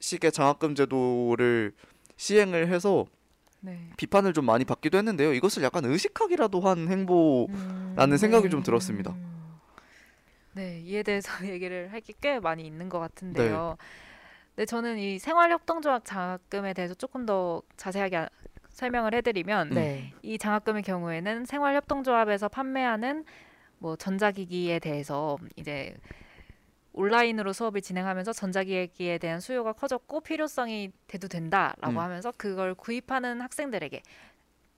식의 0.00 0.32
장학금 0.32 0.74
제도를 0.74 1.72
시행을 2.16 2.68
해서 2.68 3.06
네. 3.60 3.90
비판을 3.98 4.32
좀 4.32 4.46
많이 4.46 4.64
받기도 4.64 4.96
했는데요. 4.98 5.34
이것을 5.34 5.62
약간 5.62 5.84
의식하기라도 5.84 6.60
한 6.60 6.88
행보라는 6.88 8.12
음. 8.12 8.16
생각이 8.16 8.44
네. 8.44 8.50
좀 8.50 8.62
들었습니다. 8.62 9.14
네, 10.52 10.80
이에 10.80 11.02
대해서 11.02 11.30
얘기를 11.54 11.92
할 11.92 12.00
게 12.00 12.12
꽤 12.20 12.40
많이 12.40 12.66
있는 12.66 12.88
것 12.88 12.98
같은데요. 12.98 13.76
네, 14.56 14.64
저는 14.66 14.98
이 14.98 15.18
생활협동조합 15.18 16.04
장학금에 16.04 16.72
대해서 16.74 16.94
조금 16.94 17.24
더 17.26 17.62
자세하게 17.76 18.16
아- 18.16 18.28
설명을 18.80 19.14
해드리면 19.14 19.70
네. 19.70 20.12
이 20.22 20.38
장학금의 20.38 20.82
경우에는 20.82 21.44
생활협동조합에서 21.44 22.48
판매하는 22.48 23.24
뭐 23.78 23.94
전자기기에 23.96 24.78
대해서 24.78 25.36
이제 25.56 25.94
온라인으로 26.94 27.52
수업을 27.52 27.82
진행하면서 27.82 28.32
전자기기에 28.32 29.18
대한 29.18 29.38
수요가 29.40 29.72
커졌고 29.74 30.22
필요성이 30.22 30.90
대두된다라고 31.06 31.90
음. 31.92 31.98
하면서 31.98 32.32
그걸 32.36 32.74
구입하는 32.74 33.40
학생들에게 33.42 34.02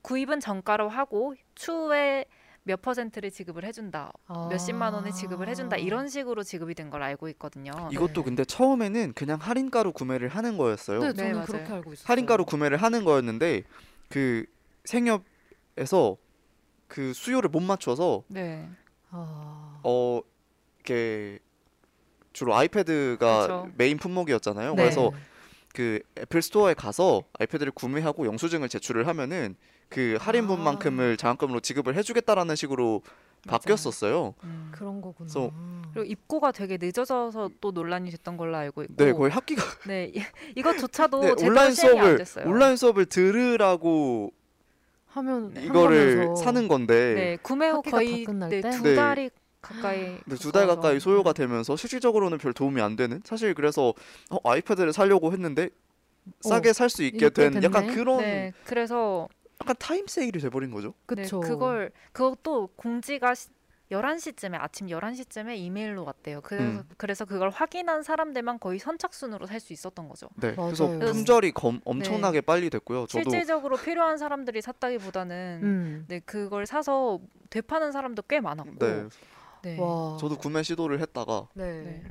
구입은 0.02 0.40
정가로 0.40 0.88
하고 0.88 1.34
추후에 1.54 2.24
몇 2.64 2.80
퍼센트를 2.82 3.30
지급을 3.30 3.64
해준다. 3.64 4.12
아. 4.26 4.46
몇십만 4.50 4.94
원을 4.94 5.10
지급을 5.12 5.48
해준다. 5.48 5.76
이런 5.76 6.08
식으로 6.08 6.42
지급이 6.44 6.74
된 6.74 6.90
걸 6.90 7.02
알고 7.02 7.28
있거든요. 7.30 7.72
이것도 7.90 8.12
네. 8.20 8.22
근데 8.22 8.44
처음에는 8.44 9.14
그냥 9.14 9.38
할인가로 9.40 9.92
구매를 9.92 10.28
하는 10.28 10.56
거였어요. 10.56 11.00
네, 11.00 11.06
네, 11.08 11.12
저는 11.14 11.32
맞아요. 11.32 11.46
그렇게 11.46 11.72
알고 11.72 11.92
있어요. 11.92 12.04
할인가로 12.06 12.44
구매를 12.44 12.76
하는 12.76 13.04
거였는데 13.04 13.62
그 14.12 14.44
생협에서 14.84 16.18
그 16.86 17.14
수요를 17.14 17.48
못 17.48 17.60
맞춰서 17.60 18.22
네. 18.28 18.68
아. 19.10 19.80
어 19.82 20.20
이렇게 20.76 21.38
주로 22.34 22.54
아이패드가 22.54 23.40
그쵸. 23.40 23.70
메인 23.76 23.96
품목이었잖아요. 23.96 24.74
네. 24.74 24.82
그래서 24.82 25.10
그 25.74 26.00
애플 26.18 26.42
스토어에 26.42 26.74
가서 26.74 27.22
아이패드를 27.38 27.72
구매하고 27.72 28.26
영수증을 28.26 28.68
제출을 28.68 29.06
하면은 29.08 29.56
그 29.88 30.18
할인분만큼을 30.20 31.16
장학금으로 31.16 31.60
지급을 31.60 31.96
해주겠다라는 31.96 32.56
식으로. 32.56 33.02
바뀌었었어요. 33.48 34.34
음. 34.44 34.68
그런 34.72 35.00
거구나. 35.00 35.16
그래서 35.18 35.50
그리고 35.92 36.10
입고가 36.10 36.52
되게 36.52 36.78
늦어져서 36.80 37.50
또 37.60 37.70
논란이 37.72 38.10
됐던 38.10 38.36
걸로 38.36 38.56
알고 38.56 38.82
있고 38.84 38.94
네, 38.96 39.12
거의 39.12 39.30
학기가 39.30 39.62
네, 39.88 40.12
이- 40.14 40.22
이것조차도 40.56 41.20
네, 41.20 41.28
제대로 41.30 41.46
온라인 41.50 41.74
시행이 41.74 41.98
안 41.98 42.04
수업을 42.06 42.18
됐어요. 42.18 42.48
온라인 42.48 42.76
수업을 42.76 43.06
들으라고 43.06 44.32
하면 45.08 45.54
이거를 45.56 46.10
한다면서. 46.18 46.42
사는 46.42 46.68
건데 46.68 47.14
네, 47.14 47.38
구매 47.42 47.68
후 47.68 47.76
학기가 47.76 47.96
거의 47.98 48.24
다 48.24 48.32
끝날 48.32 48.48
네, 48.50 48.60
때? 48.60 48.70
두 48.70 48.82
네. 48.84 48.94
달이 48.94 49.30
가까이 49.60 50.18
네, 50.24 50.36
두달 50.36 50.66
가까이 50.66 50.76
가까워서. 50.76 50.98
소요가 51.00 51.32
되면서 51.32 51.76
실질적으로는 51.76 52.38
별 52.38 52.52
도움이 52.52 52.80
안 52.80 52.96
되는 52.96 53.20
사실 53.24 53.54
그래서 53.54 53.92
어, 54.30 54.38
아이패드를 54.50 54.92
사려고 54.92 55.32
했는데 55.32 55.68
싸게 56.40 56.72
살 56.72 56.88
수 56.88 57.02
있게 57.02 57.18
이렇게 57.18 57.50
된 57.50 57.62
약간 57.62 57.82
됐네? 57.86 57.94
그런 57.96 58.18
네, 58.18 58.52
그래서 58.64 59.28
약간 59.62 59.76
타임 59.78 60.06
세일이 60.06 60.40
돼버린 60.40 60.70
거죠. 60.70 60.94
그쵸. 61.06 61.40
네, 61.40 61.48
그걸 61.48 61.92
그것도 62.12 62.68
공지가 62.76 63.34
시, 63.34 63.48
11시쯤에 63.90 64.54
아침 64.54 64.86
11시쯤에 64.86 65.56
이메일로 65.58 66.04
왔대요. 66.04 66.40
그래서 66.40 66.64
음. 66.64 66.82
그래서 66.96 67.24
그걸 67.24 67.50
확인한 67.50 68.02
사람들만 68.02 68.58
거의 68.58 68.78
선착순으로 68.78 69.46
살 69.46 69.60
수 69.60 69.72
있었던 69.72 70.08
거죠. 70.08 70.28
네, 70.36 70.54
그래서 70.54 70.88
맞아요. 70.88 70.98
품절이 70.98 71.52
검, 71.52 71.80
엄청나게 71.84 72.40
빨리 72.40 72.68
됐고요. 72.70 73.06
저도 73.06 73.30
실질적으로 73.30 73.76
필요한 73.76 74.18
사람들이 74.18 74.60
샀다기보다는 74.62 75.60
음. 75.62 76.04
네, 76.08 76.20
그걸 76.20 76.66
사서 76.66 77.20
되파는 77.50 77.92
사람도 77.92 78.22
꽤 78.22 78.40
많았고. 78.40 78.78
네, 78.78 79.04
네. 79.62 79.78
와. 79.78 80.16
저도 80.18 80.36
구매 80.38 80.62
시도를 80.62 81.00
했다가 81.00 81.48
네. 81.54 82.02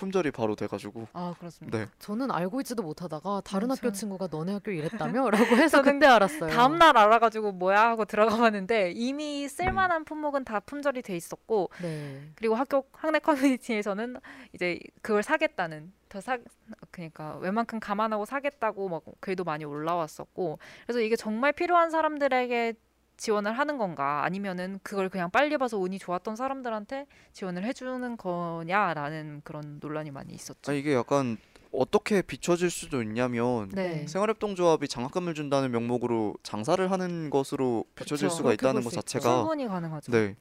네. 0.00 0.06
품절이 0.10 0.30
바로 0.30 0.56
돼가지고 0.56 1.06
아, 1.12 1.34
그렇습니다. 1.38 1.78
네, 1.78 1.86
저는 1.98 2.30
알고 2.30 2.60
있지도 2.62 2.82
못하다가 2.82 3.42
다른 3.44 3.68
음, 3.68 3.70
학교 3.72 3.88
저- 3.88 3.92
친구가 3.92 4.28
너네 4.30 4.52
학교 4.54 4.70
이랬다며라고 4.70 5.30
해서 5.56 5.82
그때 5.82 6.06
알았어요. 6.06 6.50
다음 6.50 6.78
날 6.78 6.96
알아가지고 6.96 7.52
뭐야 7.52 7.80
하고 7.90 8.04
들어가 8.06 8.36
봤는데 8.36 8.92
이미 8.92 9.46
쓸만한 9.48 10.04
품목은 10.04 10.44
다 10.44 10.60
품절이 10.60 11.02
돼 11.02 11.16
있었고 11.16 11.70
네. 11.82 12.22
그리고 12.34 12.54
학교 12.54 12.84
학내 12.92 13.18
커뮤니티에서는 13.18 14.16
이제 14.54 14.78
그걸 15.02 15.22
사겠다는 15.22 15.92
더사 16.08 16.38
그러니까 16.90 17.36
웬만큼 17.38 17.78
감안하고 17.78 18.24
사겠다고 18.24 18.88
막 18.88 19.02
글도 19.20 19.44
많이 19.44 19.64
올라왔었고 19.64 20.58
그래서 20.86 21.00
이게 21.00 21.14
정말 21.16 21.52
필요한 21.52 21.90
사람들에게 21.90 22.74
지원을 23.20 23.52
하는 23.52 23.76
건가 23.76 24.24
아니면은 24.24 24.80
그걸 24.82 25.10
그냥 25.10 25.30
빨리 25.30 25.58
봐서 25.58 25.76
운이 25.76 25.98
좋았던 25.98 26.36
사람들한테 26.36 27.04
지원을 27.34 27.64
해주는 27.64 28.16
거냐라는 28.16 29.42
그런 29.44 29.78
논란이 29.78 30.10
많이 30.10 30.32
있었죠. 30.32 30.72
아, 30.72 30.74
이게 30.74 30.94
약간 30.94 31.36
어떻게 31.70 32.22
비춰질 32.22 32.70
수도 32.70 33.02
있냐면 33.02 33.68
네. 33.74 34.06
생활협동조합이 34.06 34.88
장학금을 34.88 35.34
준다는 35.34 35.70
명목으로 35.70 36.36
장사를 36.42 36.90
하는 36.90 37.28
것으로 37.28 37.84
비춰질 37.94 38.28
그쵸. 38.28 38.36
수가 38.38 38.54
있다는 38.54 38.80
볼 38.82 38.84
것. 38.84 38.96
자체가 38.96 39.22
충분히 39.40 39.68
가능하죠. 39.68 40.10
네, 40.12 40.34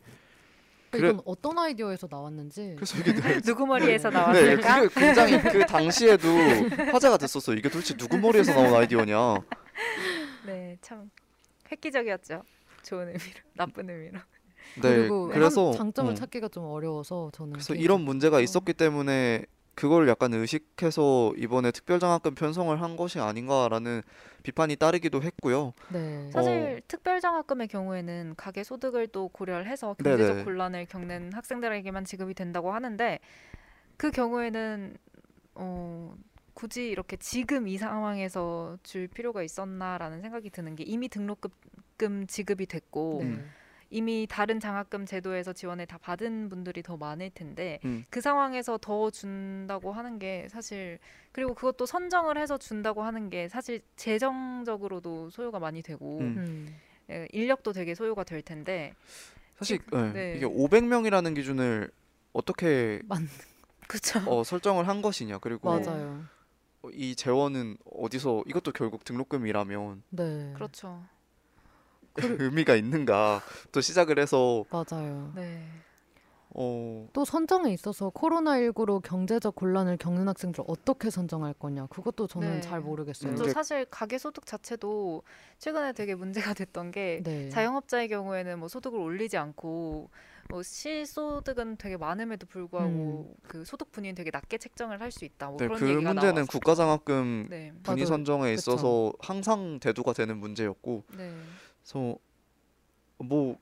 그래- 0.89 1.09
이건 1.09 1.21
어떤 1.25 1.59
아이디어에서 1.59 2.07
나왔는지 2.09 2.75
그래서 2.77 2.97
이게 2.97 3.13
네, 3.13 3.41
누구 3.43 3.67
머리에서 3.67 4.09
네, 4.09 4.15
나왔을까? 4.17 4.79
그게 4.87 5.01
굉장히 5.05 5.41
그 5.41 5.65
당시에도 5.65 6.27
화제가 6.93 7.17
됐었어. 7.17 7.53
이게 7.55 7.67
도대체 7.67 7.93
누구 7.97 8.17
머리에서 8.17 8.53
나온 8.53 8.73
아이디어냐. 8.73 9.35
네, 10.45 10.77
참 10.81 11.11
획기적이었죠. 11.69 12.41
좋은 12.83 13.07
의미로, 13.07 13.39
나쁜 13.55 13.89
의미로. 13.89 14.19
네, 14.81 14.95
그리고 14.95 15.27
그래서 15.27 15.69
한 15.71 15.77
장점을 15.77 16.11
어, 16.11 16.15
찾기가 16.15 16.49
좀 16.49 16.65
어려워서 16.65 17.31
저는 17.33 17.53
그래서. 17.53 17.73
이런 17.73 18.01
문제가 18.01 18.39
있었기 18.39 18.73
때문에 18.73 19.45
그걸 19.79 20.09
약간 20.09 20.33
의식해서 20.33 21.33
이번에 21.37 21.71
특별장학금 21.71 22.35
편성을 22.35 22.81
한 22.81 22.97
것이 22.97 23.17
아닌가라는 23.19 24.01
비판이 24.43 24.75
따르기도 24.75 25.23
했고요. 25.23 25.73
네. 25.93 26.29
사실 26.31 26.81
특별장학금의 26.89 27.69
경우에는 27.69 28.33
가계 28.35 28.65
소득을 28.65 29.07
또 29.07 29.29
고려를 29.29 29.67
해서 29.67 29.95
경제적 30.03 30.35
네네. 30.35 30.43
곤란을 30.43 30.85
겪는 30.85 31.31
학생들에게만 31.31 32.03
지급이 32.03 32.33
된다고 32.33 32.73
하는데 32.73 33.19
그 33.95 34.11
경우에는 34.11 34.97
어, 35.55 36.13
굳이 36.53 36.89
이렇게 36.89 37.15
지금 37.15 37.69
이 37.69 37.77
상황에서 37.77 38.77
줄 38.83 39.07
필요가 39.07 39.43
있었나라는 39.43 40.21
생각이 40.21 40.49
드는 40.49 40.75
게 40.75 40.83
이미 40.83 41.07
등록금 41.07 41.49
지급이 42.27 42.65
됐고 42.65 43.19
네. 43.21 43.27
음. 43.27 43.49
이미 43.91 44.27
다른 44.29 44.59
장학금 44.59 45.05
제도에서 45.05 45.51
지원을 45.51 45.87
다 45.87 45.97
받은 45.97 46.49
분들이 46.49 46.83
더 46.83 46.95
많을 46.95 47.31
텐데 47.31 47.79
음. 47.85 48.05
그 48.09 48.21
상황에서 48.21 48.77
더 48.79 49.09
준다고 49.09 49.91
하는 49.91 50.19
게 50.19 50.47
사실 50.49 50.99
그리고 51.31 51.55
그것도 51.55 51.85
선정을 51.85 52.37
해서 52.37 52.57
준다고 52.57 53.01
하는 53.01 53.29
게 53.29 53.49
사실 53.49 53.81
재정적으로도 53.95 55.31
소요가 55.31 55.59
많이 55.59 55.81
되고 55.81 56.19
음. 56.19 56.35
음. 56.37 56.75
예, 57.09 57.27
인력도 57.31 57.73
되게 57.73 57.95
소요가 57.95 58.23
될 58.23 58.43
텐데 58.43 58.93
사실 59.57 59.79
네, 59.91 60.13
네. 60.13 60.33
이게 60.37 60.45
500명이라는 60.45 61.33
기준을 61.35 61.89
어떻게 62.33 63.01
그쵸 63.87 64.21
어, 64.27 64.43
설정을 64.43 64.87
한 64.87 65.01
것이냐 65.01 65.39
그리고 65.39 65.67
맞아요. 65.69 66.23
이 66.93 67.15
재원은 67.15 67.77
어디서 67.85 68.43
이것도 68.45 68.71
결국 68.71 69.03
등록금이라면 69.03 70.03
네. 70.09 70.53
그렇죠 70.53 71.03
의미가 72.39 72.75
있는가 72.75 73.41
또 73.71 73.81
시작을 73.81 74.19
해서 74.19 74.63
맞아요. 74.69 75.31
네 75.35 75.63
어 76.55 77.07
또 77.13 77.25
선정에 77.25 77.71
있어서 77.73 78.09
코로나19로 78.09 79.03
경제적 79.03 79.55
곤란을 79.55 79.97
겪는 79.97 80.27
학생들 80.27 80.63
어떻게 80.67 81.11
선정할 81.11 81.53
거냐 81.53 81.85
그것도 81.87 82.25
저는 82.25 82.55
네. 82.55 82.61
잘 82.61 82.81
모르겠어요. 82.81 83.31
음, 83.33 83.35
또 83.37 83.43
이게- 83.43 83.51
사실 83.53 83.85
가계 83.85 84.17
소득 84.17 84.47
자체도 84.47 85.21
최근에 85.59 85.93
되게 85.93 86.15
문제가 86.15 86.53
됐던 86.57 86.89
게 86.89 87.21
네. 87.23 87.49
자영업자의 87.49 88.07
경우에는 88.09 88.57
뭐 88.57 88.67
소득을 88.67 88.99
올리지 88.99 89.37
않고 89.37 90.09
뭐 90.49 90.63
실소득은 90.63 91.77
되게 91.77 91.97
많음에도 91.97 92.47
불구하고 92.47 93.35
그 93.47 93.63
소득 93.63 93.91
분위는 93.91 94.15
되게 94.15 94.31
낮게 94.33 94.57
책정을 94.57 94.99
할 95.01 95.11
수 95.11 95.25
있다. 95.25 95.49
뭐 95.49 95.57
네, 95.57 95.67
그런 95.67 95.79
그 95.79 95.85
얘기가 95.87 96.13
문제는 96.13 96.33
나왔었죠. 96.33 96.51
국가장학금 96.51 97.47
네, 97.51 97.73
분위. 97.83 98.05
선정에 98.07 98.55
그쵸. 98.55 98.71
있어서 98.71 99.13
항상 99.19 99.79
대두가 99.79 100.13
되는 100.13 100.37
문제였고 100.37 101.03
네. 101.15 101.31
그래서 101.89 102.17
뭐 103.17 103.57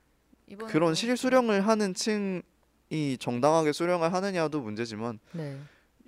그런 0.68 0.94
실수령을 0.94 1.66
하는 1.66 1.94
층이 1.94 3.16
정당하게 3.18 3.72
수령을 3.72 4.12
하느냐도 4.12 4.60
문제지만 4.60 5.18
네. 5.32 5.58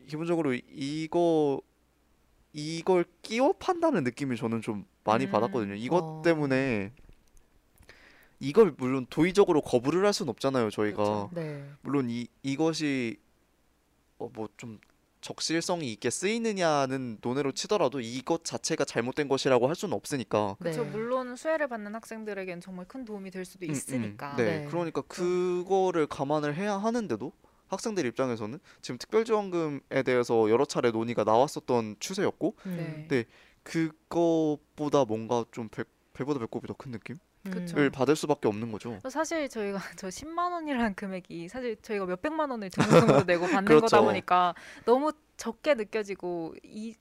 기본적으로 0.06 0.54
이거 0.54 1.60
이걸 2.52 3.04
끼워 3.22 3.52
판다는 3.54 4.04
느낌이 4.04 4.36
저는 4.36 4.60
좀 4.60 4.84
많이 5.04 5.26
음. 5.26 5.30
받았거든요. 5.30 5.74
이것 5.74 5.98
어. 6.02 6.22
때문에 6.22 6.92
이걸 8.38 8.74
물론 8.76 9.06
도의적으로 9.08 9.60
거부를 9.62 10.04
할 10.04 10.12
수는 10.12 10.30
없잖아요. 10.30 10.70
저희가 10.70 10.96
그쵸. 11.02 11.30
네. 11.32 11.64
물론 11.82 12.10
이 12.10 12.26
이것이 12.42 13.16
어 14.18 14.28
뭐 14.34 14.48
좀 14.58 14.78
적실성이 15.20 15.92
있게 15.92 16.10
쓰이느냐는 16.10 17.18
논외로 17.20 17.52
치더라도 17.52 18.00
이것 18.00 18.44
자체가 18.44 18.84
잘못된 18.84 19.28
것이라고 19.28 19.68
할 19.68 19.74
수는 19.74 19.94
없으니까. 19.94 20.56
그렇죠. 20.58 20.84
네. 20.84 20.90
물론 20.90 21.36
수혜를 21.36 21.68
받는 21.68 21.94
학생들에겐 21.94 22.60
정말 22.60 22.86
큰 22.88 23.04
도움이 23.04 23.30
될 23.30 23.44
수도 23.44 23.66
음, 23.66 23.68
음. 23.68 23.72
있으니까. 23.72 24.36
네. 24.36 24.60
네. 24.60 24.66
그러니까 24.66 25.02
그거를 25.02 26.06
감안을 26.06 26.54
해야 26.54 26.76
하는데도 26.76 27.32
학생들 27.68 28.04
입장에서는 28.06 28.58
지금 28.82 28.98
특별지원금에 28.98 30.02
대해서 30.04 30.50
여러 30.50 30.64
차례 30.64 30.90
논의가 30.90 31.24
나왔었던 31.24 31.96
추세였고 32.00 32.56
음. 32.66 33.06
네. 33.08 33.08
네. 33.08 33.24
그거보다 33.62 35.04
뭔가 35.04 35.44
좀 35.52 35.68
배, 35.68 35.84
배보다 36.14 36.40
배꼽이 36.40 36.66
더 36.66 36.74
큰 36.74 36.92
느낌 36.92 37.16
을 37.46 37.50
그쵸. 37.52 37.78
음. 37.78 37.90
받을 37.90 38.16
수밖에 38.16 38.48
없는 38.48 38.70
거죠. 38.70 38.98
사실 39.08 39.48
저희가 39.48 39.78
저 39.96 40.08
10만 40.08 40.52
원이라는 40.52 40.94
금액이 40.94 41.48
사실 41.48 41.76
저희가 41.80 42.04
몇 42.04 42.20
백만 42.20 42.50
원을 42.50 42.68
등록금으로 42.70 43.24
내고 43.24 43.46
받는 43.46 43.64
거다 43.64 43.86
그렇죠. 43.86 44.04
보니까 44.04 44.54
너무 44.84 45.12
적게 45.38 45.74
느껴지고 45.74 46.54
이, 46.62 46.94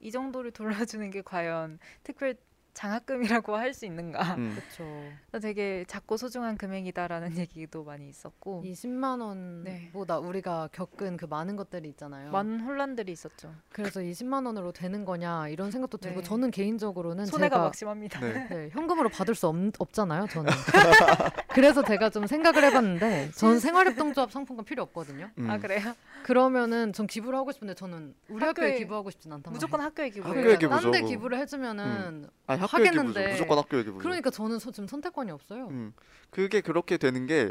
이 0.00 0.10
정도를 0.10 0.50
돌려주는 0.50 1.10
게 1.10 1.22
과연 1.22 1.78
특별 2.02 2.34
장학금이라고 2.76 3.56
할 3.56 3.72
수 3.76 3.84
있는가? 3.84 4.36
음. 4.36 4.56
그렇죠. 4.56 4.84
되게 5.42 5.84
작고 5.86 6.16
소중한 6.16 6.56
금액이다라는 6.56 7.36
얘기도 7.38 7.84
많이 7.84 8.08
있었고 8.08 8.62
20만 8.64 9.62
네. 9.64 9.90
원보다 9.92 10.18
우리가 10.18 10.68
겪은 10.72 11.16
그 11.16 11.24
많은 11.26 11.56
것들이 11.56 11.88
있잖아요. 11.90 12.30
많은 12.30 12.60
혼란들이 12.60 13.12
있었죠. 13.12 13.54
그래서 13.70 14.00
20만 14.00 14.46
원으로 14.46 14.72
되는 14.72 15.04
거냐 15.04 15.48
이런 15.48 15.70
생각도 15.70 15.98
들고 15.98 16.20
네. 16.20 16.22
저는 16.22 16.50
개인적으로는 16.50 17.26
손해가 17.26 17.56
제가 17.56 17.64
막심합니다. 17.64 18.20
네. 18.20 18.48
네, 18.48 18.68
현금으로 18.72 19.08
받을 19.08 19.34
수 19.34 19.48
없, 19.48 19.56
없잖아요, 19.78 20.26
저는. 20.28 20.50
그래서 21.52 21.82
제가 21.82 22.10
좀 22.10 22.26
생각을 22.26 22.64
해봤는데, 22.64 23.30
전 23.34 23.58
생활협동조합 23.58 24.30
상품권 24.30 24.64
필요 24.64 24.82
없거든요. 24.84 25.30
음. 25.38 25.50
아 25.50 25.58
그래요? 25.58 25.94
그러면은 26.22 26.92
전 26.92 27.06
기부를 27.06 27.38
하고 27.38 27.52
싶은데 27.52 27.74
저는 27.74 28.14
우리 28.28 28.44
학교에, 28.44 28.66
학교에 28.66 28.78
기부하고 28.78 29.10
싶진 29.10 29.32
않단 29.32 29.52
무조건 29.52 29.78
말이에요. 29.78 29.86
학교에 29.88 30.10
기부. 30.10 30.28
학교에 30.28 30.56
기부죠. 30.58 30.68
딴데. 30.68 31.02
기부를 31.02 31.38
해주면은 31.38 32.28
아니 32.46 32.60
기부죠. 32.66 32.76
하겠는데. 32.88 33.32
무조건 33.32 33.58
학교에 33.58 33.82
기부죠. 33.84 34.02
그러니까 34.02 34.30
저는 34.30 34.58
소- 34.58 34.70
지금 34.72 34.86
선택권이 34.88 35.30
없어요. 35.30 35.68
음. 35.68 35.92
그게 36.30 36.60
그렇게 36.60 36.96
되는 36.96 37.26
게 37.26 37.50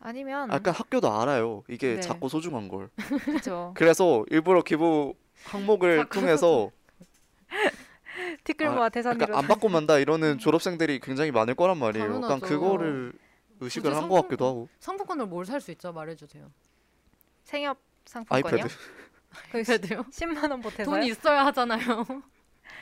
아니면 0.00 0.50
아까 0.50 0.70
학교도 0.72 1.10
알아요. 1.20 1.64
이게 1.68 1.94
네. 1.96 2.00
작고 2.00 2.28
소중한 2.28 2.68
걸. 2.68 2.90
그죠. 3.24 3.72
그래서 3.76 4.24
일부러 4.30 4.62
기부 4.62 5.14
항목을 5.44 6.08
통해서 6.08 6.70
티끌 8.44 8.68
아, 8.68 8.72
모아 8.72 8.88
태산이로 8.88 9.18
그러니까 9.18 9.38
안 9.38 9.46
받고 9.46 9.68
만다 9.68 9.98
이러는 9.98 10.38
졸업생들이 10.38 11.00
굉장히 11.00 11.30
많을 11.30 11.54
거란 11.54 11.78
말이에요. 11.78 12.06
약간 12.06 12.20
당연하죠. 12.40 12.46
그거를 12.46 13.12
의식을 13.60 13.94
한 13.96 14.08
것 14.08 14.22
같기도 14.22 14.46
하고. 14.46 14.68
상품권을 14.80 15.26
뭘 15.26 15.44
살 15.46 15.60
수 15.60 15.70
있죠? 15.72 15.92
말해주세요. 15.92 16.50
생협 17.44 17.78
상품권이요? 18.04 18.64
아이패드. 18.64 18.74
그 19.52 19.62
그래도요? 19.62 20.02
10만 20.04 20.50
원 20.50 20.60
보태서요? 20.60 20.84
돈 20.84 21.02
있어야 21.04 21.44
하잖아요. 21.46 22.04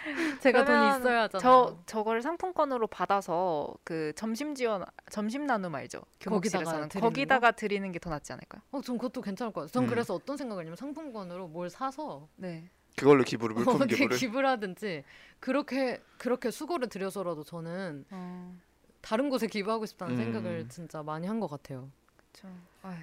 제가 0.42 0.64
돈 0.64 0.66
그러면 0.66 1.00
있어야 1.00 1.22
하잖아요. 1.22 1.40
저 1.40 1.78
저걸 1.86 2.22
상품권으로 2.22 2.86
받아서 2.86 3.72
그 3.84 4.12
점심 4.16 4.54
지원 4.54 4.84
점심 5.10 5.46
나눔 5.46 5.74
알죠? 5.74 6.02
거기다가 6.24 6.64
드리는 6.88 6.88
거기다가 6.88 7.50
드리는 7.52 7.90
게 7.92 7.98
더 7.98 8.10
낫지 8.10 8.32
않을까요? 8.32 8.62
어, 8.72 8.80
전 8.82 8.98
그것도 8.98 9.22
괜찮을 9.22 9.52
것 9.52 9.62
같아요. 9.62 9.72
전 9.72 9.84
음. 9.84 9.88
그래서 9.88 10.14
어떤 10.14 10.36
생각을 10.36 10.62
했냐면 10.62 10.76
상품권으로 10.76 11.48
뭘 11.48 11.70
사서 11.70 12.28
네. 12.36 12.68
그걸로 12.96 13.24
기부를 13.24 13.54
물품 13.54 13.74
어디 13.82 13.94
기부를. 13.96 14.16
기부를 14.18 14.48
하든지 14.50 15.04
그렇게 15.40 16.00
그렇게 16.18 16.50
수고를 16.50 16.88
들여서라도 16.88 17.42
저는 17.44 18.04
어, 18.10 18.54
다른 19.00 19.30
곳에 19.30 19.46
기부하고 19.46 19.86
싶다는 19.86 20.14
음. 20.14 20.16
생각을 20.22 20.68
진짜 20.68 21.02
많이 21.02 21.26
한 21.26 21.40
것 21.40 21.48
같아요. 21.48 21.88
저, 22.32 22.48
아휴. 22.82 22.96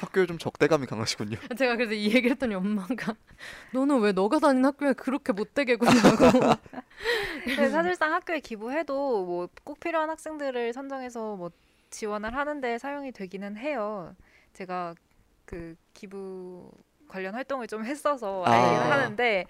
학교에 0.00 0.26
좀 0.26 0.38
적대감이 0.38 0.86
강하시군요. 0.86 1.36
제가 1.58 1.76
그래서 1.76 1.92
이 1.94 2.06
얘기를 2.06 2.30
했더니 2.32 2.54
엄마가 2.54 3.14
너는 3.72 4.00
왜 4.00 4.12
너가 4.12 4.38
다닌 4.38 4.64
학교에 4.64 4.92
그렇게 4.92 5.32
못되게 5.32 5.76
근데 7.44 7.68
사실상 7.70 8.12
학교에 8.12 8.40
기부해도 8.40 9.24
뭐 9.24 9.48
꼭 9.64 9.80
필요한 9.80 10.10
학생들을 10.10 10.72
선정해서 10.72 11.36
뭐 11.36 11.50
지원을 11.90 12.34
하는데 12.34 12.78
사용이 12.78 13.12
되기는 13.12 13.56
해요. 13.56 14.14
제가 14.52 14.94
그 15.44 15.74
기부 15.94 16.70
관련 17.08 17.34
활동을 17.34 17.66
좀 17.66 17.84
했어서 17.84 18.44
아. 18.46 18.50
하는데 18.90 19.46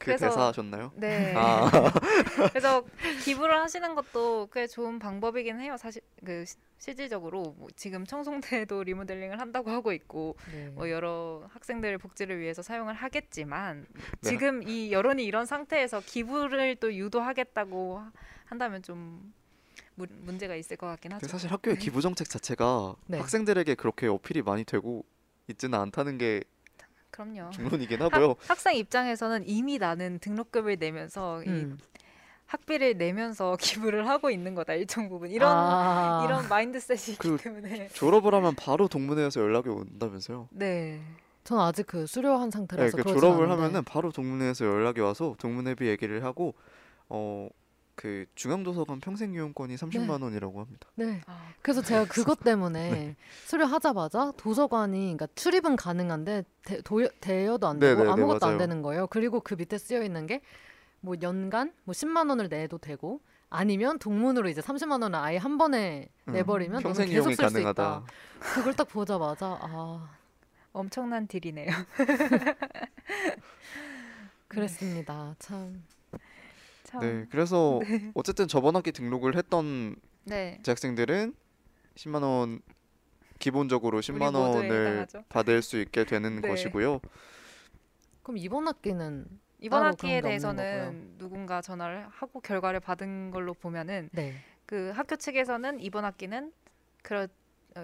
그 0.00 0.06
그래서- 0.06 0.28
대사 0.30 0.46
하셨나요? 0.46 0.92
네. 0.96 1.34
아, 1.36 1.70
그래서 2.54 2.82
기부를 3.46 3.54
하시는 3.60 3.94
것도 3.94 4.48
꽤 4.50 4.66
좋은 4.66 4.98
방법이긴 4.98 5.60
해요. 5.60 5.76
사실 5.78 6.00
그 6.24 6.44
시- 6.46 6.56
실질적으로 6.78 7.54
뭐 7.58 7.68
지금 7.76 8.06
청송대도 8.06 8.82
리모델링을 8.84 9.38
한다고 9.38 9.70
하고 9.70 9.92
있고 9.92 10.36
네. 10.50 10.68
뭐 10.70 10.88
여러 10.88 11.44
학생들 11.52 11.98
복지를 11.98 12.40
위해서 12.40 12.62
사용을 12.62 12.94
하겠지만 12.94 13.84
네. 14.22 14.28
지금 14.30 14.62
이 14.66 14.90
여론이 14.90 15.22
이런 15.22 15.44
상태에서 15.44 16.00
기부를 16.00 16.76
또 16.76 16.94
유도하겠다고 16.94 17.98
하- 17.98 18.10
한다면 18.46 18.82
좀 18.82 19.34
문- 19.96 20.08
문제가 20.22 20.54
있을 20.54 20.78
것 20.78 20.86
같긴 20.86 21.12
하죠. 21.12 21.28
사실 21.28 21.52
학교의 21.52 21.76
기부 21.76 22.00
정책 22.00 22.30
자체가 22.30 22.96
네. 23.06 23.18
학생들에게 23.18 23.74
그렇게 23.74 24.06
어필이 24.06 24.40
많이 24.40 24.64
되고 24.64 25.04
있지는 25.48 25.78
않다는 25.78 26.16
게 26.16 26.42
그럼요. 27.10 27.50
중론이긴 27.50 28.00
하고요. 28.02 28.36
학 28.46 28.58
생 28.58 28.76
입장에서는 28.76 29.44
이미 29.46 29.78
나는 29.78 30.18
등록금을 30.20 30.76
내면서 30.78 31.42
이 31.44 31.48
음. 31.48 31.78
학비를 32.46 32.96
내면서 32.98 33.56
기부를 33.60 34.08
하고 34.08 34.30
있는 34.30 34.54
거다 34.54 34.74
일정 34.74 35.08
부분 35.08 35.30
이런 35.30 35.50
아. 35.56 36.22
이런 36.24 36.48
마인드셋이기 36.48 37.18
그- 37.18 37.36
때문에 37.36 37.88
졸업을 37.88 38.34
하면 38.34 38.54
바로 38.56 38.88
동문회에서 38.88 39.40
연락이 39.40 39.68
온다면서요. 39.68 40.48
네 40.52 41.00
전 41.42 41.58
아직 41.58 41.86
그 41.86 42.06
수료한 42.06 42.50
네, 42.50 42.58
상태라서 42.58 42.96
그 42.98 43.02
그러진 43.02 43.18
졸업을 43.20 43.44
않은데. 43.46 43.62
하면은 43.62 43.84
바로 43.84 44.12
동문회에서 44.12 44.66
연락이 44.66 45.00
와서 45.00 45.34
동문회비 45.38 45.86
얘기를 45.88 46.22
하고 46.22 46.54
어 47.08 47.48
그 48.00 48.24
중앙도서관 48.34 49.00
평생 49.00 49.34
이용권이 49.34 49.76
30만 49.76 50.22
원이라고 50.22 50.60
합니다. 50.60 50.88
네. 50.94 51.20
아, 51.26 51.52
그래서 51.60 51.82
제가 51.82 52.06
그것 52.06 52.38
네. 52.40 52.52
때문에 52.52 53.16
수료하자마자 53.44 54.32
도서관이 54.38 54.98
그러니까 55.00 55.26
출입은 55.34 55.76
가능한데 55.76 56.44
대, 56.64 56.80
도, 56.80 57.06
대여도 57.20 57.66
안 57.66 57.78
되고 57.78 58.00
네네네, 58.00 58.12
아무것도 58.12 58.38
맞아요. 58.40 58.52
안 58.54 58.58
되는 58.58 58.80
거예요. 58.82 59.06
그리고 59.08 59.40
그 59.40 59.54
밑에 59.54 59.78
쓰여 59.78 60.02
있는 60.02 60.26
게 60.26 60.40
뭐 61.00 61.16
연간 61.22 61.72
뭐 61.84 61.92
10만 61.92 62.28
원을 62.28 62.48
내도 62.48 62.78
되고 62.78 63.20
아니면 63.48 63.98
동문으로 63.98 64.48
이제 64.48 64.60
30만 64.60 65.02
원을 65.02 65.18
아예 65.18 65.38
한 65.38 65.58
번에 65.58 66.08
음, 66.28 66.32
내버리면 66.32 66.82
평생 66.82 67.08
계속 67.08 67.30
이용이 67.30 67.36
가능하다. 67.36 68.04
그걸 68.38 68.74
딱 68.74 68.88
보자마자 68.88 69.58
아 69.60 70.10
엄청난 70.72 71.26
딜이네요. 71.26 71.70
그랬습니다. 74.46 75.34
참 75.38 75.82
참. 76.90 77.00
네, 77.00 77.26
그래서 77.30 77.80
어쨌든 78.14 78.48
저번 78.48 78.76
학기 78.76 78.92
등록을 78.92 79.36
했던 79.36 79.96
네. 80.24 80.58
재학생들은 80.62 81.34
10만 81.94 82.22
원 82.22 82.60
기본적으로 83.38 84.00
10만 84.00 84.32
모두에 84.32 84.40
원을 84.40 84.86
해당하죠. 84.88 85.24
받을 85.28 85.62
수 85.62 85.80
있게 85.80 86.04
되는 86.04 86.40
네. 86.40 86.48
것이고요. 86.48 87.00
그럼 88.22 88.38
이번 88.38 88.68
학기는 88.68 89.26
이번 89.60 89.80
따로 89.80 89.90
학기에 89.90 90.20
그런 90.20 90.38
게 90.38 90.46
없는 90.46 90.56
대해서는 90.56 91.18
누군가 91.18 91.60
전화를 91.60 92.06
하고 92.08 92.40
결과를 92.40 92.80
받은 92.80 93.30
걸로 93.30 93.54
보면은 93.54 94.10
네 94.12 94.34
그 94.70 94.92
학교 94.94 95.16
측에서는 95.16 95.80
이번 95.80 96.04
학기는 96.04 96.52
그런 97.02 97.24
어, 97.24 97.32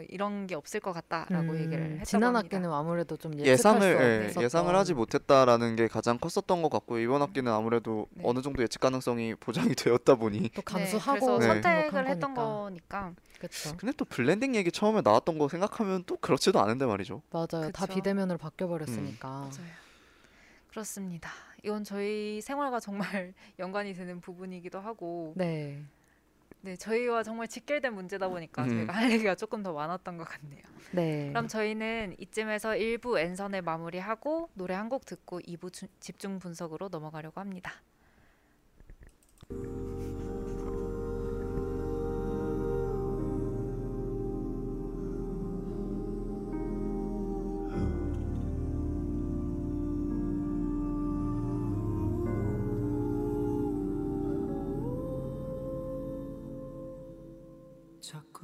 이런 0.09 0.47
게 0.47 0.55
없을 0.55 0.81
것 0.81 0.93
같다라고 0.93 1.53
음, 1.55 1.59
얘기를 1.59 1.85
했다고 1.93 2.05
지난 2.07 2.35
합니다. 2.37 2.57
학기는 2.57 2.73
아무래도 2.73 3.17
좀 3.17 3.39
예상을 3.39 3.81
수 3.81 3.87
예, 4.41 4.43
예상을 4.43 4.75
하지 4.75 4.95
못했다라는 4.95 5.77
게 5.77 5.87
가장 5.89 6.19
컸었던 6.19 6.63
것 6.63 6.69
같고 6.71 6.99
이번 6.99 7.23
학기는 7.23 7.51
아무래도 7.53 8.07
네. 8.11 8.25
어느 8.27 8.43
정도 8.43 8.63
예측 8.63 8.81
가능성이 8.81 9.35
보장이 9.35 9.75
되었다 9.77 10.17
보니 10.17 10.51
또 10.55 10.63
네, 10.63 10.63
감수하고 10.63 11.39
그래서 11.39 11.39
네. 11.39 11.47
선택을 11.63 12.09
했던 12.09 12.35
거니까. 12.35 12.57
거니까 12.59 13.13
그렇죠. 13.39 13.77
근데 13.77 13.93
또 13.97 14.05
블렌딩 14.05 14.55
얘기 14.55 14.73
처음에 14.73 15.03
나왔던 15.03 15.39
거 15.39 15.49
생각하면 15.49 16.05
또 16.07 16.17
그렇지도 16.17 16.61
않은데 16.61 16.87
말이죠. 16.87 17.23
맞아요. 17.31 17.71
다 17.73 17.87
그쵸. 17.87 17.95
비대면으로 17.95 18.39
바뀌어 18.39 18.67
버렸으니까. 18.67 19.29
맞아요. 19.29 19.51
그렇습니다. 20.71 21.31
이건 21.63 21.85
저희 21.85 22.41
생활과 22.43 22.81
정말 22.81 23.35
연관이 23.59 23.95
되는 23.95 24.21
부분이기도 24.21 24.79
하고 24.79 25.33
네. 25.37 25.83
네 26.67 26.75
저희와 26.77 27.23
정말 27.23 27.47
직결된 27.47 27.95
문제다 27.95 28.27
보니까 28.29 28.65
음. 28.65 28.69
저희가 28.71 28.93
할 28.93 29.13
얘기가 29.13 29.37
조금 29.37 29.63
더 29.63 29.73
많았던 29.73 30.19
것 30.19 30.25
같네요. 30.25 30.63
네. 30.91 31.29
그럼 31.29 31.47
저희는 31.47 32.17
이쯤에서 32.19 32.71
1부 32.71 33.19
N선을 33.21 33.63
마무리하고 33.63 34.51
노래 34.55 34.75
한 34.75 34.89
곡 34.89 35.05
듣고 35.05 35.39
2부 35.41 35.73
주- 35.73 35.87
집중 36.01 36.41
분석으로 36.41 36.89
넘어가려고 36.89 37.41
합니다. 37.41 37.73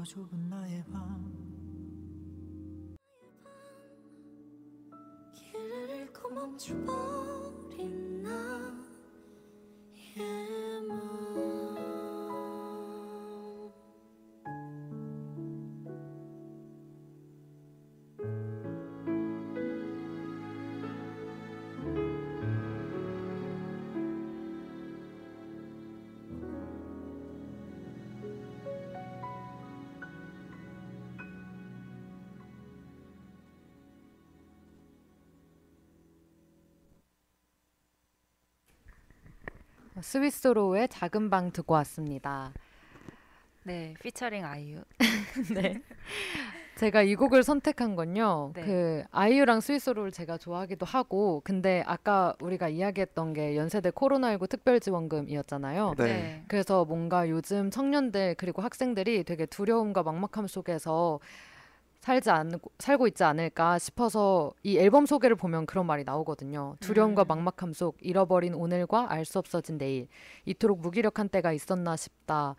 작고 0.02 0.04
좁은 0.04 0.48
나의 0.48 0.84
방 0.92 1.32
길을 5.32 5.90
잃고 6.00 6.30
멈춰버린 6.30 8.22
나의 8.22 8.72
마 10.88 11.31
스위스로의 40.02 40.88
작은 40.88 41.30
방 41.30 41.52
듣고 41.52 41.74
왔습니다. 41.74 42.52
네, 43.64 43.94
피처링 44.02 44.44
아이유. 44.44 44.82
네. 45.54 45.80
제가 46.76 47.02
이 47.02 47.14
곡을 47.14 47.42
선택한 47.44 47.94
건요. 47.94 48.50
네. 48.54 48.62
그 48.62 49.04
아이유랑 49.12 49.60
스위스로를 49.60 50.10
제가 50.10 50.38
좋아하기도 50.38 50.84
하고 50.84 51.40
근데 51.44 51.84
아까 51.86 52.34
우리가 52.40 52.68
이야기했던 52.68 53.34
게 53.34 53.56
연세대 53.56 53.90
코로나19 53.90 54.48
특별지원금이었잖아요. 54.48 55.94
네. 55.98 56.42
그래서 56.48 56.84
뭔가 56.84 57.28
요즘 57.28 57.70
청년들 57.70 58.34
그리고 58.36 58.62
학생들이 58.62 59.22
되게 59.24 59.46
두려움과 59.46 60.02
막막함 60.02 60.48
속에서 60.48 61.20
살지 62.02 62.30
않고 62.30 62.72
살고 62.80 63.06
있지 63.06 63.22
않을까 63.22 63.78
싶어서 63.78 64.52
이 64.64 64.76
앨범 64.76 65.06
소개를 65.06 65.36
보면 65.36 65.66
그런 65.66 65.86
말이 65.86 66.02
나오거든요. 66.02 66.76
두려움과 66.80 67.22
음. 67.22 67.28
막막함 67.28 67.72
속 67.72 67.96
잃어버린 68.00 68.54
오늘과 68.54 69.06
알 69.10 69.24
수 69.24 69.38
없어진 69.38 69.78
내일 69.78 70.08
이토록 70.44 70.80
무기력한 70.80 71.28
때가 71.28 71.52
있었나 71.52 71.96
싶다. 71.96 72.56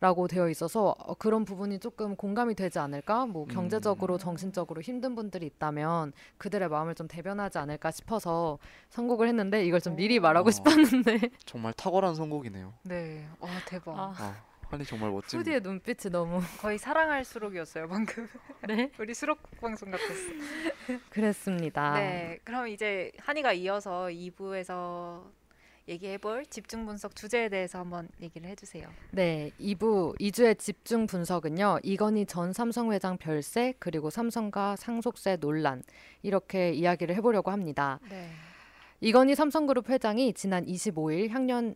라고 0.00 0.26
되어 0.28 0.48
있어서 0.48 0.94
어, 0.98 1.12
그런 1.14 1.44
부분이 1.44 1.78
조금 1.78 2.16
공감이 2.16 2.54
되지 2.54 2.78
않을까? 2.78 3.26
뭐 3.26 3.44
경제적으로 3.44 4.14
음. 4.14 4.18
정신적으로 4.18 4.80
힘든 4.80 5.14
분들이 5.14 5.44
있다면 5.44 6.14
그들의 6.38 6.70
마음을 6.70 6.94
좀 6.94 7.06
대변하지 7.06 7.58
않을까 7.58 7.90
싶어서 7.90 8.58
선곡을 8.88 9.28
했는데 9.28 9.62
이걸 9.66 9.78
좀 9.82 9.96
미리 9.96 10.18
말하고 10.18 10.48
어. 10.48 10.50
싶었는데 10.50 11.20
정말 11.44 11.74
탁월한 11.74 12.14
선곡이네요. 12.14 12.72
네. 12.84 13.28
아 13.40 13.46
대박. 13.66 13.98
아, 13.98 14.14
아, 14.16 14.34
한이 14.70 14.84
정말 14.84 15.10
멋집니다. 15.10 15.38
후디의 15.38 15.60
눈빛이 15.62 16.12
너무 16.12 16.40
거의 16.60 16.78
사랑할수록이었어요 16.78 17.88
방금. 17.88 18.28
네 18.68 18.90
우리 19.00 19.14
수록 19.14 19.38
방송 19.60 19.90
같았어. 19.90 21.00
그랬습니다. 21.10 21.94
네. 21.94 22.38
그럼 22.44 22.68
이제 22.68 23.10
한이가 23.18 23.52
이어서 23.54 24.06
2부에서 24.06 25.24
얘기해볼 25.88 26.46
집중 26.46 26.86
분석 26.86 27.16
주제에 27.16 27.48
대해서 27.48 27.80
한번 27.80 28.08
얘기를 28.20 28.48
해주세요. 28.48 28.88
네, 29.10 29.50
2부 29.58 30.16
2주의 30.20 30.56
집중 30.56 31.08
분석은요. 31.08 31.80
이건희 31.82 32.26
전 32.26 32.52
삼성 32.52 32.92
회장 32.92 33.16
별세 33.18 33.74
그리고 33.80 34.08
삼성과 34.08 34.76
상속세 34.76 35.38
논란 35.38 35.82
이렇게 36.22 36.70
이야기를 36.72 37.16
해보려고 37.16 37.50
합니다. 37.50 37.98
네. 38.08 38.30
이건희 39.00 39.34
삼성그룹 39.34 39.88
회장이 39.88 40.32
지난 40.34 40.64
25일 40.64 41.30
향년 41.30 41.74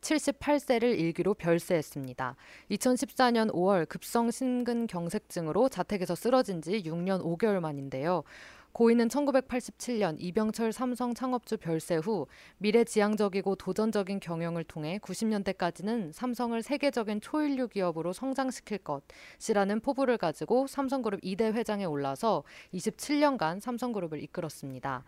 78세를 0.00 0.98
일기로 0.98 1.34
별세했습니다. 1.34 2.36
2014년 2.70 3.52
5월 3.52 3.88
급성 3.88 4.30
심근경색증으로 4.30 5.68
자택에서 5.68 6.14
쓰러진 6.14 6.62
지 6.62 6.82
6년 6.82 7.22
5개월 7.22 7.60
만인데요. 7.60 8.24
고인은 8.72 9.08
1987년 9.08 10.16
이병철 10.18 10.72
삼성 10.72 11.12
창업주 11.12 11.56
별세 11.56 11.96
후 11.96 12.28
미래지향적이고 12.58 13.56
도전적인 13.56 14.20
경영을 14.20 14.62
통해 14.62 15.00
90년대까지는 15.02 16.12
삼성을 16.12 16.62
세계적인 16.62 17.20
초인류 17.20 17.68
기업으로 17.68 18.12
성장시킬 18.12 18.78
것이라는 18.78 19.80
포부를 19.80 20.18
가지고 20.18 20.68
삼성그룹 20.68 21.20
2대 21.20 21.52
회장에 21.52 21.84
올라서 21.84 22.44
27년간 22.72 23.60
삼성그룹을 23.60 24.22
이끌었습니다. 24.22 25.04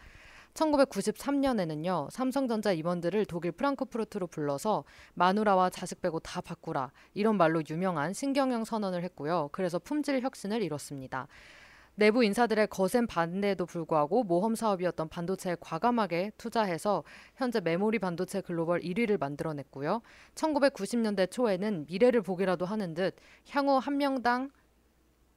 1993년에는요 0.55 2.11
삼성전자 2.11 2.73
임원들을 2.73 3.27
독일 3.27 3.53
프랑크푸르트로 3.53 4.27
불러서 4.27 4.85
마누라와 5.15 5.71
자식 5.71 6.01
빼고 6.01 6.21
다 6.21 6.41
바꾸라 6.41 6.93
이런 7.15 7.37
말로 7.37 7.63
유명한 7.69 8.13
신경영 8.13 8.65
선언을 8.65 9.03
했고요. 9.05 9.49
그래서 9.53 9.79
품질 9.79 10.21
혁신을 10.21 10.63
이뤘습니다. 10.63 11.29
내부 11.95 12.25
인사들의 12.25 12.69
거센 12.69 13.07
반대에도 13.07 13.67
불구하고 13.67 14.25
모험 14.25 14.55
사업이었던 14.55 15.09
반도체에 15.11 15.57
과감하게 15.61 16.33
투자해서 16.39 17.05
현재 17.37 17.61
메모리 17.61 17.99
반도체 17.99 18.41
글로벌 18.41 18.81
1위를 18.81 19.21
만들어냈고요. 19.21 20.01
1990년대 20.35 21.31
초에는 21.31 21.87
미래를 21.87 22.23
보기라도 22.23 22.65
하는 22.65 22.95
듯 22.95 23.17
향후 23.51 23.77
한 23.77 23.99
명당 23.99 24.51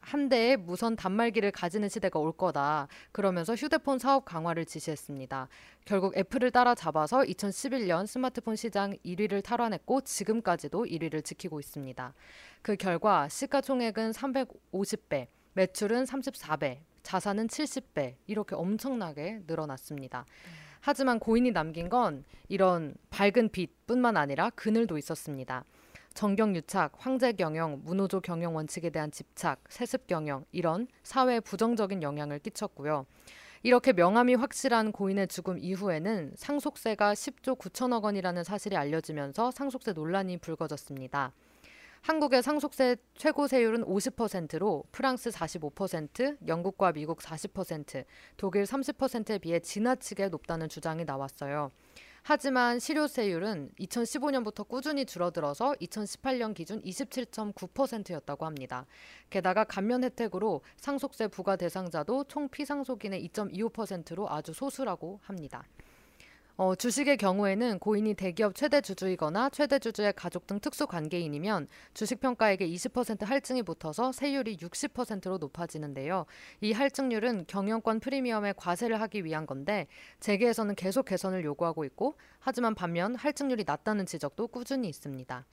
한 0.05 0.29
대의 0.29 0.55
무선 0.55 0.95
단말기를 0.95 1.51
가지는 1.51 1.89
시대가 1.89 2.19
올 2.19 2.31
거다. 2.31 2.87
그러면서 3.11 3.55
휴대폰 3.55 3.97
사업 3.97 4.23
강화를 4.23 4.63
지시했습니다. 4.65 5.47
결국 5.83 6.15
애플을 6.15 6.51
따라잡아서 6.51 7.21
2011년 7.21 8.05
스마트폰 8.05 8.55
시장 8.55 8.95
1위를 9.03 9.43
탈환했고 9.43 10.01
지금까지도 10.01 10.85
1위를 10.85 11.25
지키고 11.25 11.59
있습니다. 11.59 12.13
그 12.61 12.75
결과 12.75 13.27
시가총액은 13.27 14.11
350배, 14.11 15.25
매출은 15.53 16.03
34배, 16.03 16.77
자산은 17.01 17.47
70배 17.47 18.13
이렇게 18.27 18.53
엄청나게 18.53 19.41
늘어났습니다. 19.47 20.25
하지만 20.81 21.17
고인이 21.17 21.49
남긴 21.49 21.89
건 21.89 22.23
이런 22.47 22.93
밝은 23.09 23.49
빛뿐만 23.51 24.17
아니라 24.17 24.51
그늘도 24.51 24.99
있었습니다. 24.99 25.63
정경유착, 26.15 26.93
황제 26.97 27.33
경영, 27.33 27.81
문호조 27.83 28.21
경영 28.21 28.55
원칙에 28.55 28.89
대한 28.89 29.11
집착, 29.11 29.61
세습 29.69 30.07
경영 30.07 30.45
이런 30.51 30.87
사회에 31.03 31.41
부정적인 31.41 32.01
영향을 32.01 32.39
끼쳤고요. 32.39 33.05
이렇게 33.63 33.91
명암이 33.91 34.35
확실한 34.35 34.93
고인의 34.93 35.27
죽음 35.27 35.59
이후에는 35.59 36.33
상속세가 36.35 37.13
10조 37.13 37.59
9천억 37.59 38.03
원이라는 38.03 38.43
사실이 38.43 38.77
알려지면서 38.77 39.51
상속세 39.51 39.91
논란이 39.91 40.37
불거졌습니다. 40.37 41.33
한국의 42.01 42.43
상속세 42.43 42.97
최고 43.15 43.47
세율은 43.47 43.83
50%로 43.83 44.83
프랑스 44.91 45.31
45%, 45.31 46.37
영국과 46.47 46.91
미국 46.91 47.19
40%, 47.19 48.05
독일 48.37 48.63
30%에 48.63 49.39
비해 49.39 49.59
지나치게 49.59 50.29
높다는 50.29 50.69
주장이 50.69 51.03
나왔어요. 51.03 51.71
하지만 52.27 52.79
실효세율은 52.79 53.69
2015년부터 53.79 54.67
꾸준히 54.67 55.05
줄어들어서 55.05 55.73
2018년 55.73 56.55
기준 56.55 56.81
27.9%였다고 56.81 58.47
합니다. 58.47 58.87
게다가 59.29 59.63
감면 59.63 60.03
혜택으로 60.03 60.63
상속세 60.75 61.27
부과 61.27 61.55
대상자도 61.55 62.23
총 62.23 62.49
피상속인의 62.49 63.29
2.25%로 63.29 64.27
아주 64.27 64.53
소수라고 64.53 65.19
합니다. 65.21 65.65
어, 66.57 66.73
주식의 66.73 67.17
경우에는 67.17 67.79
고인이 67.79 68.13
대기업 68.13 68.55
최대 68.55 68.79
주주이거나 68.79 69.49
최대 69.49 69.77
주주의 69.77 70.13
가족 70.13 70.47
등 70.47 70.61
특수 70.61 70.87
관계인이면 70.87 71.67
주식 71.93 72.21
평가액에 72.21 72.65
20% 72.65 73.25
할증이 73.25 73.63
붙어서 73.63 74.13
세율이 74.13 74.55
60%로 74.57 75.37
높아지는데요. 75.37 76.25
이 76.61 76.71
할증률은 76.71 77.45
경영권 77.47 77.99
프리미엄에 77.99 78.53
과세를 78.55 79.01
하기 79.01 79.25
위한 79.25 79.45
건데 79.45 79.87
재계에서는 80.21 80.75
계속 80.75 81.03
개선을 81.03 81.43
요구하고 81.43 81.83
있고 81.83 82.15
하지만 82.39 82.73
반면 82.73 83.15
할증률이 83.15 83.65
낮다는 83.67 84.05
지적도 84.05 84.47
꾸준히 84.47 84.87
있습니다. 84.87 85.45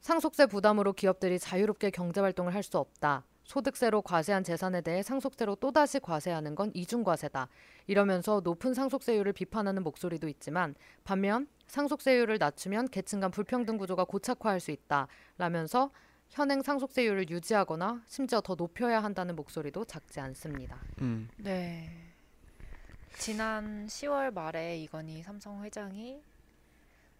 상속세 0.00 0.44
부담으로 0.46 0.92
기업들이 0.92 1.38
자유롭게 1.38 1.88
경제 1.90 2.20
활동을 2.20 2.54
할 2.54 2.62
수 2.62 2.76
없다. 2.76 3.24
소득세로 3.48 4.02
과세한 4.02 4.44
재산에 4.44 4.82
대해 4.82 5.02
상속세로 5.02 5.56
또다시 5.56 6.00
과세하는 6.00 6.54
건 6.54 6.70
이중과세다. 6.74 7.48
이러면서 7.86 8.42
높은 8.44 8.74
상속세율을 8.74 9.32
비판하는 9.32 9.82
목소리도 9.82 10.28
있지만 10.28 10.74
반면 11.02 11.48
상속세율을 11.66 12.36
낮추면 12.38 12.88
계층 12.90 13.20
간 13.20 13.30
불평등 13.30 13.78
구조가 13.78 14.04
고착화할 14.04 14.60
수 14.60 14.70
있다. 14.70 15.08
라면서 15.38 15.90
현행 16.28 16.60
상속세율을 16.60 17.30
유지하거나 17.30 18.02
심지어 18.06 18.42
더 18.42 18.54
높여야 18.54 19.02
한다는 19.02 19.34
목소리도 19.34 19.86
작지 19.86 20.20
않습니다. 20.20 20.78
음, 21.00 21.30
네. 21.38 21.88
지난 23.14 23.86
10월 23.86 24.30
말에 24.30 24.76
이건희 24.76 25.22
삼성 25.22 25.64
회장이 25.64 26.20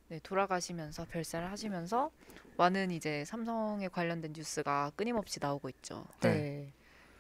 네, 0.08 0.20
돌아가시면서 0.22 1.04
별세를 1.10 1.50
하시면서 1.50 2.10
많은 2.56 2.90
이제 2.90 3.24
삼성에 3.26 3.88
관련된 3.88 4.32
뉴스가 4.34 4.92
끊임없이 4.96 5.38
나오고 5.40 5.68
있죠. 5.68 6.06
네. 6.20 6.34
네. 6.34 6.72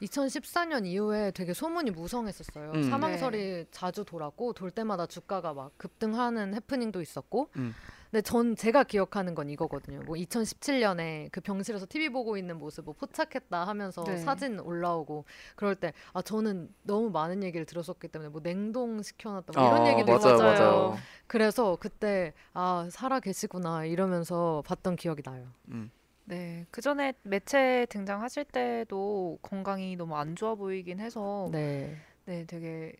2014년 0.02 0.86
이후에 0.86 1.32
되게 1.32 1.52
소문이 1.52 1.90
무성했었어요. 1.90 2.72
음. 2.72 2.82
사망설이 2.88 3.66
자주 3.70 4.04
돌았고 4.04 4.52
돌 4.52 4.70
때마다 4.70 5.06
주가가 5.06 5.52
막 5.52 5.76
급등하는 5.76 6.54
해프닝도 6.54 7.02
있었고. 7.02 7.50
음. 7.56 7.74
근데 8.10 8.22
전 8.22 8.56
제가 8.56 8.84
기억하는 8.84 9.34
건 9.34 9.50
이거거든요. 9.50 10.00
뭐 10.02 10.16
2017년에 10.16 11.28
그 11.30 11.40
병실에서 11.42 11.86
TV 11.88 12.08
보고 12.08 12.36
있는 12.38 12.58
모습 12.58 12.84
뭐 12.86 12.94
포착했다 12.94 13.66
하면서 13.66 14.02
네. 14.04 14.16
사진 14.16 14.58
올라오고 14.60 15.24
그럴 15.56 15.74
때 15.74 15.92
아 16.14 16.22
저는 16.22 16.72
너무 16.82 17.10
많은 17.10 17.42
얘기를 17.42 17.66
들었었기 17.66 18.08
때문에 18.08 18.30
뭐 18.30 18.40
냉동 18.42 19.02
시켜놨다 19.02 19.52
뭐 19.58 19.66
이런 19.68 19.86
아, 19.86 19.90
얘기도 19.90 20.06
맞아요, 20.12 20.18
있었어요. 20.18 20.58
맞아요. 20.58 20.96
그래서 21.26 21.76
그때 21.80 22.32
아 22.54 22.88
살아 22.90 23.20
계시구나 23.20 23.84
이러면서 23.84 24.62
봤던 24.66 24.96
기억이 24.96 25.22
나요. 25.22 25.46
음, 25.68 25.90
네, 26.24 26.66
그 26.70 26.80
전에 26.80 27.12
매체 27.22 27.86
등장하실 27.90 28.44
때도 28.46 29.38
건강이 29.42 29.96
너무 29.96 30.16
안 30.16 30.34
좋아 30.36 30.54
보이긴 30.54 30.98
해서 31.00 31.48
네, 31.52 31.96
네. 32.24 32.44
되게 32.46 32.94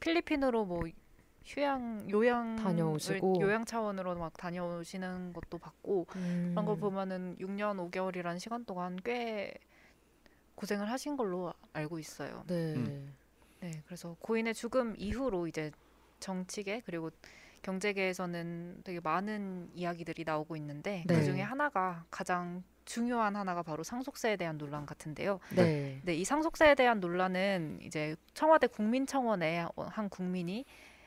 필리핀으로 0.00 0.64
뭐 0.64 0.82
휴양 1.50 2.08
요양 2.10 2.54
다녀오시고. 2.54 3.40
요양 3.40 3.64
차원으로 3.64 4.14
막 4.14 4.36
다녀오시는 4.36 5.32
것도 5.32 5.58
봤고 5.58 6.06
음. 6.14 6.50
그런 6.52 6.64
걸 6.64 6.76
보면은 6.78 7.36
6년 7.40 7.90
5개월이라는 7.90 8.38
시간 8.38 8.64
동안 8.64 8.96
꽤 9.02 9.52
고생을 10.54 10.88
하신 10.88 11.16
걸로 11.16 11.52
알고 11.72 11.98
있어요. 11.98 12.44
네. 12.46 12.74
음. 12.74 13.16
네, 13.60 13.82
그래서 13.86 14.16
고인의 14.20 14.54
죽음 14.54 14.94
이후로 14.96 15.48
이제 15.48 15.72
정치계 16.20 16.82
그리고 16.86 17.10
경제계에서는 17.62 18.82
되게 18.84 19.00
많은 19.00 19.70
이야기들이 19.74 20.22
나오고 20.24 20.56
있는데 20.56 21.04
네. 21.08 21.16
그 21.16 21.24
중에 21.24 21.40
하나가 21.42 22.04
가장 22.10 22.62
중요한 22.84 23.34
하나가 23.34 23.62
바로 23.62 23.82
상속세에 23.82 24.36
대한 24.36 24.56
논란 24.56 24.86
같은데요. 24.86 25.40
네. 25.54 26.00
네, 26.04 26.14
이 26.14 26.24
상속세에 26.24 26.76
대한 26.76 27.00
논란은 27.00 27.80
이제 27.82 28.14
청와대 28.34 28.68
국민청원에 28.68 29.66
한 29.76 30.08
국민이 30.08 30.64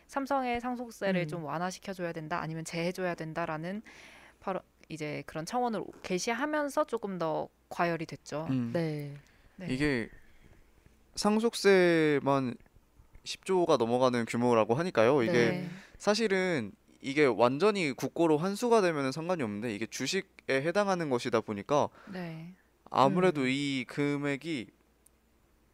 삼성의 0.08 0.62
상속세를 0.62 1.22
음. 1.22 1.28
좀 1.28 1.44
완화시켜줘야 1.44 2.12
된다, 2.14 2.40
아니면 2.42 2.66
제해줘야 2.66 3.16
된다라는 3.16 3.82
바로 4.40 4.60
이제 4.90 5.24
그런 5.26 5.46
청원을 5.46 5.84
게시하면서 6.04 6.86
조금 6.86 7.18
더 7.18 7.48
과열이 7.70 8.06
됐죠. 8.06 8.48
음. 8.50 8.72
네. 8.74 9.16
네. 9.56 9.68
이게 9.70 10.10
상속세만 11.16 12.56
10조가 13.24 13.78
넘어가는 13.78 14.26
규모라고 14.26 14.76
하니까요. 14.76 15.24
이게 15.24 15.32
네. 15.32 15.70
사실은 15.98 16.72
이게 17.02 17.26
완전히 17.26 17.92
국고로 17.92 18.38
환수가 18.38 18.82
되면 18.82 19.12
상관이 19.12 19.44
없는데 19.44 19.74
이게 19.74 19.86
주식에 19.86 20.26
해당하는 20.50 21.10
것이다 21.10 21.42
보니까 21.42 21.90
네. 22.12 22.54
아무래도 22.90 23.42
음. 23.42 23.48
이 23.50 23.86
금액이 23.88 24.68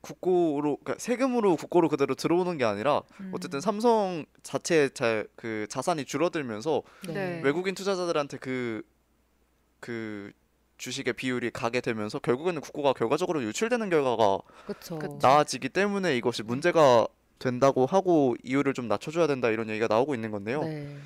국고로 0.02 0.78
그러니까 0.78 0.95
세금으로 0.97 1.56
국고로 1.56 1.89
그대로 1.89 2.16
들어오는 2.16 2.58
게 2.58 2.64
아니라 2.64 3.02
음. 3.20 3.32
어쨌든 3.34 3.60
삼성 3.60 4.26
자체 4.43 4.89
자, 4.89 5.26
그 5.36 5.68
자산이 5.70 6.06
줄어들면서 6.06 6.84
네. 7.08 7.41
외국인 7.43 7.76
투자자들한테 7.76 8.38
그그 8.38 10.32
주식의 10.78 11.14
비율이 11.14 11.52
가게 11.52 11.82
되면서 11.82 12.20
결국에는 12.20 12.62
국고가 12.62 12.93
결과적으로 12.93 13.43
유출되는 13.43 13.89
결과가. 13.89 14.39
그쵸. 14.66 14.97
나아지기 15.22 15.70
때문에 15.70 16.16
이것이 16.16 16.41
문제가 16.41 17.06
된다고 17.38 17.86
하고 17.86 18.36
이율을 18.43 18.74
좀 18.74 18.88
낮춰줘야 18.88 19.28
된다 19.28 19.50
이런 19.50 19.70
얘기가 19.70 19.88
나오고 19.88 20.16
있는 20.16 20.32
건데요. 20.32 20.64
네. 20.64 20.97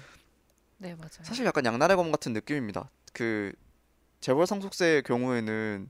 네 0.78 0.96
맞아요. 0.96 1.24
사실 1.24 1.46
약간 1.46 1.66
양날의 1.66 1.98
검 1.98 2.12
같은 2.12 2.34
느낌입니다. 2.34 2.90
그 3.14 3.52
재벌 4.20 4.46
상속세의 4.46 5.04
경우에는 5.04 5.90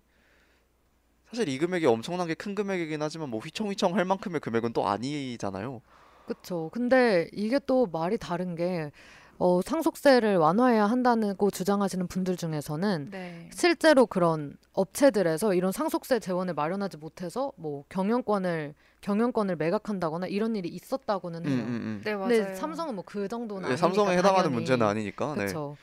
사실 1.33 1.49
이 1.49 1.57
금액이 1.57 1.87
엄청나게 1.87 2.35
큰 2.35 2.53
금액이긴 2.53 3.01
하지만 3.01 3.29
뭐 3.29 3.39
휘청휘청 3.39 3.95
할 3.95 4.05
만큼의 4.05 4.39
금액은 4.39 4.71
또 4.73 4.87
아니잖아요. 4.87 5.81
그렇죠. 6.27 6.69
근데 6.71 7.27
이게 7.33 7.59
또 7.65 7.87
말이 7.87 8.19
다른 8.19 8.53
게 8.55 8.91
어, 9.39 9.59
상속세를 9.63 10.37
완화해야 10.37 10.85
한다고 10.85 11.49
주장하시는 11.49 12.05
분들 12.07 12.37
중에서는 12.37 13.09
네. 13.09 13.49
실제로 13.51 14.05
그런 14.05 14.55
업체들에서 14.73 15.55
이런 15.55 15.71
상속세 15.71 16.19
재원을 16.19 16.53
마련하지 16.53 16.97
못해서 16.97 17.51
뭐 17.55 17.83
경영권을 17.89 18.75
경영권을 19.01 19.55
매각한다거나 19.55 20.27
이런 20.27 20.55
일이 20.55 20.69
있었다고는 20.69 21.45
음, 21.45 21.49
해요. 21.49 21.63
음, 21.65 21.67
음. 21.67 22.01
네 22.05 22.13
맞아요. 22.13 22.27
근데 22.29 22.55
삼성은 22.55 22.93
뭐 22.93 23.03
그 23.07 23.27
정도는 23.27 23.63
네, 23.63 23.73
아니니까 23.73 23.87
삼성에 23.87 24.11
해당하는 24.17 24.43
당연히. 24.43 24.53
문제는 24.53 24.85
아니니까. 24.85 25.29
네. 25.33 25.35
그렇죠. 25.45 25.77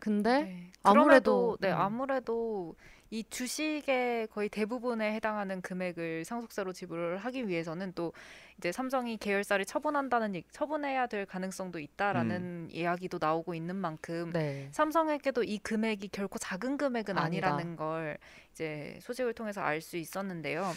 근데 0.00 0.42
네. 0.42 0.72
아무래도 0.82 1.56
그럼에도 1.56 1.58
네 1.60 1.70
음. 1.70 1.76
아무래도 1.80 2.74
이 3.12 3.22
주식의 3.28 4.28
거의 4.28 4.48
대부분에 4.48 5.12
해당하는 5.12 5.60
금액을 5.60 6.24
상속세로 6.24 6.72
지불을 6.72 7.18
하기 7.18 7.46
위해서는 7.46 7.92
또 7.94 8.14
이제 8.56 8.72
삼성이 8.72 9.18
계열사를 9.18 9.62
처분한다는 9.66 10.40
처분해야 10.50 11.06
될 11.08 11.26
가능성도 11.26 11.78
있다라는 11.78 12.68
이야기도 12.72 13.18
나오고 13.20 13.54
있는 13.54 13.76
만큼 13.76 14.32
네. 14.32 14.70
삼성에게도 14.72 15.44
이 15.44 15.58
금액이 15.58 16.08
결코 16.08 16.38
작은 16.38 16.78
금액은 16.78 17.18
아니다. 17.18 17.48
아니라는 17.48 17.76
걸 17.76 18.16
이제 18.50 18.98
소식을 19.02 19.34
통해서 19.34 19.60
알 19.60 19.82
수 19.82 19.98
있었는데요. 19.98 20.72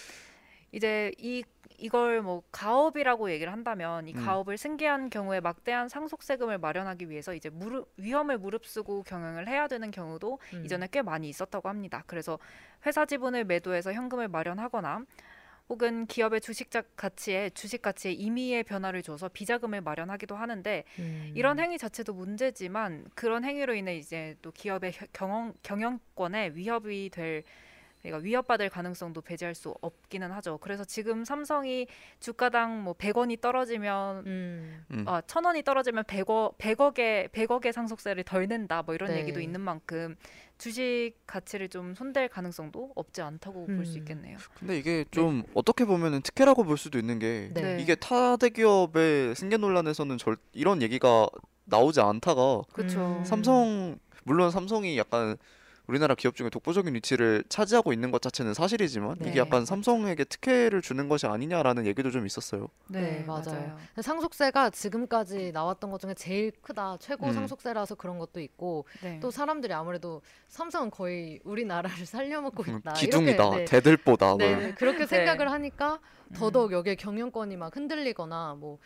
이제 0.76 1.12
이 1.18 1.42
이걸 1.78 2.22
뭐 2.22 2.42
가업이라고 2.52 3.32
얘기를 3.32 3.52
한다면 3.52 4.08
이 4.08 4.14
음. 4.14 4.26
가업을 4.26 4.58
승계한 4.58 5.10
경우에 5.10 5.40
막대한 5.40 5.88
상속세금을 5.90 6.58
마련하기 6.58 7.10
위해서 7.10 7.34
이제 7.34 7.50
무릎 7.50 7.90
위험을 7.98 8.38
무릅쓰고 8.38 9.04
경영을 9.04 9.48
해야 9.48 9.68
되는 9.70 9.90
경우도 9.92 10.40
음. 10.54 10.66
이전에 10.66 10.88
꽤 10.92 11.02
많이 11.02 11.28
있었다고 11.30 11.68
합니다. 11.70 12.04
그래서 12.08 12.40
회사 12.86 13.06
지분을 13.06 13.46
매도해서 13.46 13.92
현금을 13.94 14.28
마련하거나 14.30 15.02
혹은 15.68 16.06
기업의 16.08 16.42
주식 16.42 16.70
자- 16.72 16.84
가치에 16.96 17.50
주식 17.52 17.82
가치에 17.82 18.12
임의의 18.12 18.64
변화를 18.64 19.02
줘서 19.02 19.28
비자금을 19.30 19.82
마련하기도 19.82 20.36
하는데 20.36 20.84
음. 21.00 21.32
이런 21.36 21.60
행위 21.60 21.78
자체도 21.78 22.14
문제지만 22.14 23.06
그런 23.16 23.44
행위로 23.44 23.74
인해 23.76 23.98
이제 23.98 24.36
또 24.42 24.52
기업의 24.52 24.92
혀- 24.94 25.06
경영 25.14 25.54
경영권에 25.64 26.52
위협이 26.54 27.10
될 27.12 27.44
그러니까 28.06 28.26
위협받을 28.26 28.70
가능성도 28.70 29.22
배제할 29.22 29.56
수 29.56 29.74
없기는 29.82 30.32
하죠. 30.32 30.58
그래서 30.60 30.84
지금 30.84 31.26
삼성이 31.26 31.88
주가당 32.20 32.84
뭐 32.84 32.94
100원이 32.94 33.42
떨어지면 33.42 34.26
음. 34.26 34.86
음. 34.92 35.06
아, 35.08 35.22
천 35.28 35.46
원이 35.46 35.64
떨어지면 35.64 36.04
100억 36.04 36.58
100억의 36.58 37.30
100억의 37.30 37.72
상속세를 37.72 38.24
덜 38.24 38.48
낸다 38.48 38.84
뭐 38.84 38.96
이런 38.96 39.12
네. 39.12 39.20
얘기도 39.20 39.40
있는 39.40 39.62
만큼 39.62 40.16
주식 40.58 41.14
가치를 41.28 41.70
좀 41.70 41.96
손댈 41.96 42.30
가능성도 42.30 42.94
없지 42.96 43.22
않다고 43.22 43.66
볼수 43.66 43.94
음. 43.94 43.98
있겠네요. 44.00 44.38
근데 44.58 44.78
이게 44.78 45.06
좀 45.12 45.44
어떻게 45.54 45.86
보면은 45.86 46.22
특혜라고 46.22 46.64
볼 46.64 46.78
수도 46.78 46.98
있는 46.98 47.20
게 47.20 47.52
네. 47.54 47.78
이게 47.82 47.96
타 47.96 48.38
대기업의 48.38 49.36
승계 49.36 49.58
논란에서는 49.58 50.18
절 50.18 50.38
이런 50.54 50.82
얘기가 50.82 51.28
나오지 51.66 52.00
않다가 52.00 52.62
그렇죠. 52.72 53.18
음. 53.20 53.26
삼성 53.26 53.98
물론 54.24 54.52
삼성이 54.52 54.98
약간 54.98 55.38
우리나라 55.88 56.16
기업 56.16 56.36
중에 56.36 56.50
독보적인 56.50 56.94
위치를 56.96 57.44
차지하고 57.50 57.94
있는 57.94 58.12
것 58.12 58.22
자체는 58.22 58.54
사실이지만 58.54 59.18
네. 59.20 59.30
이게 59.30 59.40
약간 59.40 59.66
삼성에게 59.66 60.24
특혜를 60.26 60.82
주는 60.82 61.08
것이 61.08 61.28
아니냐라는 61.28 61.86
얘기도 61.86 62.12
좀 62.12 62.26
있었어요. 62.26 62.68
네, 62.88 63.24
맞아요. 63.26 63.76
근데 63.88 64.02
상속세가 64.02 64.72
지금까지 64.72 65.52
나왔던 65.52 65.92
것 65.92 66.02
중에 66.02 66.14
제일 66.16 66.52
크다. 66.62 66.98
최고 67.00 67.28
음. 67.28 67.34
상속세라서 67.34 67.96
그런 67.96 68.18
것도 68.18 68.40
있고 68.42 68.86
네. 69.02 69.20
또 69.20 69.32
사람들이 69.32 69.74
아무래도 69.74 70.22
삼성은 70.48 70.90
거의 70.92 71.40
우리나라를 71.44 71.90
살려먹고 72.06 72.64
음, 72.64 72.78
있다. 72.80 72.94
기둥이다, 72.94 73.44
이렇게, 73.44 73.58
네. 73.58 73.66
대들보다. 73.66 74.38
네, 74.38 74.56
뭐. 74.56 74.64
네, 74.64 74.74
그렇게 74.74 75.06
생각을 75.06 75.52
하니까 75.52 76.00
더더욱 76.34 76.72
음. 76.72 76.74
여기에 76.74 76.96
경영권이 76.96 77.58
막 77.58 77.76
흔들리거나 77.76 78.56
뭐 78.60 78.80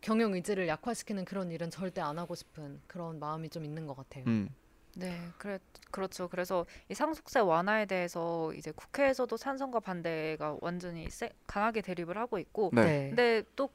경영 0.00 0.32
의지를 0.32 0.66
약화시키는 0.68 1.24
그런 1.26 1.50
일은 1.50 1.70
절대 1.70 2.00
안 2.00 2.18
하고 2.18 2.34
싶은 2.34 2.80
그런 2.86 3.18
마음이 3.18 3.50
좀 3.50 3.64
있는 3.64 3.86
것 3.86 3.96
같아요. 3.96 4.24
음. 4.26 4.48
네, 4.96 5.18
그래 5.38 5.58
그렇죠. 5.90 6.28
그래서 6.28 6.66
이 6.88 6.94
상속세 6.94 7.40
완화에 7.40 7.86
대해서 7.86 8.52
이제 8.54 8.72
국회에서도 8.72 9.36
찬성과 9.36 9.80
반대가 9.80 10.56
완전히 10.60 11.08
세, 11.10 11.30
강하게 11.46 11.80
대립을 11.80 12.16
하고 12.16 12.38
있고, 12.38 12.70
네. 12.72 13.08
근데 13.08 13.42
또 13.56 13.70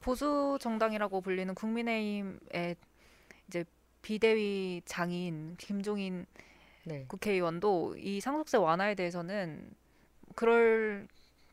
보수 0.00 0.58
정당이라고 0.60 1.20
불리는 1.20 1.54
국민의힘의 1.54 2.76
이제 3.48 3.64
비대위 4.02 4.82
장인 4.84 5.56
김종인 5.58 6.26
네. 6.84 7.04
국회의원도 7.08 7.96
이 7.98 8.20
상속세 8.20 8.56
완화에 8.56 8.94
대해서는 8.94 9.70
그럴 10.34 11.06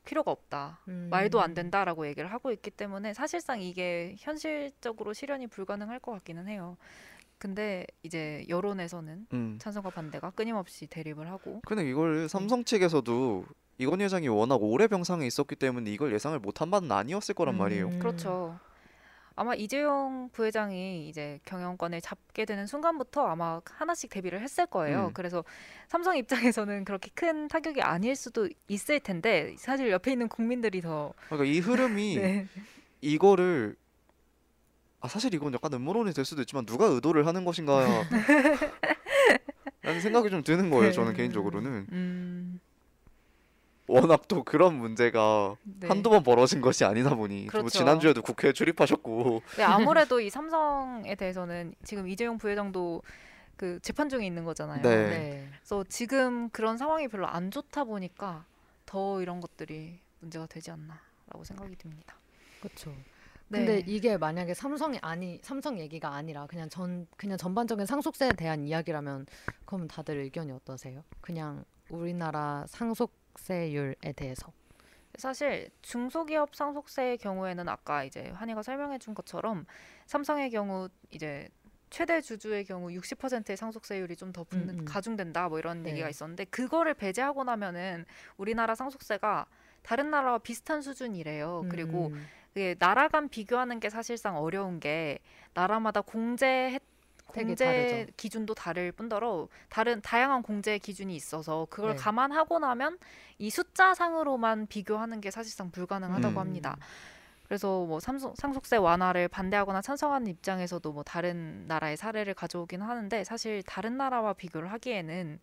필요가 0.05 0.31
없다. 0.31 0.79
음. 0.88 1.09
말도 1.11 1.41
안 1.41 1.53
된다라고 1.53 2.07
얘기를 2.07 2.31
하고 2.31 2.51
있기 2.51 2.71
때문에 2.71 3.13
사실상 3.13 3.61
이게 3.61 4.15
현실적으로 4.17 5.11
실현이 5.13 5.47
불가능할 5.47 5.99
것 5.99 6.13
같기는 6.13 6.47
해요. 6.47 6.77
근데 7.39 7.85
이제 8.03 8.45
여론에서는 8.49 9.27
음. 9.33 9.57
찬성과 9.61 9.91
반대가 9.91 10.31
끊임없이 10.31 10.88
대립을 10.88 11.29
하고 11.29 11.61
근데 11.65 11.88
이걸 11.88 12.27
삼성 12.29 12.63
측에서도 12.63 13.45
이건 13.77 14.01
회장이 14.01 14.27
워낙 14.27 14.55
오래 14.55 14.88
병상에 14.88 15.25
있었기 15.27 15.55
때문에 15.55 15.91
이걸 15.91 16.13
예상을 16.13 16.38
못한 16.39 16.71
바는 16.71 16.91
아니었을 16.91 17.35
거란 17.35 17.57
말이에요. 17.57 17.88
음. 17.88 17.99
그렇죠. 17.99 18.59
아마 19.39 19.53
이재용 19.53 20.29
부회장이 20.31 21.07
이제 21.07 21.39
경영권을 21.45 22.01
잡게 22.01 22.43
되는 22.45 22.65
순간부터 22.65 23.23
아마 23.27 23.61
하나씩 23.65 24.09
대비를 24.09 24.41
했을 24.41 24.65
거예요. 24.65 25.09
음. 25.09 25.13
그래서 25.13 25.43
삼성 25.88 26.17
입장에서는 26.17 26.85
그렇게 26.85 27.11
큰 27.13 27.47
타격이 27.47 27.83
아닐 27.83 28.15
수도 28.15 28.49
있을 28.67 28.99
텐데 28.99 29.53
사실 29.59 29.91
옆에 29.91 30.11
있는 30.11 30.27
국민들이 30.27 30.81
더 30.81 31.13
그러니까 31.27 31.45
이 31.45 31.59
흐름이 31.59 32.15
네. 32.17 32.47
이거를 33.01 33.75
아 35.00 35.08
사실 35.08 35.34
이건 35.34 35.54
약간 35.54 35.72
음모론이 35.74 36.14
될 36.14 36.26
수도 36.26 36.41
있지만 36.41 36.66
누가 36.66 36.86
의도를 36.86 37.28
하는 37.28 37.45
것인가 37.45 37.86
라는 39.84 40.02
생각이 40.02 40.30
좀 40.30 40.43
드는 40.43 40.70
거예요. 40.70 40.91
저는 40.91 41.12
네. 41.12 41.18
개인적으로는 41.18 41.88
음, 41.91 42.60
워낙 43.88 44.28
또 44.28 44.43
그런 44.43 44.76
문제가 44.76 45.56
네. 45.64 45.88
한두 45.88 46.10
번 46.10 46.24
벌어진 46.24 46.60
것이 46.62 46.84
아니다 46.84 47.16
보니 47.16 47.43
뭐 47.43 47.52
그렇죠. 47.52 47.70
지난주에도 47.70 48.22
국회에 48.22 48.52
출입하셨고 48.52 49.43
네, 49.58 49.64
아무래도 49.64 50.20
이 50.20 50.30
삼성에 50.30 51.16
대해서는 51.16 51.74
지금 51.84 52.10
이재용 52.10 52.38
부회장도 52.38 53.02
그 53.56 53.80
재판 53.82 54.10
중에 54.10 54.26
있는 54.26 54.43
거잖아요. 54.43 54.82
네. 54.82 55.10
네. 55.10 55.50
그래서 55.58 55.84
지금 55.89 56.50
그런 56.50 56.78
상황이 56.78 57.08
별로 57.08 57.28
안 57.28 57.50
좋다 57.50 57.86
보니까 57.86 58.45
더 58.86 59.22
이런 59.22 59.39
것들이 59.39 60.00
문제가 60.20 60.48
되지 60.48 60.72
않나라고 60.72 61.43
생각이 61.43 61.76
듭니다. 61.78 62.16
그렇죠. 62.62 62.93
네. 63.50 63.60
근데 63.60 63.84
이게 63.88 64.18
만약에 64.18 64.54
삼성이 64.54 65.00
아니 65.02 65.39
삼성 65.41 65.80
얘기가 65.80 66.14
아니라 66.14 66.48
그냥 66.48 66.68
전 66.70 67.08
그냥 67.16 67.38
전반적인 67.38 67.86
상속세에 67.86 68.32
대한 68.34 68.66
이야기라면 68.68 69.26
그럼 69.66 69.88
다들 69.88 70.18
의견이 70.18 70.52
어떠세요? 70.52 71.04
그냥 71.22 71.64
우리나라 71.89 72.66
상속세율에 72.68 74.14
대해서. 74.16 74.52
사실 75.18 75.70
중소기업 75.82 76.56
상속세의 76.56 77.18
경우에는 77.18 77.68
아까 77.70 78.04
이제 78.04 78.30
한이가 78.36 78.62
설명해 78.62 79.00
준 79.00 79.16
것처럼 79.16 79.66
삼성의 80.06 80.52
경우 80.52 80.89
이제 81.10 81.50
최대 81.89 82.22
주주의 82.22 82.66
경우 82.66 82.89
60%의 82.89 83.56
상속세율이 83.58 84.16
좀 84.18 84.34
더 84.34 84.43
붙는 84.43 84.70
음, 84.70 84.80
음. 84.82 84.86
가중된다 84.86 85.48
뭐 85.48 85.58
이런 85.58 85.84
네. 85.84 85.91
얘기가 85.91 86.10
있었는데 86.10 86.45
그거를 86.45 86.93
배제하고 86.93 87.45
나면은 87.45 88.06
우리나라 88.36 88.76
상속세가 88.76 89.45
다른 89.84 90.12
나라와 90.12 90.38
비슷한 90.38 90.82
수준이래요. 90.82 91.66
그리고 91.70 92.08
음. 92.08 92.28
그게 92.58 92.74
나라 92.74 93.08
간 93.08 93.30
비교하는 93.30 93.80
게 93.80 93.91
사실상 93.91 94.36
어려운 94.36 94.80
게 94.80 95.20
나라마다 95.53 96.01
공제 96.01 96.80
공제. 97.28 98.08
기준도 98.18 98.55
다를 98.55 98.91
뿐더러 98.91 99.47
다른 99.70 100.01
다양한 100.01 100.41
공제 100.41 100.80
기준이 100.80 101.16
있어서 101.16 101.68
그걸 101.70 101.91
네. 101.91 101.97
감안하고 101.97 102.58
나면 102.58 102.97
이 103.38 103.51
숫자상으로만 103.51 104.66
비교하는 104.66 105.22
게 105.22 105.30
사실상 105.30 105.70
불가능하다고 105.70 106.34
음. 106.34 106.39
합니다. 106.39 106.78
그래서 107.45 107.86
뭐 107.86 107.99
삼성, 107.99 108.34
상속세 108.36 108.78
완화를 108.78 109.28
반대하거나 109.28 109.84
찬성하는 109.84 110.26
입장에서도 110.26 110.91
뭐 110.91 111.03
다른 111.03 111.68
나라의 111.68 111.95
사례를 111.95 112.34
가져오긴 112.34 112.82
하는데 112.82 113.24
사실 113.24 113.62
다른 113.62 113.97
나라와 113.97 114.34
비교를 114.34 114.72
하기에는 114.72 115.39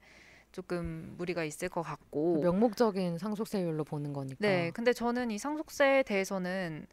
조금 0.55 1.15
무리가 1.19 1.45
있을 1.45 1.69
것 1.69 1.83
같고 1.83 2.41
명목적인 2.41 3.19
상속세율로 3.19 3.85
보는 3.85 4.13
거니까. 4.13 4.39
네, 4.41 4.71
근데 4.71 4.93
저는 4.93 5.31
이 5.31 5.39
상속세에 5.39 6.05
대해서는 6.05 6.87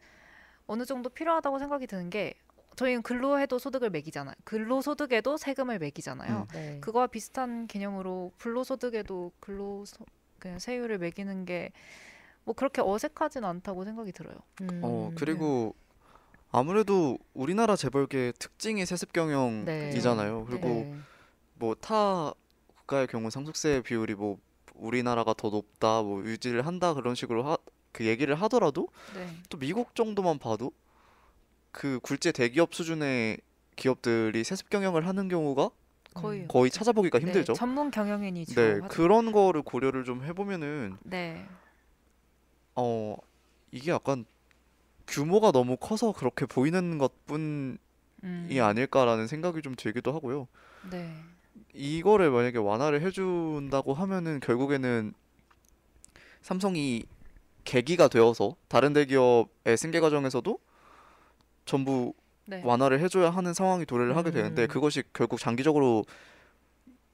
어느 0.68 0.86
정도 0.86 1.09
필요하다고 1.09 1.59
생각이 1.59 1.88
드는 1.88 2.09
게 2.09 2.34
저희는 2.76 3.01
근로해도 3.03 3.59
소득을 3.59 3.89
매기잖아요. 3.89 4.34
근로소득에도 4.43 5.38
세금을 5.38 5.80
매기잖아요. 5.80 6.38
음. 6.39 6.47
네. 6.53 6.80
그거와 6.82 7.07
비슷한 7.07 7.68
개념으로 7.68 8.32
불로소득에도 8.38 9.32
근로 9.39 9.86
그냥 10.39 10.59
세율을 10.59 10.97
매기는 10.97 11.45
게 11.45 11.72
뭐 12.43 12.55
그렇게 12.55 12.82
어색하진 12.82 13.43
않다고 13.45 13.86
생각이 13.86 14.12
들어요. 14.12 14.36
음, 14.62 14.82
어 14.84 15.12
그리고 15.16 15.76
아무래도 16.51 17.18
우리나라 17.34 17.76
재벌계 17.76 18.34
특징이 18.39 18.86
세습 18.86 19.14
경영이잖아요. 19.14 20.39
네. 20.39 20.45
그리고 20.47 20.68
네. 20.68 20.95
뭐타 21.55 22.34
국가의 22.91 23.07
경우 23.07 23.29
상속세 23.29 23.81
비율이 23.81 24.15
뭐 24.15 24.37
우리나라가 24.75 25.33
더 25.33 25.49
높다, 25.49 26.01
뭐 26.01 26.23
유지를 26.23 26.65
한다 26.65 26.93
그런 26.93 27.15
식으로 27.15 27.43
하, 27.43 27.57
그 27.91 28.05
얘기를 28.05 28.35
하더라도 28.35 28.89
네. 29.15 29.27
또 29.49 29.57
미국 29.57 29.95
정도만 29.95 30.37
봐도 30.37 30.71
그 31.71 31.99
굴제 32.03 32.33
대기업 32.33 32.75
수준의 32.75 33.39
기업들이 33.77 34.43
세습 34.43 34.69
경영을 34.69 35.07
하는 35.07 35.29
경우가 35.29 35.69
거의 36.13 36.47
거의 36.47 36.69
찾아보기가 36.69 37.19
네, 37.19 37.25
힘들죠. 37.25 37.53
전문 37.53 37.89
경영인이 37.91 38.45
주로 38.45 38.61
네, 38.61 38.73
하죠. 38.81 38.87
그런 38.89 39.31
거를 39.31 39.61
고려를 39.61 40.03
좀 40.03 40.23
해보면은 40.23 40.97
네. 41.03 41.47
어 42.75 43.15
이게 43.71 43.91
약간 43.91 44.25
규모가 45.07 45.51
너무 45.51 45.77
커서 45.77 46.11
그렇게 46.11 46.45
보이는 46.45 46.97
것뿐이 46.97 47.77
음, 48.23 48.57
아닐까라는 48.61 49.27
생각이 49.27 49.61
좀 49.61 49.75
들기도 49.75 50.13
하고요. 50.13 50.47
네. 50.89 51.23
이거를 51.74 52.32
만약에 52.32 52.57
완화를 52.57 53.01
해준다고 53.01 53.93
하면은 53.93 54.39
결국에는 54.39 55.13
삼성이 56.41 57.03
계기가 57.63 58.07
되어서 58.07 58.55
다른 58.67 58.93
대기업의 58.93 59.78
승계 59.78 59.99
과정에서도 59.99 60.59
전부 61.65 62.13
네. 62.45 62.61
완화를 62.65 62.99
해줘야 62.99 63.30
하는 63.30 63.53
상황이 63.53 63.86
도래를 63.86 64.17
하게 64.17 64.32
되는데 64.32 64.63
음. 64.63 64.67
그것이 64.67 65.03
결국 65.13 65.39
장기적으로 65.39 66.03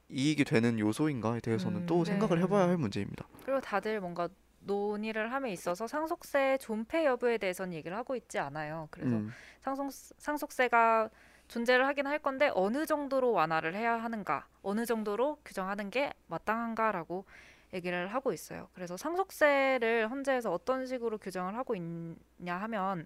이익이 0.10 0.46
되는 0.46 0.80
요소인가에 0.80 1.42
대해서는 1.42 1.86
또 1.86 2.00
음, 2.00 2.06
생각을 2.06 2.38
네. 2.38 2.44
해봐야 2.44 2.70
할 2.70 2.78
문제입니다. 2.78 3.28
그리고 3.44 3.60
다들 3.60 4.00
뭔가 4.00 4.30
논의를 4.62 5.32
함에 5.32 5.52
있어서 5.52 5.86
상속세 5.86 6.58
존폐 6.60 7.06
여부에 7.06 7.38
대해서는 7.38 7.74
얘기를 7.74 7.96
하고 7.96 8.16
있지 8.16 8.40
않아요. 8.40 8.88
그래서 8.90 9.16
음, 9.18 9.32
상속 9.62 9.92
상속세가 9.92 11.10
존재를 11.48 11.88
하긴 11.88 12.08
할 12.08 12.20
건데 12.20 12.52
어느 12.54 12.86
정도로 12.86 13.32
완화를 13.32 13.76
해야 13.76 13.96
하는가, 13.96 14.48
어느 14.62 14.86
정도로 14.86 15.38
규정하는 15.46 15.90
게 15.90 16.14
마땅한가라고 16.28 17.26
얘기를 17.74 18.08
하고 18.14 18.34
있어요. 18.34 18.70
그래서 18.74 18.98
상속세를 18.98 20.10
헌재에서 20.10 20.52
어떤 20.52 20.86
식으로 20.86 21.18
규정을 21.18 21.56
하고 21.56 21.76
있냐 21.76 22.58
하면 22.62 23.06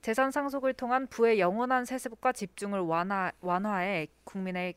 재산 0.00 0.30
상속을 0.30 0.74
통한 0.74 1.06
부의 1.08 1.40
영원한 1.40 1.84
세습과 1.84 2.32
집중을 2.32 2.80
완화 2.80 3.32
완화해 3.40 4.06
국민의 4.24 4.74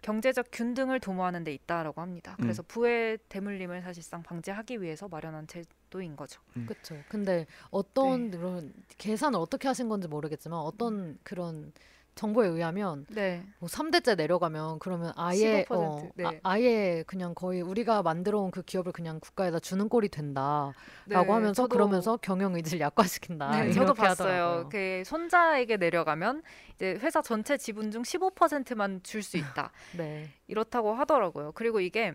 경제적 0.00 0.46
균등을 0.50 0.98
도모하는 0.98 1.44
데 1.44 1.52
있다라고 1.54 2.00
합니다. 2.00 2.36
음. 2.40 2.42
그래서 2.42 2.62
부의 2.62 3.18
대물림을 3.28 3.82
사실상 3.82 4.22
방지하기 4.22 4.82
위해서 4.82 5.06
마련한 5.08 5.46
제도인 5.46 6.16
거죠. 6.16 6.40
그렇죠. 6.66 6.96
근데 7.08 7.46
어떤 7.70 8.32
그런 8.32 8.72
계산을 8.98 9.38
어떻게 9.38 9.68
하신 9.68 9.88
건지 9.88 10.08
모르겠지만 10.08 10.58
어떤 10.58 11.18
그런 11.22 11.72
정보에 12.14 12.46
의하면 12.46 13.06
네. 13.08 13.42
뭐 13.58 13.68
3대째 13.68 14.16
내려가면 14.16 14.78
그러면 14.80 15.12
아예 15.16 15.64
15%, 15.64 15.66
어, 15.70 16.08
네. 16.14 16.40
아, 16.42 16.60
예 16.60 17.02
그냥 17.06 17.34
거의 17.34 17.62
우리가 17.62 18.02
만들어 18.02 18.40
온 18.40 18.50
그 18.50 18.62
기업을 18.62 18.92
그냥 18.92 19.18
국가에다 19.18 19.58
주는 19.60 19.88
꼴이 19.88 20.08
된다라고 20.10 20.74
네, 21.06 21.16
하면서 21.16 21.66
그러면서 21.66 22.18
경영 22.18 22.54
의지를 22.54 22.80
약화시킨다. 22.80 23.50
네, 23.64 23.72
저도 23.72 23.94
봤어요. 23.94 24.30
하더라고요. 24.44 24.68
그 24.68 25.02
손자에게 25.06 25.78
내려가면 25.78 26.42
이제 26.74 26.98
회사 27.00 27.22
전체 27.22 27.56
지분 27.56 27.90
중 27.90 28.02
15%만 28.02 29.00
줄 29.02 29.22
수 29.22 29.38
있다. 29.38 29.70
네. 29.96 30.28
이렇다고 30.48 30.92
하더라고요. 30.92 31.52
그리고 31.52 31.80
이게 31.80 32.12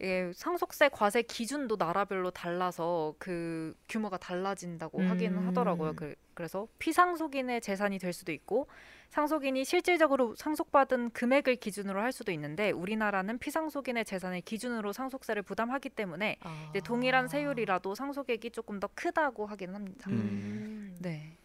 이게 0.00 0.32
상속세 0.34 0.88
과세 0.88 1.20
기준도 1.20 1.76
나라별로 1.76 2.30
달라서 2.30 3.14
그 3.18 3.74
규모가 3.86 4.16
달라진다고 4.16 5.02
하기는 5.02 5.36
음. 5.36 5.46
하더라고요. 5.46 5.92
그, 5.94 6.14
그래서 6.32 6.66
피상속인의 6.78 7.60
재산이 7.60 7.98
될 7.98 8.14
수도 8.14 8.32
있고 8.32 8.66
상속인이 9.10 9.62
실질적으로 9.66 10.34
상속받은 10.36 11.10
금액을 11.10 11.56
기준으로 11.56 12.00
할 12.00 12.12
수도 12.12 12.32
있는데 12.32 12.70
우리나라는 12.70 13.38
피상속인의 13.38 14.06
재산을 14.06 14.40
기준으로 14.40 14.94
상속세를 14.94 15.42
부담하기 15.42 15.90
때문에 15.90 16.38
이제 16.70 16.80
동일한 16.80 17.26
아. 17.26 17.28
세율이라도 17.28 17.94
상속액이 17.94 18.52
조금 18.52 18.80
더 18.80 18.88
크다고 18.94 19.44
하기는 19.44 19.74
합니다. 19.74 20.08
음. 20.08 20.96
네. 20.98 21.36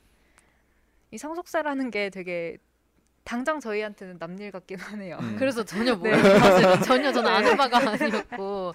이 1.12 1.18
상속세라는 1.18 1.92
게 1.92 2.10
되게 2.10 2.58
당장 3.26 3.60
저희한테는 3.60 4.18
남일 4.20 4.52
같긴 4.52 4.78
하네요. 4.80 5.18
음. 5.20 5.36
그래서 5.38 5.64
전혀 5.66 5.96
네. 5.98 6.12
몰라요. 6.16 6.40
사실은 6.40 6.82
전혀 6.84 7.12
저는 7.12 7.30
아는 7.32 7.58
바가 7.58 7.78
아니었고 7.80 8.74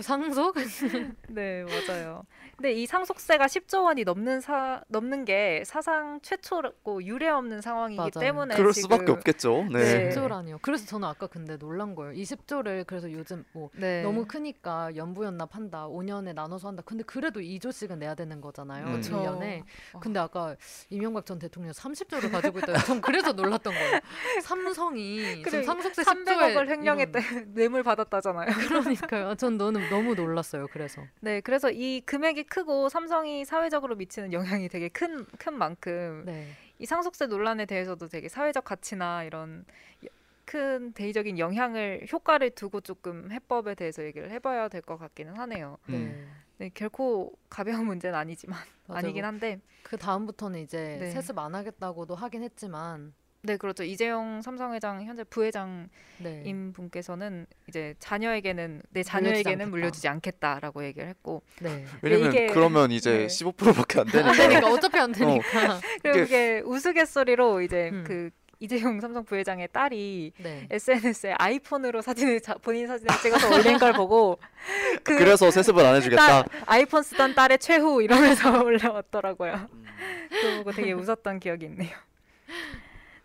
상속? 0.00 0.54
네, 1.28 1.64
맞아요. 1.64 2.22
근데 2.56 2.72
이 2.74 2.84
상속세가 2.86 3.46
10조 3.46 3.84
원이 3.84 4.04
넘는 4.04 4.42
사 4.42 4.82
넘는 4.88 5.24
게 5.24 5.62
사상 5.64 6.20
최초고 6.20 7.02
유례 7.04 7.30
없는 7.30 7.62
상황이기 7.62 7.96
맞아요. 7.96 8.10
때문에 8.20 8.54
그럴 8.54 8.72
지금 8.74 8.90
수밖에 8.90 9.12
없겠죠. 9.12 9.66
네. 9.72 9.78
네. 9.78 10.08
10조라니요. 10.10 10.58
그래서 10.60 10.84
저는 10.86 11.08
아까 11.08 11.26
근데 11.26 11.56
놀란 11.56 11.94
거예요. 11.94 12.12
20조를 12.12 12.86
그래서 12.86 13.10
요즘 13.10 13.44
뭐 13.52 13.70
네. 13.74 14.02
너무 14.02 14.26
크니까 14.26 14.94
연부연납한다. 14.94 15.88
5년에 15.88 16.34
나눠서 16.34 16.68
한다. 16.68 16.82
근데 16.84 17.02
그래도 17.04 17.40
2조씩은 17.40 17.96
내야 17.96 18.14
되는 18.14 18.42
거잖아요. 18.42 18.84
음. 18.88 18.92
그쵸. 18.96 19.16
1년에. 19.22 19.62
어. 19.94 20.00
근데 20.00 20.20
아까 20.20 20.54
이명박 20.90 21.24
전 21.24 21.38
대통령 21.38 21.72
30조를 21.72 22.30
가지고 22.30 22.58
있다. 22.58 22.74
전 22.84 23.00
그래서 23.00 23.32
놀랐던 23.32 23.69
거예요. 23.72 24.00
삼성이 24.42 25.18
그래, 25.42 25.50
지금 25.50 25.62
상속세 25.64 26.02
300억을 26.02 26.54
10조에 26.66 26.68
횡령했다 26.68 27.18
뇌물 27.54 27.82
받았다잖아요. 27.82 28.46
그러니까요. 28.68 29.34
전 29.36 29.56
너는 29.56 29.88
너무 29.90 30.14
놀랐어요. 30.14 30.66
그래서. 30.72 31.02
네, 31.20 31.40
그래서 31.40 31.70
이 31.70 32.00
금액이 32.04 32.44
크고 32.44 32.88
삼성이 32.88 33.44
사회적으로 33.44 33.96
미치는 33.96 34.32
영향이 34.32 34.68
되게 34.68 34.88
큰 34.88 35.26
큰 35.38 35.54
만큼 35.56 36.22
네. 36.26 36.48
이 36.78 36.86
상속세 36.86 37.26
논란에 37.26 37.66
대해서도 37.66 38.08
되게 38.08 38.28
사회적 38.28 38.64
가치나 38.64 39.24
이런 39.24 39.64
여- 40.04 40.08
큰 40.44 40.92
대의적인 40.92 41.38
영향을 41.38 42.06
효과를 42.12 42.50
두고 42.50 42.80
조금 42.80 43.30
해법에 43.30 43.74
대해서 43.74 44.02
얘기를 44.04 44.30
해봐야 44.30 44.68
될 44.68 44.82
것 44.82 44.96
같기는 44.98 45.36
하네요. 45.36 45.78
네. 45.86 45.96
음. 45.96 46.32
네, 46.58 46.70
결코 46.74 47.32
가벼운 47.48 47.86
문제는 47.86 48.18
아니지만 48.18 48.58
맞아요. 48.86 48.98
아니긴 48.98 49.24
한데 49.24 49.60
그 49.82 49.96
다음부터는 49.96 50.60
이제 50.60 50.98
네. 51.00 51.10
세습 51.10 51.38
안 51.38 51.54
하겠다고도 51.54 52.14
하긴 52.14 52.42
했지만 52.42 53.14
네 53.42 53.56
그렇죠 53.56 53.84
이재용 53.84 54.42
삼성회장 54.42 55.02
현재 55.04 55.24
부회장인 55.24 55.88
네. 56.18 56.44
분께서는 56.74 57.46
이제 57.68 57.94
자녀에게는 57.98 58.82
내 58.90 59.02
자녀에게는 59.02 59.52
않겠다. 59.64 59.70
물려주지 59.70 60.08
않겠다 60.08 60.60
라고 60.60 60.84
얘기를 60.84 61.08
했고 61.08 61.42
네. 61.60 61.86
왜냐면 62.02 62.32
이게- 62.34 62.46
그러면 62.48 62.90
이제 62.90 63.18
네. 63.20 63.26
15%밖에 63.28 64.00
안 64.00 64.06
되니까. 64.06 64.30
안 64.30 64.36
되니까 64.36 64.66
어차피 64.70 64.98
안 64.98 65.12
되니까. 65.12 65.80
그리고 66.02 66.18
이게- 66.18 66.20
그게 66.24 66.62
우스갯소리로 66.66 67.62
이제 67.62 67.88
음. 67.90 68.04
그 68.06 68.28
이재용 68.58 69.00
삼성 69.00 69.24
부회장의 69.24 69.68
딸이 69.72 70.32
네. 70.36 70.68
SNS에 70.70 71.32
아이폰으로 71.38 72.02
사진을 72.02 72.42
자, 72.42 72.52
본인 72.60 72.86
사진을 72.86 73.08
찍어서 73.22 73.54
올린 73.56 73.78
걸 73.78 73.94
보고 73.94 74.38
그 75.02 75.16
그래서 75.16 75.50
세습을 75.50 75.82
안 75.82 75.94
해주겠다. 75.96 76.26
딸, 76.26 76.44
아이폰 76.66 77.02
쓰던 77.02 77.34
딸의 77.34 77.58
최후 77.58 78.02
이러면서 78.02 78.50
올려왔더라고요. 78.62 79.66
음. 79.72 79.84
그거 80.28 80.56
보고 80.58 80.72
되게 80.72 80.92
웃었던 80.92 81.40
기억이 81.40 81.64
있네요. 81.64 81.96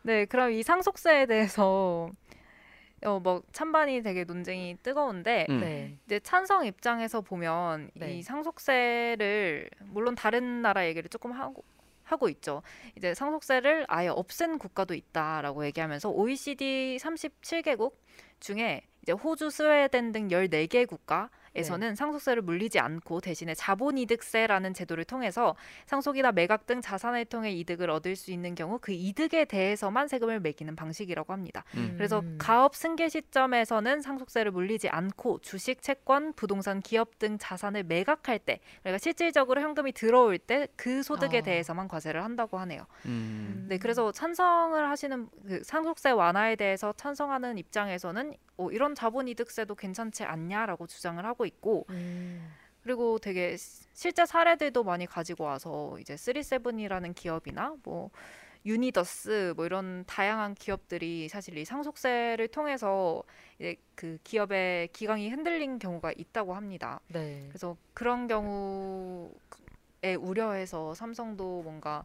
네, 0.06 0.26
그럼 0.26 0.52
이 0.52 0.62
상속세에 0.62 1.26
대해서 1.26 2.12
어 3.04 3.20
뭐 3.20 3.42
찬반이 3.52 4.04
되게 4.04 4.24
논쟁이 4.24 4.78
뜨거운데 4.84 5.48
음. 5.50 5.60
네. 5.62 5.98
이제 6.06 6.20
찬성 6.20 6.66
입장에서 6.66 7.22
보면 7.22 7.90
네. 7.96 8.14
이 8.14 8.22
상속세를 8.22 9.70
물론 9.86 10.14
다른 10.16 10.62
나라 10.62 10.86
얘기를 10.86 11.10
조금 11.10 11.32
하고 11.32 11.64
하고 12.04 12.30
있죠. 12.30 12.62
이제 12.96 13.16
상속세를 13.16 13.86
아예 13.88 14.10
없앤 14.10 14.60
국가도 14.60 14.94
있다라고 14.94 15.66
얘기하면서 15.66 16.10
OECD 16.12 16.98
37개국 17.02 17.94
중에 18.40 18.82
이제 19.02 19.12
호주, 19.12 19.50
스웨덴 19.50 20.12
등 20.12 20.28
14개 20.28 20.88
국가 20.88 21.30
에서는 21.56 21.96
상속세를 21.96 22.42
물리지 22.42 22.80
않고 22.80 23.22
대신에 23.22 23.54
자본이득세라는 23.56 24.74
제도를 24.74 25.06
통해서 25.06 25.56
상속이나 25.86 26.32
매각 26.32 26.66
등 26.66 26.82
자산을 26.82 27.26
통해 27.26 27.52
이득을 27.52 27.90
얻을 27.90 28.16
수 28.16 28.32
있는 28.32 28.56
경우 28.56 28.80
그 28.82 28.92
이득에 28.92 29.46
대해서만 29.46 30.08
세금을 30.08 30.40
매기는 30.40 30.76
방식이라고 30.76 31.34
합니다. 31.34 31.64
음. 31.76 31.94
그래서 31.98 32.20
음. 32.20 32.38
가업 32.40 32.76
승계 32.76 33.10
시점에서는 33.10 34.02
상속세를 34.02 34.52
물리지 34.52 34.90
않고 34.90 35.40
주식, 35.40 35.82
채권, 35.82 36.34
부동산, 36.34 36.82
기업 36.82 37.20
등 37.20 37.38
자산을 37.38 37.84
매각할 37.84 38.40
때 38.40 38.60
그러니까 38.82 39.00
실질적으로 39.00 39.62
현금이 39.62 39.94
들어올 39.94 40.38
때 40.38 40.68
그 40.76 41.04
소득에 41.04 41.40
아. 41.40 41.42
대해서만 41.42 41.88
과세를 41.88 42.24
한다고 42.24 42.58
하네요. 42.60 42.86
음. 43.06 43.66
네, 43.70 43.78
그래서 43.78 44.12
찬성을 44.12 44.90
하시는 44.90 45.28
그 45.48 45.64
상속세 45.64 46.12
완화에 46.12 46.56
대해서 46.56 46.94
찬성하는 46.94 47.58
입장에서는 47.58 48.34
어, 48.58 48.72
이런 48.72 48.96
자본이득세도 48.96 49.76
괜찮지 49.76 50.24
않냐라고 50.24 50.88
주장을 50.88 51.24
하고 51.26 51.45
있고 51.46 51.86
음. 51.90 52.52
그리고 52.84 53.18
되게 53.18 53.58
시- 53.58 53.86
실제 53.94 54.26
사례들도 54.26 54.84
많이 54.84 55.06
가지고 55.06 55.46
와서 55.46 55.98
이제 56.00 56.16
쓰리세븐이라는 56.16 57.14
기업이나 57.14 57.76
뭐 57.84 58.12
유니더스 58.66 59.54
뭐 59.56 59.66
이런 59.66 60.04
다양한 60.06 60.56
기업들이 60.56 61.30
사실 61.30 61.58
이 61.58 61.66
상속세를 61.66 62.48
통해서 62.50 63.24
이제 63.60 63.76
그 63.96 64.18
기업의 64.24 64.90
기강이 64.90 65.30
흔들린 65.30 65.80
경우가 65.80 66.14
있다고 66.18 66.56
합니다. 66.56 67.00
네. 67.08 67.46
그래서 67.48 67.78
그런 67.94 68.28
경우에 68.28 70.16
우려해서 70.20 70.94
삼성도 70.94 71.62
뭔가 71.64 72.04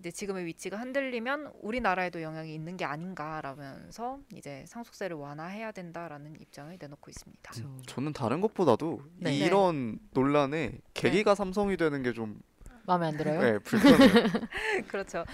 이제 0.00 0.10
지금의 0.10 0.44
위치가 0.46 0.76
흔들리면 0.76 1.52
우리나라에도 1.62 2.20
영향이 2.20 2.52
있는 2.54 2.76
게 2.76 2.84
아닌가라면서 2.84 4.18
이제 4.34 4.64
상속세를 4.66 5.16
완화해야 5.16 5.72
된다라는 5.72 6.36
입장을 6.40 6.76
내놓고 6.78 7.10
있습니다. 7.10 7.50
그렇죠. 7.52 7.82
저는 7.86 8.12
다른 8.12 8.40
것보다도 8.40 9.02
네. 9.18 9.34
이런 9.36 9.98
논란의 10.12 10.80
계기가 10.94 11.34
삼성이 11.34 11.76
되는 11.76 12.02
게 12.02 12.12
좀 12.12 12.40
마음에 12.86 13.06
안 13.06 13.16
들어요? 13.16 13.40
네, 13.40 13.58
불편해요. 13.60 14.08
그렇죠. 14.88 15.24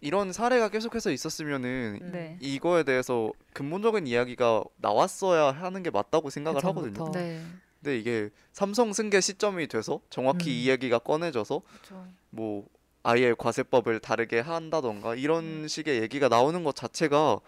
이런 0.00 0.32
사례가 0.32 0.68
계속해서 0.70 1.10
있었으면은 1.12 1.98
음. 2.02 2.10
네. 2.12 2.38
이거에 2.40 2.82
대해서 2.82 3.30
근본적인 3.52 4.06
이야기가 4.06 4.64
나왔어야 4.78 5.52
하는 5.52 5.82
게 5.82 5.90
맞다고 5.90 6.30
생각을 6.30 6.64
하거든요. 6.64 6.90
예전부터. 6.90 7.12
네. 7.18 7.42
근데 7.80 7.98
이게 7.98 8.30
삼성 8.52 8.92
승계 8.92 9.20
시점이 9.20 9.66
돼서 9.68 10.00
정확히 10.10 10.50
음. 10.50 10.54
이 10.54 10.68
얘기가 10.70 10.98
꺼내져서 10.98 11.60
그렇죠. 11.82 12.06
뭐 12.30 12.66
아예 13.02 13.34
과세법을 13.36 14.00
다르게 14.00 14.40
한다던가 14.40 15.14
이런 15.14 15.66
식의 15.66 16.02
얘기가 16.02 16.28
나오는 16.28 16.62
것 16.62 16.74
자체가 16.74 17.40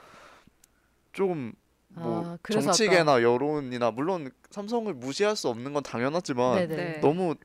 조금 1.13 1.53
뭐 1.89 2.25
아, 2.27 2.39
그래서 2.43 2.73
정치계나 2.73 3.23
여론이나 3.23 3.93
물론 3.93 4.31
삼성을 4.51 4.93
무시할 4.95 5.37
수 5.37 5.49
없는 5.49 5.73
건 5.73 5.83
당연하지만 5.83 6.67
네네. 6.67 6.77
네. 6.77 7.01
너무 7.01 7.37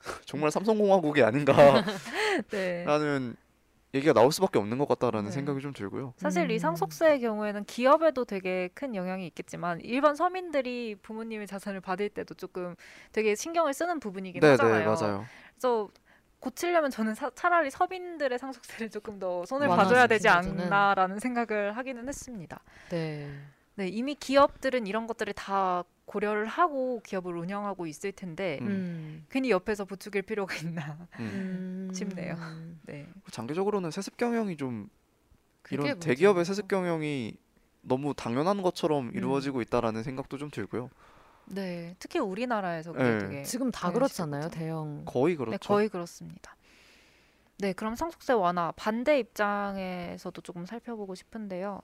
정말 0.26 0.50
삼성공화국이 0.50 1.22
아닌가라는 1.22 1.82
네. 2.50 2.84
얘기가 3.94 4.12
나올 4.12 4.30
수밖에 4.30 4.58
없는 4.58 4.76
것 4.76 4.86
같다라는 4.88 5.30
네. 5.30 5.34
생각이 5.34 5.62
좀 5.62 5.72
들고요. 5.72 6.12
사실 6.18 6.50
이 6.50 6.54
음. 6.54 6.58
상속세의 6.58 7.20
경우에는 7.20 7.64
기업에도 7.64 8.26
되게 8.26 8.68
큰 8.74 8.94
영향이 8.94 9.26
있겠지만 9.28 9.80
일반 9.80 10.14
서민들이 10.16 10.96
부모님의 11.00 11.46
자산을 11.46 11.80
받을 11.80 12.10
때도 12.10 12.34
조금 12.34 12.74
되게 13.12 13.34
신경을 13.34 13.72
쓰는 13.72 14.00
부분이긴 14.00 14.40
네, 14.40 14.50
하잖아요. 14.50 14.78
네, 14.78 14.84
맞아요. 14.84 15.24
그래서 15.54 15.88
고치려면 16.40 16.90
저는 16.90 17.14
사- 17.14 17.30
차라리 17.34 17.70
서민들의 17.70 18.38
상속세를 18.38 18.90
조금 18.90 19.18
더 19.18 19.44
손을 19.46 19.68
봐줘야 19.68 20.06
되지. 20.06 20.28
않나라는 20.28 21.18
생각을 21.18 21.76
하기는 21.76 22.06
했습니다. 22.08 22.60
네. 22.90 23.30
네, 23.74 23.88
이미 23.88 24.14
기업들은 24.14 24.86
이런 24.86 25.06
것들을 25.06 25.32
다 25.34 25.84
고려를 26.06 26.46
하고 26.46 27.00
기업을 27.04 27.36
운영하고 27.36 27.86
있을 27.86 28.12
텐데 28.12 28.58
음. 28.62 28.66
음. 28.66 29.26
괜히 29.28 29.50
옆에서 29.50 29.84
부추길 29.84 30.22
필요가 30.22 30.54
있나. 30.56 30.96
음. 31.18 31.88
음. 31.90 31.94
싶네요. 31.94 32.36
네. 32.82 33.06
장기적으로는 33.30 33.90
세습 33.90 34.16
경영이 34.16 34.56
좀 34.56 34.88
이런 35.70 35.98
대기업의. 35.98 36.44
세습 36.44 36.68
경영이 36.68 37.36
너무 37.82 38.14
당연한 38.14 38.62
것처럼 38.62 39.08
음. 39.08 39.12
이루어지고 39.14 39.62
있다라는 39.62 40.02
생각도 40.04 40.38
좀 40.38 40.50
들고요. 40.50 40.90
네, 41.46 41.94
특히 41.98 42.18
우리나라에서 42.18 42.92
그게 42.92 43.04
네. 43.04 43.18
되게 43.18 43.42
지금 43.44 43.70
다 43.70 43.90
당연시 43.92 43.98
그렇잖아요. 44.16 44.48
대형. 44.50 45.02
거의 45.04 45.36
그렇죠. 45.36 45.50
네, 45.52 45.58
거의 45.58 45.88
그렇습니다. 45.88 46.56
네, 47.58 47.72
그럼 47.72 47.94
상속세 47.94 48.32
완화 48.34 48.72
반대 48.76 49.18
입장에서도 49.18 50.40
조금 50.42 50.66
살펴보고 50.66 51.14
싶은데요. 51.14 51.80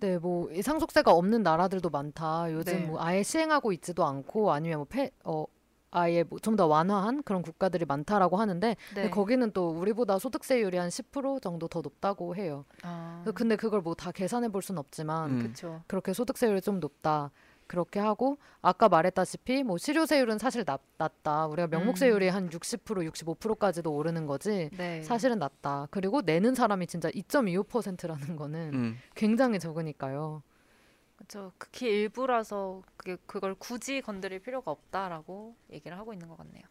네, 0.00 0.18
뭐 0.18 0.50
이 0.52 0.62
상속세가 0.62 1.12
없는 1.12 1.42
나라들도 1.42 1.90
많다. 1.90 2.52
요즘 2.52 2.72
네. 2.72 2.86
뭐 2.86 3.02
아예 3.02 3.22
시행하고 3.22 3.72
있지도 3.72 4.04
않고 4.04 4.52
아니면 4.52 4.78
뭐 4.78 4.86
폐, 4.88 5.10
어 5.24 5.44
아예 5.90 6.22
뭐 6.24 6.38
좀 6.40 6.56
더 6.56 6.66
완화한 6.66 7.22
그런 7.22 7.40
국가들이 7.42 7.84
많다라고 7.86 8.36
하는데 8.36 8.68
네. 8.68 8.76
근데 8.94 9.10
거기는 9.10 9.50
또 9.52 9.70
우리보다 9.70 10.18
소득세율이 10.18 10.76
한 10.76 10.88
10% 10.88 11.40
정도 11.40 11.68
더 11.68 11.80
높다고 11.82 12.34
해요. 12.34 12.64
아, 12.82 13.24
근데 13.34 13.56
그걸 13.56 13.80
뭐 13.82 13.94
다 13.94 14.10
계산해 14.10 14.48
볼 14.48 14.60
수는 14.62 14.78
없지만 14.80 15.30
음. 15.30 15.54
그렇게 15.86 16.12
소득세율이 16.12 16.60
좀 16.62 16.80
높다. 16.80 17.30
그렇게 17.66 18.00
하고 18.00 18.38
아까 18.62 18.88
말했다시피 18.88 19.64
뭐 19.64 19.78
실효세율은 19.78 20.38
사실 20.38 20.64
낮, 20.64 20.80
낮다. 20.98 21.46
우리가 21.46 21.68
명목세율이 21.68 22.30
한60% 22.30 23.10
65%까지도 23.10 23.92
오르는 23.92 24.26
거지. 24.26 24.70
네. 24.76 25.02
사실은 25.02 25.38
낮다. 25.38 25.88
그리고 25.90 26.22
내는 26.22 26.54
사람이 26.54 26.86
진짜 26.86 27.10
2.25%라는 27.10 28.36
거는 28.36 28.74
음. 28.74 28.98
굉장히 29.14 29.58
적으니까요. 29.58 30.42
그렇죠. 31.16 31.52
극히 31.58 31.86
일부라서 31.88 32.82
그게 32.96 33.16
그걸 33.26 33.54
굳이 33.54 34.00
건드릴 34.00 34.40
필요가 34.40 34.70
없다라고 34.70 35.56
얘기를 35.72 35.98
하고 35.98 36.12
있는 36.12 36.28
것 36.28 36.36
같네요. 36.36 36.64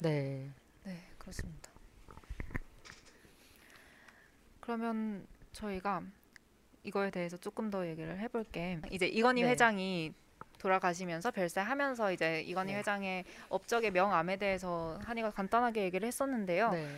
네. 0.00 0.50
네, 0.84 0.96
그렇습니다. 1.18 1.70
그러면 4.60 5.26
저희가 5.52 6.02
이거에 6.82 7.10
대해서 7.10 7.36
조금 7.36 7.70
더 7.70 7.86
얘기를 7.88 8.18
해볼게. 8.20 8.80
이제 8.90 9.06
이건희 9.06 9.42
네. 9.42 9.50
회장이 9.50 10.12
돌아가시면서 10.66 11.30
별세하면서 11.30 12.12
이제 12.12 12.42
이건희 12.42 12.72
네. 12.72 12.78
회장의 12.80 13.24
업적의 13.48 13.92
명암에 13.92 14.36
대해서 14.36 14.98
한이가 15.04 15.30
간단하게 15.30 15.84
얘기를 15.84 16.06
했었는데요. 16.08 16.70
네. 16.72 16.88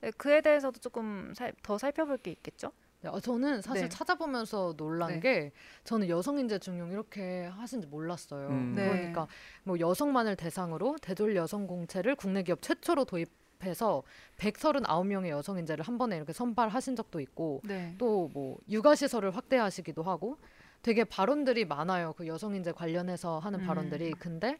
네, 0.00 0.10
그에 0.12 0.40
대해서도 0.40 0.80
조금 0.80 1.32
살- 1.36 1.52
더 1.62 1.76
살펴볼 1.76 2.16
게 2.18 2.30
있겠죠? 2.30 2.72
네, 3.02 3.10
어, 3.10 3.20
저는 3.20 3.60
사실 3.60 3.82
네. 3.82 3.88
찾아보면서 3.90 4.74
놀란 4.76 5.10
네. 5.10 5.20
게 5.20 5.52
저는 5.84 6.08
여성 6.08 6.38
인재 6.38 6.58
중용 6.58 6.90
이렇게 6.90 7.44
하신지 7.46 7.86
몰랐어요. 7.86 8.48
음. 8.48 8.74
네. 8.74 8.88
그러니까 8.88 9.26
뭐 9.64 9.78
여성만을 9.78 10.36
대상으로 10.36 10.96
대졸 11.02 11.36
여성 11.36 11.66
공채를 11.66 12.14
국내 12.16 12.42
기업 12.42 12.62
최초로 12.62 13.04
도입해서 13.04 14.02
139명의 14.38 15.28
여성 15.28 15.58
인재를 15.58 15.84
한 15.84 15.98
번에 15.98 16.16
이렇게 16.16 16.32
선발하신 16.32 16.96
적도 16.96 17.20
있고 17.20 17.60
네. 17.64 17.94
또뭐 17.98 18.58
육아 18.70 18.94
시설을 18.94 19.36
확대하시기도 19.36 20.02
하고 20.02 20.38
되게 20.82 21.04
발언들이 21.04 21.64
많아요. 21.64 22.12
그 22.16 22.26
여성 22.26 22.54
인재 22.54 22.72
관련해서 22.72 23.38
하는 23.38 23.60
음. 23.60 23.66
발언들이. 23.66 24.12
근데 24.12 24.58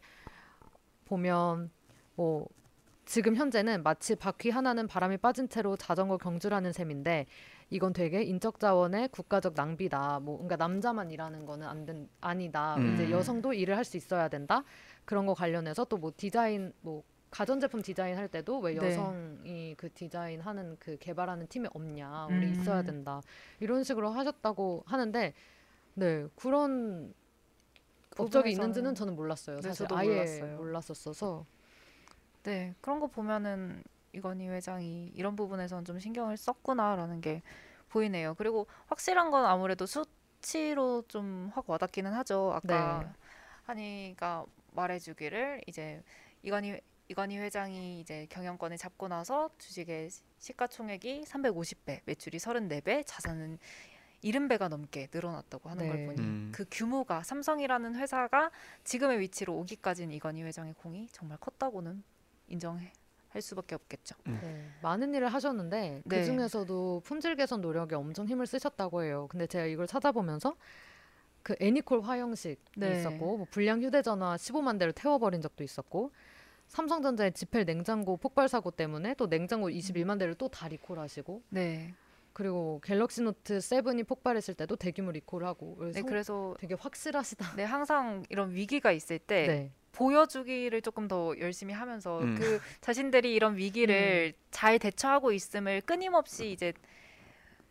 보면 1.05 1.69
뭐 2.15 2.47
지금 3.05 3.35
현재는 3.35 3.83
마치 3.83 4.15
바퀴 4.15 4.49
하나는 4.49 4.87
바람이 4.87 5.17
빠진 5.17 5.49
채로 5.49 5.75
자전거 5.75 6.17
경주라는 6.17 6.71
셈인데 6.71 7.25
이건 7.69 7.91
되게 7.91 8.23
인적 8.23 8.59
자원의 8.59 9.09
국가적 9.09 9.53
낭비다. 9.55 10.19
뭐 10.21 10.37
그러니까 10.37 10.55
남자만 10.55 11.11
일하는 11.11 11.45
거는 11.45 11.67
안 11.67 11.85
된, 11.85 12.07
아니다. 12.21 12.75
음. 12.77 12.93
이제 12.93 13.11
여성도 13.11 13.51
일을 13.53 13.75
할 13.75 13.83
수 13.83 13.97
있어야 13.97 14.29
된다. 14.29 14.63
그런 15.05 15.25
거 15.25 15.33
관련해서 15.33 15.83
또 15.85 15.97
뭐 15.97 16.13
디자인 16.15 16.71
뭐 16.81 17.03
가전제품 17.31 17.81
디자인 17.81 18.15
할 18.15 18.27
때도 18.29 18.59
왜 18.59 18.75
네. 18.75 18.91
여성이 18.91 19.73
그 19.75 19.91
디자인 19.91 20.39
하는 20.39 20.77
그 20.79 20.97
개발하는 20.99 21.47
팀에 21.47 21.67
없냐. 21.73 22.27
우리 22.29 22.45
음. 22.45 22.53
있어야 22.53 22.83
된다. 22.83 23.21
이런 23.59 23.83
식으로 23.83 24.11
하셨다고 24.11 24.83
하는데 24.85 25.33
네 25.95 26.27
그런 26.35 27.13
그 28.09 28.23
업적이 28.23 28.49
부분에서는- 28.49 28.51
있는지는 28.51 28.95
저는 28.95 29.15
몰랐어요. 29.15 29.57
네, 29.57 29.61
사실 29.69 29.85
저도 29.87 29.97
아예 29.97 30.07
몰랐어요. 30.09 30.57
몰랐었어서 30.57 31.45
네, 32.43 32.73
그런 32.81 32.99
거 32.99 33.07
보면은 33.07 33.83
이건희 34.13 34.47
회장이 34.49 35.11
이런 35.15 35.35
부분에서는 35.35 35.85
좀 35.85 35.99
신경을 35.99 36.37
썼구나라는 36.37 37.21
게 37.21 37.41
보이네요. 37.89 38.35
그리고 38.35 38.67
확실한 38.87 39.31
건 39.31 39.45
아무래도 39.45 39.85
수치로 39.85 41.03
좀 41.07 41.51
확 41.55 41.69
와닿기는 41.69 42.11
하죠. 42.13 42.51
아까 42.53 42.99
네. 43.03 43.09
한이가 43.65 44.45
말해주기를 44.73 45.61
이제 45.67 46.01
이건희 46.43 46.79
이건희 47.09 47.37
회장이 47.37 47.99
이제 47.99 48.25
경영권을 48.29 48.77
잡고 48.77 49.07
나서 49.07 49.49
주식의 49.57 50.09
시가총액이 50.39 51.23
350배, 51.25 52.01
매출이 52.05 52.37
34배, 52.39 53.03
자산은 53.05 53.59
70배가 54.23 54.69
넘게 54.69 55.09
늘어났다고 55.11 55.69
하는 55.69 55.87
걸 55.87 55.97
네. 55.97 56.05
보니 56.05 56.19
음. 56.19 56.51
그 56.53 56.65
규모가 56.71 57.23
삼성이라는 57.23 57.95
회사가 57.95 58.51
지금의 58.83 59.19
위치로 59.19 59.53
오기까지는 59.59 60.13
이건희 60.15 60.43
회장의 60.43 60.73
공이 60.75 61.09
정말 61.11 61.37
컸다고는 61.39 62.03
인정할 62.47 62.91
수밖에 63.41 63.75
없겠죠. 63.75 64.15
네, 64.25 64.69
많은 64.81 65.13
일을 65.13 65.27
하셨는데 65.27 66.01
네. 66.05 66.17
그 66.19 66.23
중에서도 66.23 67.01
품질 67.03 67.35
개선 67.35 67.61
노력에 67.61 67.95
엄청 67.95 68.27
힘을 68.27 68.47
쓰셨다고 68.47 69.03
해요. 69.03 69.27
근데 69.29 69.45
제가 69.47 69.65
이걸 69.65 69.87
찾아보면서 69.87 70.55
그 71.41 71.55
애니콜 71.59 72.01
화형식이 72.01 72.57
네. 72.77 72.99
있었고 72.99 73.37
뭐 73.37 73.47
불량 73.51 73.81
휴대전화 73.81 74.35
15만 74.35 74.79
대를 74.79 74.93
태워버린 74.93 75.41
적도 75.41 75.63
있었고 75.63 76.11
삼성전자의 76.69 77.33
지펠 77.33 77.65
냉장고 77.65 78.15
폭발 78.17 78.47
사고 78.47 78.71
때문에 78.71 79.13
또 79.15 79.27
냉장고 79.27 79.67
21만 79.69 80.17
대를 80.17 80.33
또 80.35 80.47
다 80.47 80.67
리콜하시고 80.69 81.41
네. 81.49 81.93
그리고 82.33 82.81
갤럭시 82.83 83.21
노트 83.21 83.59
7이 83.59 84.07
폭발했을 84.07 84.55
때도 84.55 84.75
대규모 84.75 85.11
리콜하고 85.11 85.77
네, 85.85 85.93
성- 85.93 86.05
그래서 86.05 86.55
되게 86.59 86.73
확실하시다. 86.73 87.55
네, 87.55 87.63
항상 87.63 88.23
이런 88.29 88.53
위기가 88.53 88.91
있을 88.91 89.19
때 89.19 89.47
네. 89.47 89.71
보여주기를 89.91 90.81
조금 90.81 91.07
더 91.07 91.33
열심히 91.39 91.73
하면서 91.73 92.19
음. 92.21 92.35
그 92.35 92.59
자신들이 92.81 93.33
이런 93.35 93.55
위기를 93.57 94.33
잘 94.49 94.79
대처하고 94.79 95.31
있음을 95.31 95.81
끊임없이 95.81 96.51
이제 96.51 96.73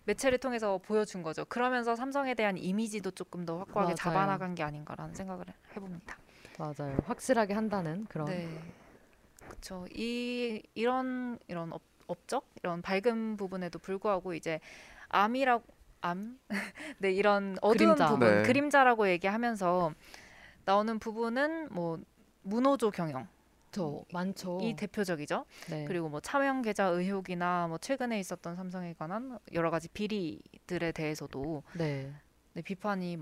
매체를 0.04 0.38
통해서 0.38 0.78
보여준 0.78 1.22
거죠. 1.22 1.44
그러면서 1.44 1.94
삼성에 1.96 2.34
대한 2.34 2.56
이미지도 2.56 3.10
조금 3.12 3.44
더 3.44 3.58
확고하게 3.58 3.86
맞아요. 3.88 3.94
잡아나간 3.96 4.54
게 4.54 4.62
아닌가라는 4.62 5.14
생각을 5.14 5.44
해봅니다. 5.76 6.18
맞아요. 6.58 6.96
확실하게 7.04 7.54
한다는 7.54 8.04
그런 8.08 8.26
네, 8.28 8.48
그렇죠. 9.48 9.86
이 9.94 10.62
이런 10.74 11.38
이런 11.48 11.72
업, 11.72 11.82
업적 12.12 12.46
이런 12.62 12.82
밝은 12.82 13.36
부분에도 13.36 13.78
불구하고 13.78 14.34
이제 14.34 14.60
암이라고 15.08 15.64
암, 16.02 16.38
네 16.98 17.12
이런 17.12 17.56
어두운 17.62 17.94
그림자. 17.94 18.08
부분 18.08 18.28
네. 18.28 18.42
그림자라고 18.42 19.08
얘기하면서 19.08 19.92
나오는 20.64 20.98
부분은 20.98 21.68
뭐 21.72 21.98
무노조 22.42 22.90
경영 22.90 23.28
저 23.70 24.04
많죠. 24.12 24.58
이 24.60 24.74
대표적이죠. 24.76 25.46
네. 25.70 25.84
그리고 25.86 26.08
뭐 26.08 26.20
차명 26.20 26.60
계좌 26.62 26.86
의혹이나 26.86 27.68
뭐 27.68 27.78
최근에 27.78 28.20
있었던 28.20 28.56
삼성에 28.56 28.94
관한 28.98 29.38
여러 29.52 29.70
가지 29.70 29.88
비리들에 29.88 30.92
대해서도 30.92 31.62
네. 31.74 32.12
네, 32.52 32.62
비판이 32.62 33.18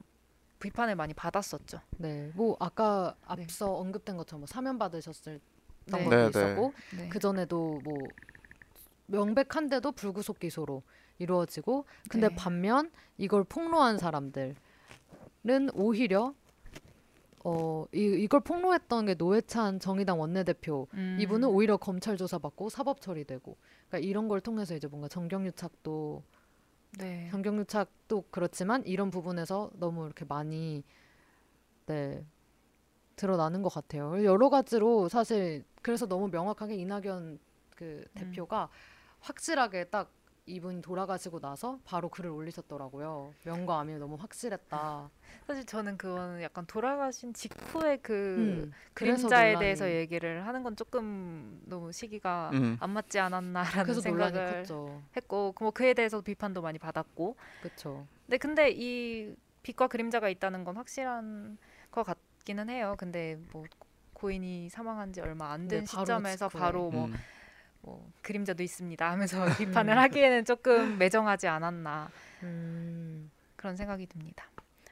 비판을 0.59 0.97
많이 0.97 1.15
받았었죠. 1.15 1.81
네. 1.99 2.33
뭐 2.35 2.57
아까 2.61 3.15
네. 3.37 3.43
앞서 3.45 3.73
언급된 3.75 4.17
것처럼 4.17 4.41
뭐 4.41 4.47
사면 4.47 4.79
받으셨을 4.79 5.41
네. 5.87 6.05
것도 6.05 6.11
네, 6.11 6.23
네. 6.23 6.29
있었고 6.29 6.73
네. 6.97 7.09
그 7.09 7.19
전에도 7.19 7.81
뭐 7.85 7.97
명백한데도 9.11 9.93
불구속 9.93 10.39
기소로 10.39 10.83
이루어지고 11.19 11.85
근데 12.09 12.29
네. 12.29 12.35
반면 12.35 12.91
이걸 13.19 13.45
폭로한 13.45 13.99
사람들은 13.99 14.55
오히려 15.75 16.35
어 17.45 17.87
이, 17.93 18.01
이걸 18.01 18.41
폭로했던 18.41 19.07
게 19.07 19.15
노회찬 19.15 19.81
정의당 19.81 20.21
원내대표 20.21 20.89
음, 20.95 21.17
이분은 21.21 21.49
오히려 21.49 21.77
검찰 21.77 22.17
조사받고 22.17 22.69
사법 22.69 23.01
처리되고 23.01 23.57
그러니까 23.89 24.07
이런 24.07 24.29
걸 24.29 24.41
통해서 24.41 24.75
이제 24.75 24.87
뭔가 24.87 25.09
정경유착도 25.09 26.23
네. 26.99 27.29
정경유착도 27.31 28.25
그렇지만 28.31 28.85
이런 28.85 29.11
부분에서 29.11 29.71
너무 29.75 30.05
이렇게 30.05 30.25
많이 30.27 30.83
네 31.87 32.25
드러나는 33.17 33.63
것 33.63 33.73
같아요. 33.73 34.25
여러 34.25 34.49
가지로 34.49 35.09
사실 35.09 35.65
그래서 35.83 36.07
너무 36.07 36.29
명확하게 36.29 36.75
이낙연 36.77 37.39
그 37.75 38.05
음. 38.05 38.15
대표가 38.15 38.69
확실하게 39.21 39.85
딱 39.85 40.11
이분이 40.47 40.83
돌아가시고 40.83 41.39
나서 41.41 41.79
바로 41.85 42.09
글을 42.09 42.31
올리셨더라고요. 42.31 43.33
명과 43.45 43.81
암이 43.81 43.99
너무 43.99 44.17
확실했다. 44.17 45.11
사실 45.47 45.65
저는 45.65 45.97
그거는 45.97 46.43
약간 46.43 46.67
돌아가신 46.67 47.33
직후에 47.33 47.99
그 47.99 48.65
음, 48.67 48.73
그림자에 48.95 49.59
대해서 49.59 49.89
얘기를 49.89 50.47
하는 50.47 50.63
건 50.63 50.75
조금 50.75 51.61
너무 51.67 51.93
시기가 51.93 52.51
음. 52.53 52.77
안 52.81 52.91
맞지 52.91 53.19
않았나라는 53.21 54.01
생각을. 54.01 54.65
했고 55.17 55.55
뭐 55.61 55.71
그에 55.71 55.95
대해서 55.95 56.21
비판도 56.21 56.63
많이 56.63 56.79
받았고 56.79 57.37
그렇죠. 57.61 58.07
네 58.27 58.39
근데 58.39 58.71
이 58.71 59.35
빛과 59.63 59.89
그림자가 59.89 60.29
있다는 60.31 60.65
건 60.65 60.77
확실한 60.77 61.59
것 61.91 62.03
같기는 62.03 62.69
해요 62.71 62.95
근데 62.99 63.39
뭐 63.53 63.65
고인이 64.21 64.69
사망한 64.69 65.13
지 65.13 65.21
얼마 65.21 65.51
안된 65.53 65.81
네, 65.81 65.87
시점에서. 65.87 66.49
바로 66.49 66.91
뭐, 66.91 67.07
음. 67.07 67.15
뭐 67.83 68.11
그림자도 68.23 68.63
있습니다 68.63 69.11
하면서 69.11 69.45
비판을 69.59 69.99
하기에는 69.99 70.45
조금 70.45 70.99
매정하지 70.99 71.49
않았나 71.49 72.11
음, 72.43 73.31
그런 73.57 73.77
생각이 73.77 74.07
듭니다. 74.07 74.47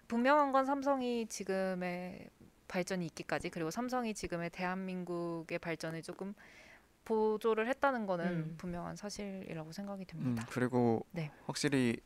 분명한 0.09 0.52
건 0.52 0.65
삼성이 0.65 1.27
지금의 1.27 2.31
발전이 2.66 3.05
있기까지 3.06 3.51
그리고 3.51 3.70
삼성이 3.70 4.15
지금의 4.15 4.51
대한민국의 4.51 5.59
발전을 5.59 6.02
조금 6.02 6.35
보조를 7.05 7.66
했다는 7.69 8.06
거는 8.06 8.27
음. 8.27 8.55
분명한 8.59 8.97
사실이라고 8.97 9.73
생각이 9.73 10.02
음, 10.02 10.06
듭니다. 10.06 10.47
그리고 10.51 11.05
네. 11.12 11.31
확실히 11.47 11.97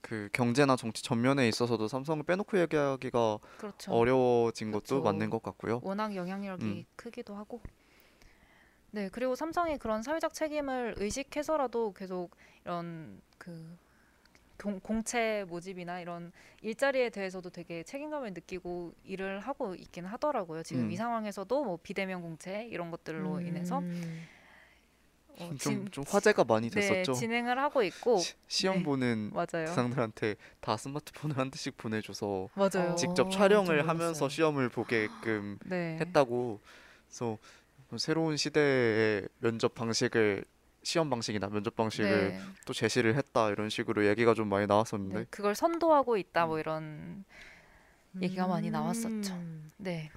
그 0.00 0.28
경제나 0.32 0.76
정치 0.76 1.02
전면에 1.02 1.46
있어서도 1.48 1.86
삼성을 1.86 2.22
빼놓고 2.24 2.58
얘기하기가 2.60 3.38
그렇죠. 3.58 3.92
어려워진 3.92 4.72
것도 4.72 4.80
그쵸. 4.80 5.02
맞는 5.02 5.30
것 5.30 5.42
같고요. 5.42 5.80
워낙 5.84 6.16
영향력이 6.16 6.64
음. 6.64 6.84
크기도 6.96 7.36
하고. 7.36 7.60
네, 8.92 9.08
그리고 9.12 9.34
삼성이 9.36 9.78
그런 9.78 10.02
사회적 10.02 10.34
책임을 10.34 10.94
의식해서라도 10.98 11.92
계속 11.92 12.30
이런 12.64 13.20
그 13.38 13.76
공, 14.60 14.78
공채 14.80 15.44
모집이나 15.48 16.00
이런 16.00 16.32
일자리에 16.60 17.10
대해서도 17.10 17.50
되게 17.50 17.82
책임감을 17.82 18.34
느끼고 18.34 18.92
일을 19.04 19.40
하고 19.40 19.74
있긴 19.74 20.04
하더라고요. 20.06 20.62
지금 20.64 20.86
음. 20.86 20.90
이 20.90 20.96
상황에서도 20.96 21.64
뭐 21.64 21.78
비대면 21.82 22.20
공채 22.20 22.66
이런 22.70 22.90
것들로 22.90 23.40
인해서 23.40 23.78
음, 23.78 24.28
어, 25.28 25.36
좀, 25.48 25.56
진- 25.56 25.88
좀 25.90 26.04
화제가 26.06 26.44
많이 26.44 26.68
네, 26.68 26.80
됐었죠. 26.80 27.14
진행을 27.14 27.58
하고 27.58 27.82
있고 27.82 28.18
시, 28.18 28.34
시험 28.48 28.78
네. 28.78 28.82
보는 28.84 29.30
맞아요. 29.32 29.64
대상들한테 29.66 30.34
다 30.60 30.76
스마트폰을 30.76 31.38
한 31.38 31.50
대씩 31.50 31.76
보내줘서 31.78 32.48
맞아요. 32.54 32.90
어. 32.90 32.94
직접 32.96 33.30
좀 33.30 33.30
촬영을. 33.30 33.88
하면서 33.88 34.28
시험을 34.28 34.68
보게끔 34.68 35.58
네. 35.64 35.96
했다고. 36.00 36.60
그래서 37.06 37.24
뭐 37.24 37.38
새로운 37.98 38.36
시대의 38.36 39.28
면접 39.38 39.74
방식을 39.74 40.44
시험 40.82 41.10
방식이나 41.10 41.48
면접 41.48 41.76
방식을 41.76 42.28
네. 42.30 42.40
또 42.64 42.72
제시를 42.72 43.14
했다 43.16 43.50
이런 43.50 43.68
식으로 43.68 44.06
얘기가 44.06 44.34
좀 44.34 44.48
많이 44.48 44.66
나왔었는데 44.66 45.18
네, 45.18 45.26
그걸 45.30 45.54
선도하고 45.54 46.16
있다 46.16 46.46
뭐 46.46 46.58
이런 46.58 47.24
얘기가 48.20 48.46
많이 48.46 48.68
음. 48.68 48.72
나왔었죠. 48.72 49.38
네. 49.76 50.10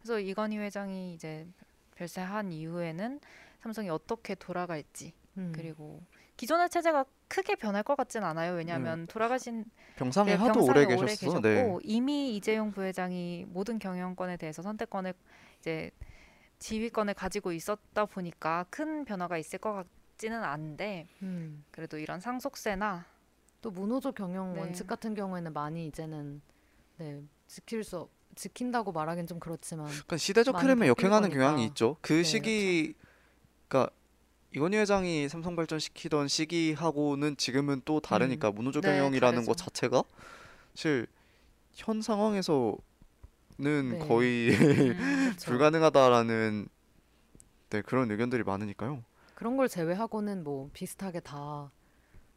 그래서 0.00 0.20
이건희 0.20 0.58
회장이 0.58 1.14
이제 1.14 1.46
별세한 1.94 2.52
이후에는 2.52 3.20
삼성이 3.60 3.90
어떻게 3.90 4.34
돌아갈지 4.34 5.12
음. 5.36 5.52
그리고 5.54 6.02
기존의 6.36 6.68
체제가 6.68 7.04
크게 7.28 7.56
변할 7.56 7.82
것 7.82 7.96
같진 7.96 8.22
않아요. 8.22 8.54
왜냐하면 8.54 9.06
돌아가신 9.06 9.64
병상에 9.96 10.32
네, 10.32 10.36
하도 10.36 10.64
오래 10.64 10.86
계셨어. 10.86 11.40
네. 11.40 11.54
계셨고 11.54 11.80
이미 11.82 12.36
이재용 12.36 12.70
부회장이 12.70 13.46
모든 13.48 13.78
경영권에 13.78 14.36
대해서 14.36 14.62
선택권을 14.62 15.14
이제 15.60 15.90
지휘권을 16.58 17.14
가지고 17.14 17.52
있었다 17.52 18.06
보니까 18.06 18.64
큰 18.70 19.04
변화가 19.04 19.38
있을 19.38 19.58
것 19.58 19.72
같지는 19.72 20.42
않은데 20.42 21.06
음. 21.22 21.64
그래도 21.70 21.98
이런 21.98 22.20
상속세나 22.20 23.04
또 23.62 23.70
문호조 23.70 24.12
경영 24.12 24.54
네. 24.54 24.60
원칙 24.60 24.86
같은 24.86 25.14
경우에는 25.14 25.52
많이 25.52 25.86
이제는 25.86 26.40
네 26.98 27.22
지킬 27.46 27.84
수 27.84 27.98
없- 27.98 28.10
지킨다고 28.34 28.92
말하긴 28.92 29.26
좀 29.26 29.38
그렇지만 29.40 29.86
그러니까 29.86 30.16
시대적 30.18 30.62
흐름에 30.62 30.88
역행하는 30.88 31.30
거니까. 31.30 31.44
경향이 31.46 31.66
있죠. 31.68 31.96
그 32.02 32.12
네, 32.14 32.22
시기, 32.22 32.94
그러니까 33.68 33.90
이건희 34.54 34.76
회장이 34.76 35.28
삼성 35.28 35.56
발전시키던 35.56 36.28
시기하고는 36.28 37.36
지금은 37.38 37.82
또 37.84 38.00
다르니까 38.00 38.50
문호조 38.50 38.80
네, 38.82 38.88
경영이라는 38.98 39.44
것. 39.46 39.56
자체가 39.56 40.02
사실 40.74 41.06
현 41.72 42.00
상황에서 42.02 42.76
는 43.58 43.98
네. 43.98 43.98
거의 43.98 44.50
음, 44.50 44.56
그렇죠. 45.36 45.50
불가능하다라는 45.50 46.68
네 47.70 47.82
그런 47.82 48.10
의견들이 48.10 48.42
많으니까요. 48.44 49.02
그런 49.34 49.56
걸 49.56 49.68
제외하고는 49.68 50.44
뭐 50.44 50.70
비슷하게 50.72 51.20
다 51.20 51.70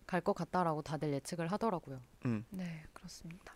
갈 0.08 0.22
것 0.22 0.34
같다라고 0.34 0.82
다들 0.82 1.14
예측을 1.14 1.52
하더라고요. 1.52 2.02
음. 2.26 2.44
네 2.50 2.84
그렇습니다. 2.94 3.54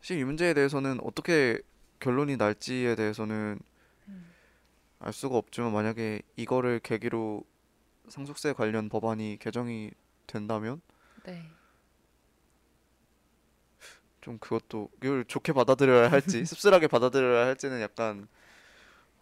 사실 0.00 0.18
이 0.18 0.24
문제에 0.24 0.54
대해서는 0.54 0.98
어떻게 1.02 1.60
결론이 1.98 2.36
날지에 2.38 2.94
대해서는 2.94 3.58
음. 4.08 4.30
알 5.00 5.12
수가 5.12 5.36
없지만 5.36 5.72
만약에 5.72 6.22
이거를 6.36 6.80
계기로 6.80 7.44
상속세 8.08 8.54
관련 8.54 8.88
법안이 8.88 9.36
개정이 9.38 9.90
된다면 10.26 10.80
네. 11.24 11.50
좀 14.20 14.38
그것도 14.38 14.90
이걸 15.02 15.24
좋게 15.24 15.52
받아들여야 15.52 16.10
할지 16.10 16.44
씁쓸하게 16.46 16.86
받아들여야 16.88 17.46
할지는 17.46 17.80
약간 17.80 18.28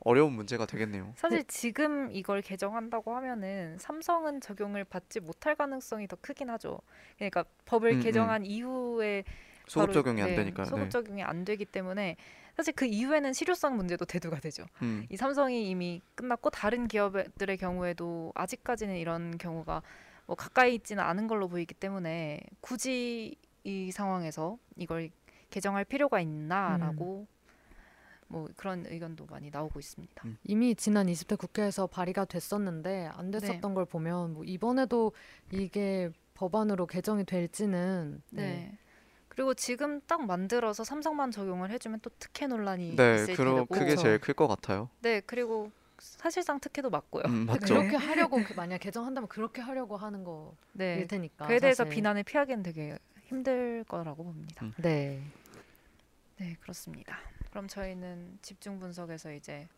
어려운 0.00 0.32
문제가 0.32 0.64
되겠네요. 0.66 1.12
사실 1.16 1.44
지금 1.44 2.10
이걸 2.12 2.40
개정한다고 2.40 3.14
하면은 3.16 3.76
삼성은 3.78 4.40
적용을 4.40 4.84
받지 4.84 5.20
못할 5.20 5.56
가능성이 5.56 6.06
더 6.06 6.16
크긴 6.20 6.50
하죠. 6.50 6.80
그러니까 7.16 7.44
법을 7.64 7.92
음, 7.92 7.96
음. 7.96 8.02
개정한 8.02 8.46
이후에 8.46 9.24
소급 9.66 9.92
적용이 9.92 10.22
안 10.22 10.28
네, 10.28 10.36
되니까. 10.36 10.64
소급 10.64 10.84
네. 10.84 10.88
적용이 10.88 11.22
안 11.22 11.44
되기 11.44 11.64
때문에 11.64 12.16
사실 12.56 12.72
그 12.74 12.86
이후에는 12.86 13.32
실효성 13.32 13.76
문제도 13.76 14.04
대두가 14.04 14.40
되죠. 14.40 14.64
음. 14.82 15.06
이 15.10 15.16
삼성이 15.16 15.68
이미 15.68 16.00
끝났고 16.14 16.50
다른 16.50 16.88
기업들의 16.88 17.56
경우에도 17.56 18.32
아직까지는 18.34 18.96
이런 18.96 19.36
경우가 19.36 19.82
뭐 20.26 20.36
가까이 20.36 20.74
있지는 20.74 21.02
않은 21.04 21.26
걸로 21.26 21.48
보이기 21.48 21.74
때문에 21.74 22.40
굳이 22.60 23.36
이 23.64 23.90
상황에서 23.92 24.58
이걸 24.76 25.10
개정할 25.50 25.84
필요가 25.84 26.20
있나라고 26.20 27.26
뭐 28.30 28.48
그런 28.56 28.84
의견도 28.86 29.26
많이 29.26 29.50
나오고 29.50 29.78
있습니다. 29.78 30.22
음. 30.26 30.36
이미 30.44 30.74
지난 30.74 31.06
20대 31.06 31.38
국회에서 31.38 31.86
발의가 31.86 32.24
됐었는데 32.26 33.08
안 33.14 33.30
됐었던 33.30 33.74
걸 33.74 33.84
보면 33.86 34.34
뭐 34.34 34.44
이번에도 34.44 35.12
이게 35.50 36.10
법안으로 36.34 36.86
개정이 36.86 37.24
될지는 37.24 38.22
네. 38.30 38.76
그리고 39.28 39.54
지금 39.54 40.00
딱 40.06 40.24
만들어서 40.26 40.84
삼성만 40.84 41.30
적용을 41.30 41.70
해주면 41.70 42.00
또 42.00 42.10
특혜 42.18 42.46
논란이 42.46 42.96
네, 42.96 43.14
있을 43.14 43.36
테고. 43.36 43.66
그게. 43.66 43.96
제일 43.96 44.18
클 44.18 44.34
것 44.34 44.46
같아요. 44.46 44.90
네, 45.00 45.20
그리고 45.24 45.70
사실상 45.98 46.60
특혜도 46.60 46.90
맞고요. 46.90 47.22
음, 47.26 47.46
맞죠. 47.46 47.74
그렇게 47.74 47.96
하려고 47.96 48.36
그- 48.44 48.54
만약 48.54 48.78
개정한다면 48.78 49.28
그렇게 49.28 49.62
하려고 49.62 49.96
하는 49.96 50.22
거일 50.22 50.50
네. 50.72 51.06
테니까. 51.06 51.46
그에 51.46 51.58
대해서 51.60 51.84
사실. 51.84 51.94
비난을 51.96 52.24
피하기는 52.24 52.62
되게 52.62 52.98
힘들 53.38 53.84
거라고 53.86 54.24
봅니다. 54.24 54.64
음. 54.64 54.72
네. 54.78 55.22
네, 56.38 56.56
그렇습니다. 56.60 57.18
그럼 57.50 57.68
저희는 57.68 58.38
집중 58.40 58.78
분석에서 58.80 59.32
이제 59.32 59.68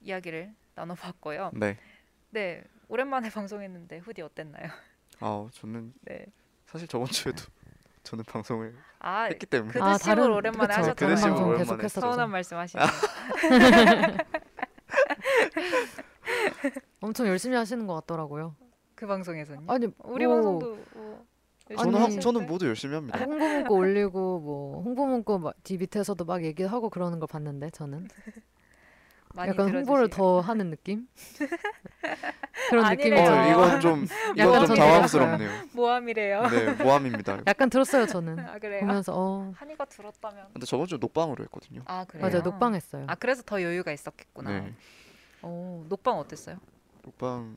이야기를 0.00 0.52
나눠봤고요. 0.74 1.52
네. 1.54 1.78
네, 2.30 2.64
오랜만에 2.88 3.30
방송했는데 3.30 3.98
후디 3.98 4.22
어땠나요? 4.22 4.70
아, 5.20 5.48
저는 5.52 5.92
네. 6.02 6.26
사실 6.66 6.88
저번 6.88 7.06
주에도 7.06 7.44
저는 8.02 8.24
방송을 8.24 8.74
아, 8.98 9.24
했기 9.24 9.46
때문에 9.46 9.72
그 9.72 9.80
아, 9.82 9.96
다른- 9.96 10.32
오랜만에 10.32 10.74
그쵸, 10.74 10.94
드심을 10.94 11.14
방송 11.14 11.48
오랜만에 11.48 11.58
계속 11.58 11.82
했었죠. 11.84 12.00
서운한 12.00 12.30
말씀하시네요. 12.30 12.86
엄청 17.00 17.26
열심히 17.28 17.56
하시는 17.56 17.86
것 17.86 17.94
같더라고요. 17.94 18.56
그 18.94 19.06
방송에서는. 19.06 19.68
아니 19.70 19.86
우리 19.98 20.26
뭐 20.26 20.34
방송도 20.36 20.66
뭐 20.66 20.76
열심히 20.76 21.29
저는 21.76 21.94
한- 21.94 22.02
하시는데? 22.02 22.20
저는 22.20 22.46
모두 22.46 22.66
열심히 22.66 22.94
합니다. 22.94 23.18
홍보 23.18 23.38
문구 23.48 23.74
올리고 23.74 24.40
뭐 24.40 24.82
홍보 24.82 25.06
문구 25.06 25.38
막 25.38 25.54
뒤 25.62 25.76
밑에서도 25.78 26.24
막 26.24 26.44
얘기하고 26.44 26.90
그러는 26.90 27.18
걸 27.20 27.26
봤는데 27.28 27.70
저는 27.70 28.08
많이 29.34 29.50
약간 29.50 29.72
홍보를. 29.72 30.08
더 30.10 30.40
하는 30.40 30.70
느낌? 30.70 31.06
그런 32.68 32.90
느낌이 32.90 33.16
아니래요. 33.20 33.56
어, 33.58 33.78
좀 33.78 34.04
이건 34.04 34.06
좀 34.08 34.36
이건 34.36 34.58
좀좀 34.60 34.76
당황스럽네요. 34.76 35.50
모함이래요. 35.72 36.46
네, 36.48 36.72
모함입니다. 36.82 37.38
약간 37.46 37.70
들었어요 37.70 38.06
저는 38.06 38.38
아 38.40 38.58
그래요? 38.58 38.80
보면서 38.80 39.12
어 39.14 39.52
한이가 39.54 39.84
들었다면. 39.84 40.46
근데 40.52 40.66
저번 40.66 40.86
주 40.86 40.96
녹방으로 41.00 41.44
했거든요. 41.44 41.82
아 41.86 42.04
그래요? 42.04 42.22
맞아 42.24 42.38
요 42.38 42.42
녹방했어요. 42.42 43.04
아 43.06 43.14
그래서 43.14 43.42
더 43.44 43.62
여유가 43.62 43.92
있었겠구나. 43.92 44.50
네. 44.50 44.74
오, 45.42 45.84
녹방 45.88 46.18
어땠어요? 46.18 46.56
녹방 47.04 47.56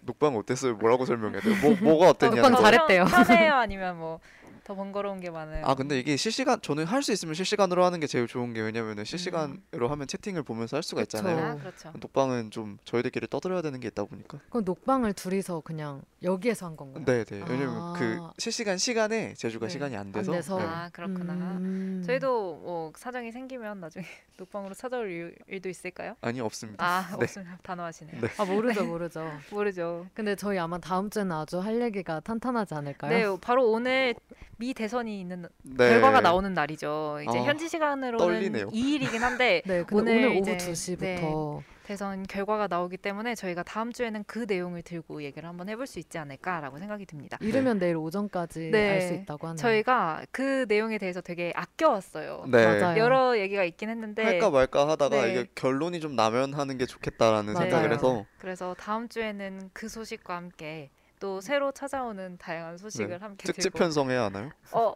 녹방 0.00 0.36
어땠어요? 0.36 0.74
뭐라고 0.76 1.04
설명해야 1.04 1.40
돼요? 1.40 1.54
뭐 1.62 1.76
뭐가 1.80 2.10
어땠냐? 2.10 2.34
녹방 2.36 2.52
더 2.54 2.62
잘했대요. 2.62 3.04
편- 3.04 3.24
편해요? 3.24 3.54
아니면 3.54 3.96
뭐 3.98 4.20
더 4.68 4.74
번거로운 4.74 5.18
게 5.18 5.30
많아요? 5.30 5.64
아 5.64 5.74
근데 5.74 5.98
이게 5.98 6.14
실시간 6.18 6.60
저는 6.60 6.84
할 6.84 7.02
수 7.02 7.10
있으면 7.10 7.32
실시간으로 7.32 7.84
하는 7.86 8.00
게 8.00 8.06
제일 8.06 8.26
좋은 8.26 8.52
게 8.52 8.60
왜냐면은 8.60 9.02
실시간으로 9.06 9.88
하면 9.88 10.06
채팅을 10.06 10.42
보면서 10.42 10.76
할 10.76 10.82
수가 10.82 11.00
그쵸. 11.02 11.16
있잖아요. 11.18 11.52
아 11.52 11.56
그렇죠. 11.56 11.90
녹방은 11.98 12.50
좀 12.50 12.76
저희들끼리 12.84 13.28
떠들어야 13.28 13.62
되는 13.62 13.80
게 13.80 13.88
있다 13.88 14.04
보니까. 14.04 14.40
그럼 14.50 14.64
녹방을 14.66 15.14
둘이서 15.14 15.60
그냥 15.60 16.02
여기에서 16.22 16.66
한 16.66 16.76
건가요? 16.76 17.02
네, 17.06 17.24
네. 17.24 17.42
왜냐면 17.48 17.76
아. 17.78 17.94
그 17.96 18.18
실시간 18.36 18.76
시간에 18.76 19.32
제주가 19.34 19.68
네. 19.68 19.72
시간이 19.72 19.96
안안 19.96 20.12
돼서. 20.12 20.32
돼서. 20.32 20.58
네. 20.58 20.64
아 20.66 20.90
그렇구나. 20.92 21.32
음. 21.32 22.02
저희도 22.04 22.56
뭐 22.56 22.92
사정이 22.94 23.32
생기면 23.32 23.80
나중에 23.80 24.04
녹방으로 24.36 24.74
찾아올 24.74 25.10
일- 25.10 25.34
일도 25.46 25.70
있을까요? 25.70 26.14
아니 26.20 26.40
없습니다. 26.40 26.84
아 26.84 27.08
네. 27.16 27.24
없으면 27.24 27.56
단호하시네요. 27.62 28.20
네. 28.20 28.28
아 28.36 28.44
모르죠 28.44 28.84
모르죠. 28.84 29.30
모르죠. 29.50 30.06
근데 30.12 30.36
저희 30.36 30.58
아마 30.58 30.76
다음 30.78 31.08
주에는 31.08 31.32
아주 31.32 31.58
할 31.58 31.80
얘기가 31.80 32.20
탄탄하지 32.20 32.74
않을까요? 32.74 33.34
네, 33.34 33.40
바로 33.40 33.70
오늘 33.70 34.14
미 34.58 34.74
대선이 34.74 35.20
있는 35.20 35.46
네. 35.62 35.88
결과가 35.88 36.20
나오는 36.20 36.52
날이죠. 36.52 37.20
이제 37.28 37.38
아, 37.38 37.42
현지 37.44 37.68
시간으로는 37.68 38.18
떨리네요. 38.18 38.68
2일이긴 38.70 39.20
한데 39.20 39.62
네, 39.66 39.84
오늘 39.92 40.16
오늘, 40.16 40.28
오후 40.30 40.38
이제- 40.38 40.56
2시부터 40.56 41.62
대선 41.84 42.24
결과가 42.24 42.66
나오기 42.66 42.96
때문에 42.98 43.36
저희가 43.36 43.62
다음 43.62 43.92
주에는 43.92 44.24
그 44.26 44.44
내용을 44.48 44.82
들고 44.82 45.22
얘기를 45.22 45.48
한번 45.48 45.68
해볼 45.68 45.86
수 45.86 46.00
있지 46.00 46.18
않을까라고 46.18 46.78
생각이 46.78 47.06
듭니다. 47.06 47.38
이르면 47.40 47.78
내일 47.78 47.96
오전까지 47.96 48.70
네. 48.72 48.90
알수 48.94 49.14
있다고 49.14 49.46
하네요. 49.46 49.56
저희가 49.58 50.22
그 50.32 50.66
내용에 50.68 50.98
대해서 50.98 51.20
되게 51.20 51.52
아껴왔어요. 51.54 52.44
네. 52.50 52.66
맞아요. 52.66 52.98
여러 52.98 53.38
얘기가 53.38 53.62
있긴 53.62 53.88
했는데 53.90 54.24
할까 54.24 54.50
말까 54.50 54.88
하다가 54.88 55.22
네. 55.22 55.30
이게 55.30 55.46
결론이 55.54 56.00
좀 56.00 56.16
나면 56.16 56.52
하는 56.52 56.76
게 56.78 56.84
좋겠다라는 56.84 57.54
맞아요. 57.54 57.70
생각을 57.70 57.92
해서 57.92 58.26
그래서 58.38 58.74
다음 58.76 59.08
주에는 59.08 59.70
그 59.72 59.88
소식과 59.88 60.34
함께 60.36 60.90
또 61.20 61.40
새로 61.40 61.72
찾아오는 61.72 62.38
다양한 62.38 62.78
소식을 62.78 63.22
함께 63.22 63.46
특집 63.46 63.62
들고 63.62 63.78
편성해야 63.78 64.24
하나요? 64.24 64.50
어 64.72 64.94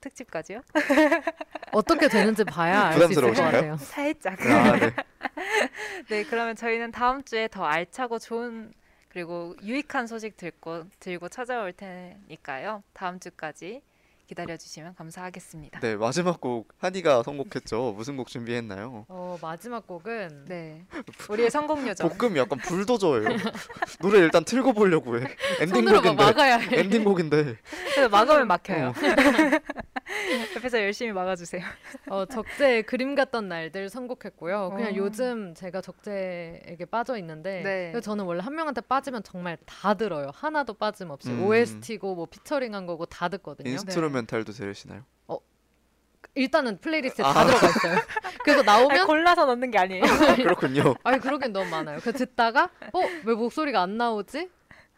특집까지요? 0.00 0.62
어떻게 1.72 2.08
되는지 2.08 2.44
봐야 2.44 2.86
알 2.86 2.98
수 3.06 3.12
있을 3.12 3.22
것? 3.22 3.34
같아요. 3.34 3.76
살짝. 3.76 4.40
아, 4.46 4.76
네. 4.78 4.92
네, 6.08 6.24
그러면 6.24 6.56
저희는 6.56 6.90
다음 6.92 7.22
주에 7.22 7.48
더 7.48 7.64
알차고 7.64 8.18
좋은 8.18 8.72
그리고 9.10 9.54
유익한 9.62 10.06
소식 10.06 10.36
들고 10.36 10.84
들고 11.00 11.28
찾아올 11.28 11.72
테니까요. 11.72 12.82
다음 12.92 13.20
주까지 13.20 13.82
기다려 14.30 14.56
주시면 14.56 14.94
감사하겠습니다. 14.94 15.80
네, 15.80 15.96
마지막 15.96 16.40
곡 16.40 16.68
한이가 16.78 17.24
선곡했죠. 17.24 17.94
무슨 17.96 18.16
곡 18.16 18.28
준비했나요? 18.28 19.04
어, 19.08 19.36
마지막 19.42 19.84
곡은 19.88 20.44
네. 20.46 20.86
우리의 21.28 21.50
성공 21.50 21.88
요정. 21.88 22.08
볶음이 22.10 22.38
약간 22.38 22.60
불도저예요. 22.60 23.24
노래 24.00 24.20
일단 24.20 24.44
틀고 24.44 24.72
보려고 24.72 25.18
해. 25.18 25.26
엔딩곡인데. 25.60 26.12
막아야 26.12 26.58
해. 26.58 26.78
엔딩곡인데. 26.78 27.56
막으면 28.08 28.46
막혀요. 28.46 28.90
어. 28.90 28.92
옆에서 30.56 30.80
열심히 30.82 31.12
막아주세요. 31.12 31.62
어, 32.10 32.24
적재의 32.26 32.82
그림 32.84 33.14
같던 33.14 33.48
날들 33.48 33.88
선곡했고요. 33.88 34.70
그냥 34.74 34.92
어. 34.92 34.96
요즘 34.96 35.54
제가 35.54 35.80
적재에게 35.80 36.84
빠져 36.90 37.16
있는데 37.18 37.62
네. 37.94 38.00
저는 38.00 38.24
원래 38.24 38.42
한 38.42 38.54
명한테 38.54 38.80
빠지면 38.82 39.22
정말 39.22 39.56
다 39.66 39.94
들어요. 39.94 40.30
하나도 40.34 40.74
빠짐없이 40.74 41.30
음. 41.30 41.44
OST고 41.46 42.14
뭐 42.14 42.26
피처링한 42.26 42.86
거고 42.86 43.06
다 43.06 43.28
듣거든요. 43.28 43.70
인스트루멘탈도 43.70 44.52
들으시나요? 44.52 45.04
일단은 46.36 46.78
플레이리스트에 46.80 47.24
아. 47.24 47.32
다 47.32 47.44
들어가 47.44 47.66
있어요. 47.66 47.98
그래서 48.44 48.60
아니, 48.60 48.66
나오면 48.66 49.06
골라서 49.06 49.46
넣는 49.46 49.70
게 49.72 49.78
아니에요. 49.78 50.04
아, 50.04 50.06
그렇군요. 50.36 50.94
아니 51.02 51.18
그러긴 51.18 51.52
너무 51.52 51.68
많아요. 51.68 51.98
그래서 52.00 52.18
듣다가 52.18 52.70
어 52.92 53.00
왜 53.24 53.34
목소리가 53.34 53.82
안 53.82 53.96
나오지? 53.96 54.48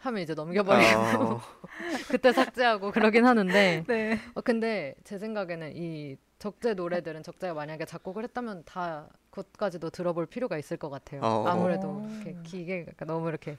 하면 0.02 0.22
이제 0.22 0.34
넘겨버리고 0.34 0.98
아, 1.00 1.40
그때 2.08 2.32
삭제하고 2.32 2.90
그러긴 2.90 3.24
하는데 3.24 3.84
네. 3.88 4.18
어, 4.34 4.40
근데 4.40 4.94
제 5.04 5.18
생각에는 5.18 5.72
이 5.76 6.16
적재 6.38 6.74
노래들은 6.74 7.22
적재가 7.22 7.54
만약에 7.54 7.84
작곡을 7.84 8.24
했다면 8.24 8.64
다 8.64 9.08
그것까지도 9.30 9.90
들어볼 9.90 10.26
필요가 10.26 10.58
있을 10.58 10.76
것 10.76 10.90
같아요. 10.90 11.20
어. 11.22 11.44
아무래도 11.46 12.04
이렇게 12.10 12.36
기계가 12.42 13.04
너무 13.04 13.28
이렇게 13.28 13.56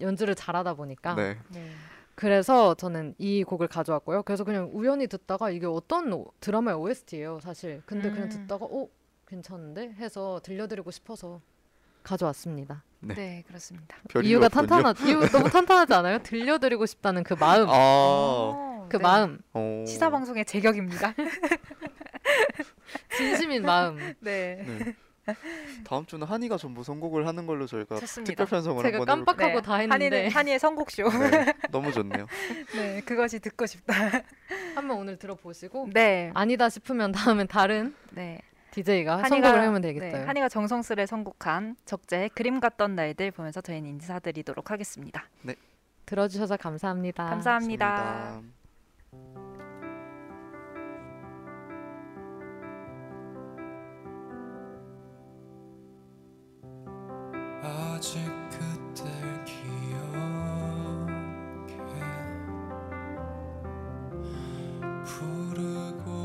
연주를 0.00 0.34
잘하다 0.34 0.74
보니까 0.74 1.14
네. 1.14 1.38
네. 1.48 1.70
그래서 2.14 2.74
저는 2.74 3.14
이 3.16 3.42
곡을 3.42 3.68
가져왔고요. 3.68 4.22
그래서 4.24 4.44
그냥 4.44 4.70
우연히 4.74 5.06
듣다가 5.06 5.48
이게 5.50 5.66
어떤 5.66 6.12
오- 6.12 6.30
드라마의 6.40 6.76
OST예요, 6.76 7.40
사실. 7.40 7.82
근데 7.86 8.10
그냥 8.10 8.24
음. 8.24 8.28
듣다가 8.28 8.66
어 8.66 8.86
괜찮은데 9.26 9.94
해서 9.98 10.38
들려드리고 10.44 10.90
싶어서 10.90 11.40
가져왔습니다. 12.02 12.82
네. 13.00 13.14
네, 13.14 13.44
그렇습니다. 13.46 13.96
별 14.08 14.24
이유가. 14.24 14.48
탄탄하 14.48 14.94
이유 15.06 15.20
너무 15.30 15.50
탄탄하지 15.50 15.92
않아요? 15.94 16.18
들려드리고 16.20 16.86
싶다는 16.86 17.24
그 17.24 17.34
마음, 17.34 17.68
아. 17.68 17.72
어, 17.74 18.86
그 18.88 18.96
네. 18.96 19.02
마음, 19.02 19.38
어. 19.52 19.84
시사 19.86 20.10
방송의 20.10 20.44
제격입니다. 20.44 21.14
진심인 23.16 23.62
마음. 23.62 23.96
네. 24.20 24.64
네. 24.66 24.94
다음 25.84 26.04
주는 26.04 26.26
한이가 26.26 26.58
전부 26.58 26.82
선곡을 26.82 27.28
하는 27.28 27.46
걸로 27.46 27.66
저희가 27.66 27.96
좋습니다. 28.00 28.28
특별 28.30 28.46
편성을 28.46 28.82
제가. 28.82 29.04
깜빡하고 29.04 29.62
다 29.62 29.76
했는데 29.76 29.92
한이는 30.04 30.30
한이의 30.30 30.58
선곡쇼. 30.58 31.08
네, 31.10 31.54
너무 31.70 31.92
좋네요. 31.92 32.26
네, 32.74 33.00
그것이 33.02 33.38
듣고 33.38 33.66
싶다. 33.66 33.94
한번 34.74 34.98
오늘 34.98 35.16
들어보시고 35.18 35.90
네. 35.92 36.32
아니다 36.34 36.68
싶으면 36.68 37.12
다음엔 37.12 37.46
다른 37.46 37.94
네. 38.10 38.40
DJ가 38.72 39.18
한이가, 39.18 39.28
선곡을 39.28 39.60
하면 39.66 39.80
되겠어요. 39.82 40.12
네, 40.12 40.24
한이가 40.24 40.48
정성스레 40.48 41.06
선곡한 41.06 41.76
적재의 41.84 42.30
그림 42.30 42.58
같던 42.58 42.96
날들 42.96 43.30
보면서 43.30 43.60
저희는 43.60 43.88
인사드리도록 43.90 44.70
하겠습니다. 44.70 45.28
네. 45.42 45.54
들어주셔서 46.06 46.56
감사합니다. 46.56 47.26
감사합니다. 47.26 47.94
감사합니다. 47.94 48.62
아직 57.62 58.18
그댈 58.50 59.04
기억해 59.44 60.02
부르고 65.04 66.21